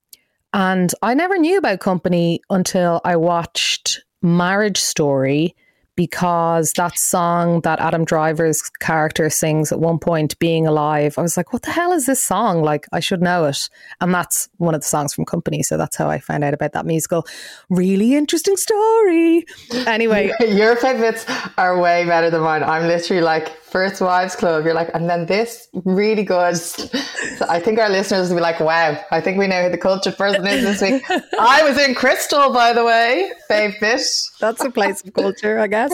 and 0.52 0.92
I 1.02 1.14
never 1.14 1.38
knew 1.38 1.58
about 1.58 1.80
Company 1.80 2.40
until 2.50 3.00
I 3.04 3.16
watched 3.16 4.02
Marriage 4.22 4.78
Story 4.78 5.54
because 5.98 6.72
that 6.76 6.96
song 6.96 7.60
that 7.62 7.80
Adam 7.80 8.04
Driver's 8.04 8.62
character 8.78 9.28
sings 9.28 9.72
at 9.72 9.80
one 9.80 9.98
point, 9.98 10.38
Being 10.38 10.64
Alive, 10.64 11.18
I 11.18 11.22
was 11.22 11.36
like, 11.36 11.52
what 11.52 11.62
the 11.62 11.72
hell 11.72 11.90
is 11.90 12.06
this 12.06 12.22
song? 12.22 12.62
Like, 12.62 12.86
I 12.92 13.00
should 13.00 13.20
know 13.20 13.46
it. 13.46 13.68
And 14.00 14.14
that's 14.14 14.48
one 14.58 14.76
of 14.76 14.80
the 14.80 14.86
songs 14.86 15.12
from 15.12 15.24
Company. 15.24 15.60
So 15.64 15.76
that's 15.76 15.96
how 15.96 16.08
I 16.08 16.20
found 16.20 16.44
out 16.44 16.54
about 16.54 16.72
that 16.74 16.86
musical. 16.86 17.26
Really 17.68 18.14
interesting 18.14 18.56
story. 18.56 19.44
Anyway. 19.88 20.30
Your 20.48 20.76
favourites 20.76 21.26
are 21.58 21.76
way 21.80 22.04
better 22.06 22.30
than 22.30 22.42
mine. 22.42 22.62
I'm 22.62 22.86
literally 22.86 23.20
like, 23.20 23.48
First 23.70 24.00
Wives 24.00 24.34
Club. 24.34 24.64
You're 24.64 24.74
like, 24.74 24.90
and 24.94 25.08
then 25.08 25.26
this 25.26 25.68
really 25.84 26.24
good. 26.24 26.56
So 26.56 27.46
I 27.48 27.60
think 27.60 27.78
our 27.78 27.88
listeners 27.88 28.30
will 28.30 28.36
be 28.36 28.42
like, 28.42 28.60
wow, 28.60 28.98
I 29.10 29.20
think 29.20 29.38
we 29.38 29.46
know 29.46 29.64
who 29.64 29.70
the 29.70 29.78
cultured 29.78 30.16
person 30.16 30.46
is 30.46 30.64
this 30.64 30.82
week. 30.82 31.02
I 31.38 31.62
was 31.68 31.78
in 31.78 31.94
Crystal, 31.94 32.52
by 32.52 32.72
the 32.72 32.84
way, 32.84 33.30
fave 33.50 33.78
bit. 33.80 34.02
That's 34.40 34.64
a 34.64 34.70
place 34.70 35.02
of 35.04 35.12
culture, 35.12 35.58
I 35.58 35.66
guess. 35.66 35.92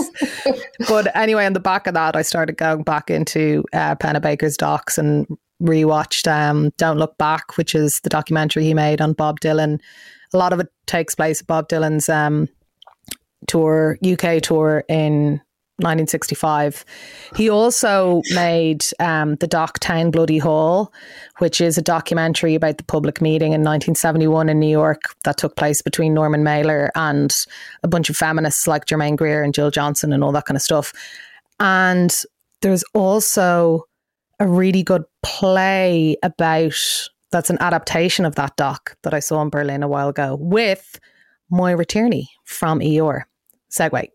but 0.88 1.14
anyway, 1.16 1.46
on 1.46 1.52
the 1.52 1.60
back 1.60 1.86
of 1.86 1.94
that, 1.94 2.16
I 2.16 2.22
started 2.22 2.56
going 2.56 2.82
back 2.82 3.10
into 3.10 3.64
uh, 3.72 3.96
Pennebaker's 3.96 4.56
docs 4.56 4.96
and 4.98 5.26
rewatched 5.62 6.30
um, 6.30 6.70
Don't 6.76 6.98
Look 6.98 7.18
Back, 7.18 7.56
which 7.56 7.74
is 7.74 8.00
the 8.02 8.10
documentary 8.10 8.64
he 8.64 8.74
made 8.74 9.00
on 9.00 9.12
Bob 9.12 9.40
Dylan. 9.40 9.80
A 10.32 10.38
lot 10.38 10.52
of 10.52 10.60
it 10.60 10.68
takes 10.86 11.14
place 11.14 11.40
at 11.40 11.46
Bob 11.46 11.68
Dylan's 11.68 12.08
um, 12.08 12.48
tour, 13.46 13.98
UK 14.04 14.42
tour 14.42 14.84
in 14.88 15.40
1965. 15.78 16.84
He 17.34 17.50
also 17.50 18.22
made 18.30 18.84
um, 19.00 19.34
the 19.36 19.48
Doc 19.48 19.80
Town 19.80 20.12
Bloody 20.12 20.38
Hall, 20.38 20.92
which 21.38 21.60
is 21.60 21.76
a 21.76 21.82
documentary 21.82 22.54
about 22.54 22.78
the 22.78 22.84
public 22.84 23.20
meeting 23.20 23.48
in 23.48 23.62
1971 23.62 24.48
in 24.48 24.60
New 24.60 24.68
York 24.68 25.16
that 25.24 25.36
took 25.36 25.56
place 25.56 25.82
between 25.82 26.14
Norman 26.14 26.44
Mailer 26.44 26.92
and 26.94 27.34
a 27.82 27.88
bunch 27.88 28.08
of 28.08 28.16
feminists 28.16 28.68
like 28.68 28.86
Germaine 28.86 29.16
Greer 29.16 29.42
and 29.42 29.52
Jill 29.52 29.72
Johnston 29.72 30.12
and 30.12 30.22
all 30.22 30.30
that 30.32 30.44
kind 30.44 30.56
of 30.56 30.62
stuff. 30.62 30.92
And 31.58 32.14
there's 32.62 32.84
also 32.94 33.84
a 34.38 34.46
really 34.46 34.84
good 34.84 35.04
play 35.22 36.16
about 36.22 36.80
that's 37.32 37.50
an 37.50 37.58
adaptation 37.60 38.24
of 38.24 38.36
that 38.36 38.56
doc 38.56 38.96
that 39.02 39.12
I 39.12 39.18
saw 39.18 39.42
in 39.42 39.50
Berlin 39.50 39.82
a 39.82 39.88
while 39.88 40.08
ago 40.08 40.36
with 40.38 41.00
Moira 41.50 41.84
Tierney 41.84 42.30
from 42.44 42.78
Eeyore 42.78 43.24
segue. 43.76 44.08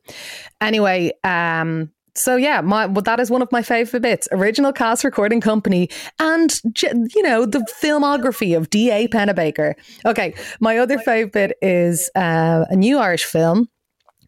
Anyway, 0.62 1.12
um, 1.24 1.92
so 2.16 2.36
yeah, 2.36 2.62
my 2.62 2.86
well, 2.86 3.02
that 3.04 3.20
is 3.20 3.32
one 3.32 3.42
of 3.42 3.52
my 3.52 3.62
favorite 3.62 4.02
bits. 4.02 4.28
Original 4.32 4.74
cast 4.74 5.04
recording 5.04 5.42
company 5.42 5.90
and 6.20 6.60
you 6.84 7.24
know 7.24 7.46
the 7.46 7.66
filmography 7.82 8.56
of 8.58 8.70
D.A. 8.70 9.08
Pennebaker. 9.08 9.74
Okay, 10.06 10.34
my 10.60 10.78
other 10.78 10.98
favorite 11.00 11.34
bit 11.34 11.58
is 11.62 12.10
uh, 12.16 12.66
a 12.70 12.76
new 12.76 12.98
Irish 12.98 13.24
film 13.26 13.70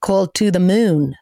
called 0.02 0.34
To 0.36 0.52
the 0.52 0.60
Moon 0.60 1.16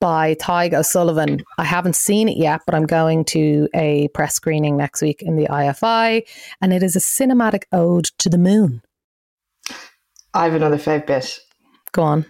by 0.00 0.34
Tadhg 0.36 0.72
O'Sullivan. 0.72 1.44
I 1.58 1.64
haven't 1.64 1.94
seen 1.94 2.28
it 2.28 2.38
yet, 2.38 2.62
but 2.66 2.74
I'm 2.74 2.86
going 2.86 3.24
to 3.26 3.68
a 3.74 4.08
press 4.08 4.34
screening 4.34 4.76
next 4.76 5.02
week 5.02 5.22
in 5.22 5.36
the 5.36 5.46
IFI, 5.46 6.22
and 6.60 6.72
it 6.72 6.82
is 6.82 6.96
a 6.96 7.00
cinematic 7.00 7.64
ode 7.70 8.06
to 8.18 8.28
the 8.28 8.38
moon. 8.38 8.82
I 10.32 10.44
have 10.44 10.54
another 10.54 10.78
favorite 10.78 11.06
bit. 11.06 11.40
Go 11.92 12.02
on. 12.02 12.24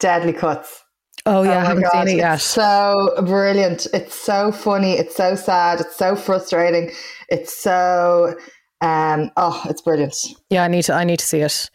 Deadly 0.00 0.32
Cuts. 0.32 0.82
Oh 1.26 1.42
yeah, 1.42 1.50
oh 1.50 1.60
I 1.60 1.64
haven't 1.64 1.82
God. 1.84 2.06
seen 2.06 2.16
it 2.16 2.20
yet. 2.20 2.34
It's 2.36 2.44
so 2.44 3.14
brilliant. 3.24 3.86
It's 3.92 4.14
so 4.14 4.52
funny. 4.52 4.94
It's 4.94 5.14
so 5.14 5.36
sad. 5.36 5.80
It's 5.80 5.96
so 5.96 6.16
frustrating. 6.16 6.90
It's 7.28 7.56
so 7.56 8.34
um 8.80 9.30
oh, 9.36 9.62
it's 9.68 9.82
brilliant. 9.82 10.16
Yeah, 10.48 10.64
I 10.64 10.68
need 10.68 10.82
to 10.84 10.94
I 10.94 11.04
need 11.04 11.18
to 11.18 11.26
see 11.26 11.40
it. 11.40 11.70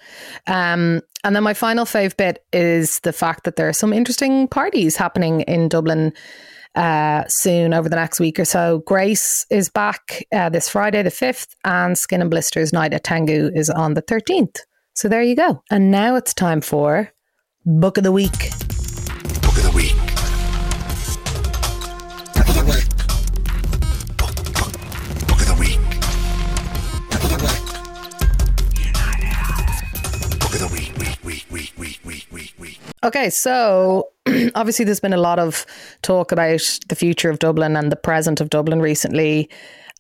Um 0.48 1.02
and 1.24 1.36
then 1.36 1.44
my 1.44 1.54
final 1.54 1.86
fave 1.86 2.18
bit 2.18 2.44
is 2.52 3.00
the 3.02 3.14
fact 3.14 3.44
that 3.44 3.56
there 3.56 3.70
are 3.70 3.74
some 3.74 3.94
interesting 3.94 4.48
parties 4.48 4.96
happening 4.96 5.42
in 5.42 5.70
Dublin 5.70 6.14
uh, 6.76 7.24
soon 7.28 7.74
over 7.74 7.90
the 7.90 7.96
next 7.96 8.20
week 8.20 8.40
or 8.40 8.46
so. 8.46 8.80
Grace 8.86 9.46
is 9.50 9.70
back 9.70 10.26
uh, 10.34 10.50
this 10.50 10.70
Friday, 10.70 11.02
the 11.02 11.10
5th, 11.10 11.48
and 11.64 11.98
Skin 11.98 12.22
and 12.22 12.30
Blisters 12.30 12.74
Night 12.74 12.94
at 12.94 13.06
Tengu 13.06 13.50
is 13.56 13.70
on 13.70 13.94
the 13.94 14.02
13th. 14.02 14.58
So 14.94 15.08
there 15.08 15.24
you 15.24 15.36
go. 15.36 15.64
And 15.72 15.90
now 15.90 16.16
it's 16.16 16.34
time 16.34 16.62
for 16.62 17.12
Book 17.68 17.97
of 17.97 18.03
the 18.03 18.11
Week. 18.11 18.32
Book 18.32 19.57
of 19.57 19.63
the 19.63 19.72
Week. 19.74 19.95
Book 22.36 22.47
of 22.47 22.53
the 22.53 22.63
Week. 22.63 22.88
Book, 24.20 24.36
book, 24.53 24.72
book 25.28 25.41
of 25.41 25.47
the 25.47 25.55
Week. 25.59 25.80
Book 27.09 27.24
of 27.24 27.30
the 27.32 27.39
Week. 27.41 27.66
Book 30.39 30.53
of 30.53 30.59
the 30.59 30.70
Week. 30.72 30.93
Week, 30.99 31.18
week, 31.26 31.45
week, 31.49 31.74
week, 31.76 31.99
week, 32.05 32.28
week, 32.32 32.53
week. 32.59 32.80
Okay, 33.03 33.32
so 33.32 34.09
obviously 34.53 34.86
there's 34.86 34.99
been 34.99 35.11
a 35.11 35.18
lot 35.18 35.39
of 35.39 35.66
talk 36.03 36.32
about 36.32 36.61
the 36.89 36.95
future 36.95 37.32
of 37.32 37.39
Dublin 37.39 37.76
and 37.76 37.91
the 37.91 37.95
present 37.95 38.41
of 38.41 38.51
Dublin 38.51 38.80
recently. 38.80 39.49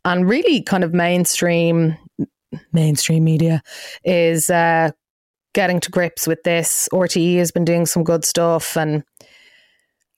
And 0.03 0.29
really 0.29 0.61
kind 0.61 0.83
of 0.83 0.93
mainstream 0.93 1.97
mainstream 2.71 3.23
media 3.23 3.63
is 4.03 4.51
uh, 4.51 4.91
getting 5.55 5.79
to 5.79 5.89
grips 5.89 6.27
with 6.27 6.43
this. 6.43 6.87
RTE 6.93 7.37
has 7.37 7.51
been 7.51 7.65
doing 7.65 7.87
some 7.87 8.03
good 8.03 8.23
stuff, 8.25 8.77
and 8.77 9.03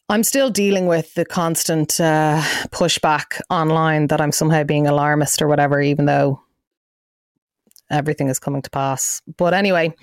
I'm 0.10 0.24
still 0.24 0.50
dealing 0.50 0.88
with 0.88 1.14
the 1.14 1.24
constant 1.24 2.02
uh, 2.02 2.42
pushback 2.72 3.40
online 3.50 4.08
that 4.08 4.20
I'm 4.20 4.34
somehow 4.34 4.64
being 4.64 4.88
alarmist 4.88 5.42
or 5.42 5.48
whatever, 5.48 5.80
even 5.80 6.06
though 6.06 6.42
everything 7.90 8.28
is 8.28 8.40
coming 8.40 8.62
to 8.64 8.70
pass. 8.70 9.22
But 9.38 9.54
anyway, 9.54 9.94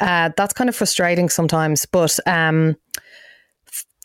uh, 0.00 0.30
that's 0.36 0.54
kind 0.54 0.68
of 0.68 0.74
frustrating 0.74 1.28
sometimes. 1.28 1.86
But 1.86 2.18
um, 2.26 2.76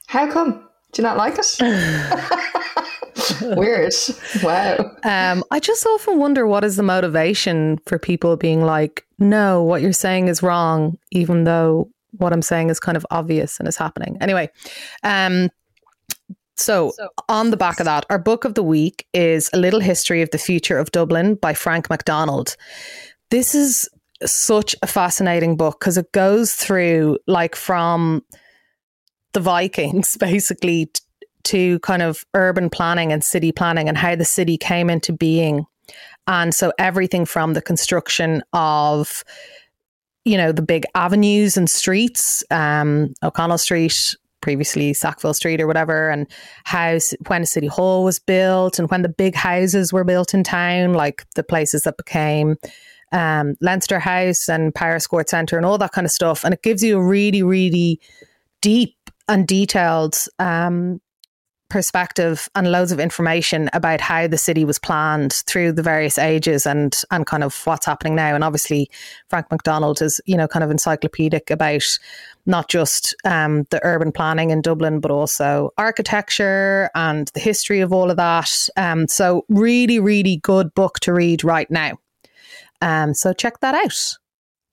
how 0.06 0.30
come? 0.30 0.70
Do 0.92 1.02
you 1.02 1.08
not 1.08 1.18
like 1.18 1.40
it? 1.40 1.58
Weird. 3.42 3.94
Wow. 4.42 4.92
Um, 5.04 5.44
I 5.52 5.60
just 5.60 5.86
often 5.86 6.20
wonder 6.20 6.48
what 6.48 6.64
is 6.64 6.76
the 6.76 6.84
motivation 6.84 7.80
for 7.86 8.00
people 8.00 8.38
being 8.38 8.64
like, 8.64 9.06
no, 9.20 9.62
what 9.64 9.82
you're 9.82 9.94
saying 9.94 10.28
is 10.28 10.44
wrong, 10.44 10.98
even 11.12 11.44
though 11.44 11.90
what 12.18 12.34
I'm 12.34 12.42
saying 12.42 12.70
is 12.70 12.80
kind 12.80 12.98
of 12.98 13.06
obvious 13.12 13.60
and 13.60 13.68
is 13.68 13.78
happening. 13.78 14.18
Anyway, 14.22 14.50
um, 15.04 15.50
so, 16.56 16.92
so, 16.96 17.10
on 17.30 17.50
the 17.50 17.58
back 17.58 17.80
of 17.80 17.86
that, 17.86 18.06
our 18.10 18.20
book 18.20 18.46
of 18.46 18.54
the 18.54 18.64
week 18.64 19.08
is 19.14 19.50
A 19.54 19.58
Little 19.58 19.80
History 19.80 20.22
of 20.22 20.30
the 20.32 20.38
Future 20.38 20.78
of 20.78 20.92
Dublin 20.92 21.36
by 21.36 21.54
Frank 21.54 21.90
McDonald. 21.90 22.56
This 23.32 23.56
is 23.56 23.90
such 24.26 24.76
a 24.82 24.88
fascinating 24.88 25.58
book 25.58 25.80
because 25.80 25.98
it 25.98 26.12
goes 26.12 26.54
through 26.54 27.18
like 27.28 27.56
from 27.56 28.24
the 29.34 29.40
Vikings 29.40 30.16
basically 30.20 30.92
to 31.46 31.80
kind 31.80 32.02
of 32.02 32.26
urban 32.34 32.70
planning 32.70 33.12
and 33.12 33.24
city 33.24 33.52
planning 33.52 33.90
and 33.90 33.98
how 33.98 34.16
the 34.16 34.26
city 34.26 34.58
came 34.58 34.90
into 34.90 35.14
being. 35.14 35.66
And 36.28 36.54
so 36.54 36.72
everything 36.80 37.26
from 37.26 37.54
the 37.54 37.62
construction 37.62 38.44
of, 38.54 39.24
you 40.24 40.38
know, 40.38 40.52
the 40.52 40.62
big 40.62 40.86
avenues 40.96 41.58
and 41.58 41.70
streets, 41.70 42.44
um, 42.50 43.14
O'Connell 43.24 43.58
Street, 43.58 44.16
previously 44.42 44.94
Sackville 44.94 45.34
Street 45.34 45.62
or 45.62 45.68
whatever, 45.68 46.10
and 46.10 46.28
how 46.66 46.98
when 47.28 47.46
City 47.46 47.68
Hall 47.68 48.04
was 48.04 48.20
built 48.20 48.80
and 48.80 48.90
when 48.90 49.02
the 49.02 49.10
big 49.10 49.36
houses 49.36 49.92
were 49.92 50.04
built 50.04 50.34
in 50.34 50.44
town, 50.44 50.94
like 50.94 51.26
the 51.36 51.44
places 51.44 51.84
that 51.84 51.98
became 51.98 52.58
um, 53.14 53.56
Leinster 53.62 54.00
House 54.00 54.50
and 54.50 54.74
Powerscourt 54.74 55.30
Centre 55.30 55.58
and 55.58 55.66
all 55.66 55.78
that 55.78 55.92
kind 55.92 56.06
of 56.06 56.12
stuff. 56.12 56.44
And 56.44 56.54
it 56.54 56.64
gives 56.64 56.84
you 56.84 56.98
a 56.98 57.04
really, 57.04 57.44
really 57.44 58.00
deep 58.62 58.96
and 59.28 59.48
detailed 59.48 60.16
um, 60.40 61.00
perspective 61.70 62.50
and 62.56 62.72
loads 62.72 62.92
of 62.92 63.00
information 63.00 63.70
about 63.74 64.02
how 64.02 64.28
the 64.28 64.38
city 64.38 64.64
was 64.66 64.78
planned 64.80 65.34
through 65.48 65.72
the 65.72 65.82
various 65.82 66.18
ages 66.18 66.66
and 66.66 66.96
and 67.12 67.26
kind 67.26 67.44
of 67.44 67.56
what's 67.66 67.86
happening 67.86 68.16
now. 68.16 68.36
And 68.36 68.44
obviously, 68.44 68.90
Frank 69.30 69.48
McDonald 69.52 70.02
is 70.02 70.22
you 70.26 70.38
know 70.38 70.48
kind 70.48 70.64
of 70.64 70.72
encyclopedic 70.72 71.50
about 71.50 71.84
not 72.46 72.70
just 72.70 73.16
um, 73.26 73.64
the 73.70 73.80
urban 73.84 74.12
planning 74.12 74.50
in 74.50 74.62
Dublin, 74.62 75.00
but 75.00 75.12
also 75.12 75.72
architecture 75.78 76.90
and 76.96 77.30
the 77.34 77.40
history 77.40 77.80
of 77.80 77.94
all 77.94 78.12
of 78.12 78.18
that. 78.18 78.52
Um, 78.78 79.08
so, 79.08 79.46
really, 79.50 80.00
really 80.00 80.38
good 80.38 80.74
book 80.74 81.00
to 81.02 81.14
read 81.14 81.44
right 81.44 81.70
now. 81.72 81.98
Um, 82.82 83.14
so, 83.14 83.34
check 83.34 83.60
that 83.62 83.76
out. 83.76 84.18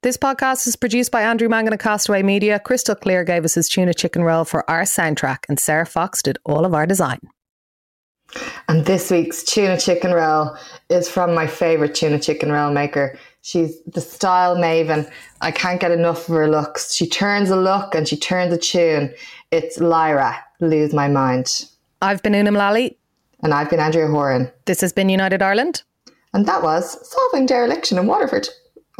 This 0.02 0.16
podcast 0.16 0.66
is 0.66 0.76
produced 0.76 1.12
by 1.12 1.20
Andrew 1.20 1.50
Mangan 1.50 1.74
of 1.74 1.78
Castaway 1.78 2.22
Media. 2.22 2.58
Crystal 2.58 2.94
Clear 2.94 3.22
gave 3.22 3.44
us 3.44 3.52
his 3.52 3.68
tuna 3.68 3.92
chicken 3.92 4.22
roll 4.22 4.46
for 4.46 4.68
our 4.70 4.84
soundtrack, 4.84 5.40
and 5.46 5.60
Sarah 5.60 5.84
Fox 5.84 6.22
did 6.22 6.38
all 6.46 6.64
of 6.64 6.72
our 6.72 6.86
design. 6.86 7.20
And 8.66 8.86
this 8.86 9.10
week's 9.10 9.44
tuna 9.44 9.78
chicken 9.78 10.12
roll 10.12 10.56
is 10.88 11.06
from 11.06 11.34
my 11.34 11.46
favourite 11.46 11.94
tuna 11.94 12.18
chicken 12.18 12.50
roll 12.50 12.72
maker. 12.72 13.18
She's 13.42 13.78
the 13.82 14.00
style 14.00 14.56
maven. 14.56 15.06
I 15.42 15.50
can't 15.50 15.78
get 15.78 15.90
enough 15.90 16.30
of 16.30 16.34
her 16.34 16.48
looks. 16.48 16.94
She 16.94 17.06
turns 17.06 17.50
a 17.50 17.56
look 17.56 17.94
and 17.94 18.08
she 18.08 18.16
turns 18.16 18.54
a 18.54 18.58
tune. 18.58 19.12
It's 19.50 19.78
Lyra, 19.80 20.34
Lose 20.60 20.94
My 20.94 21.08
Mind. 21.08 21.66
I've 22.00 22.22
been 22.22 22.34
Una 22.34 22.52
Mullally. 22.52 22.96
And 23.42 23.52
I've 23.52 23.68
been 23.68 23.80
Andrea 23.80 24.08
Horan. 24.08 24.50
This 24.64 24.80
has 24.80 24.94
been 24.94 25.10
United 25.10 25.42
Ireland. 25.42 25.82
And 26.32 26.46
that 26.46 26.62
was 26.62 27.06
Solving 27.06 27.44
Dereliction 27.44 27.98
in 27.98 28.06
Waterford 28.06 28.48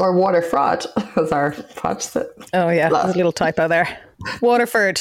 or 0.00 0.12
water 0.12 0.42
fraud, 0.42 0.84
as 1.16 1.30
our 1.30 1.52
pod 1.76 2.02
said. 2.02 2.26
Oh 2.52 2.70
yeah, 2.70 2.88
there's 2.88 3.14
a 3.14 3.16
little 3.16 3.32
typo 3.32 3.68
there. 3.68 4.00
Waterford. 4.40 5.00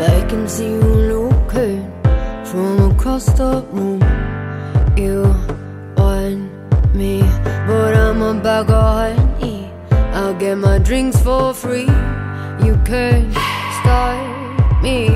I 0.00 0.26
can 0.28 0.48
see 0.48 0.70
you 0.70 0.80
looking 0.80 1.90
from 2.44 2.90
across 2.90 3.26
the 3.26 3.62
room. 3.70 4.00
You 4.96 5.22
want 5.22 5.67
me 6.94 7.22
but 7.68 7.94
I'm 7.94 8.22
about 8.22 8.68
honey. 8.68 9.70
I'll 9.90 10.34
get 10.34 10.56
my 10.56 10.78
drinks 10.78 11.20
for 11.20 11.52
free. 11.52 11.90
You 12.64 12.74
can't 12.84 13.30
stop 13.78 14.82
me. 14.82 15.08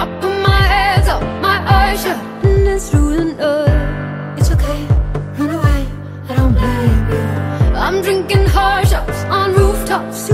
I 0.00 0.06
put 0.20 0.36
my 0.48 0.62
hands 0.74 1.06
up, 1.06 1.22
my 1.42 1.58
eyes 1.78 2.02
shut, 2.02 2.18
and 2.44 2.66
it's 2.66 2.88
the 2.88 3.24
night. 3.24 4.38
It's 4.38 4.50
okay, 4.50 4.80
run 5.38 5.50
away. 5.50 5.86
I 6.30 6.34
don't 6.36 6.54
blame 6.54 7.10
you. 7.12 7.76
I'm 7.76 8.00
drinking 8.00 8.46
hard 8.46 8.88
shots 8.88 9.24
on 9.24 9.52
rooftops. 9.52 10.29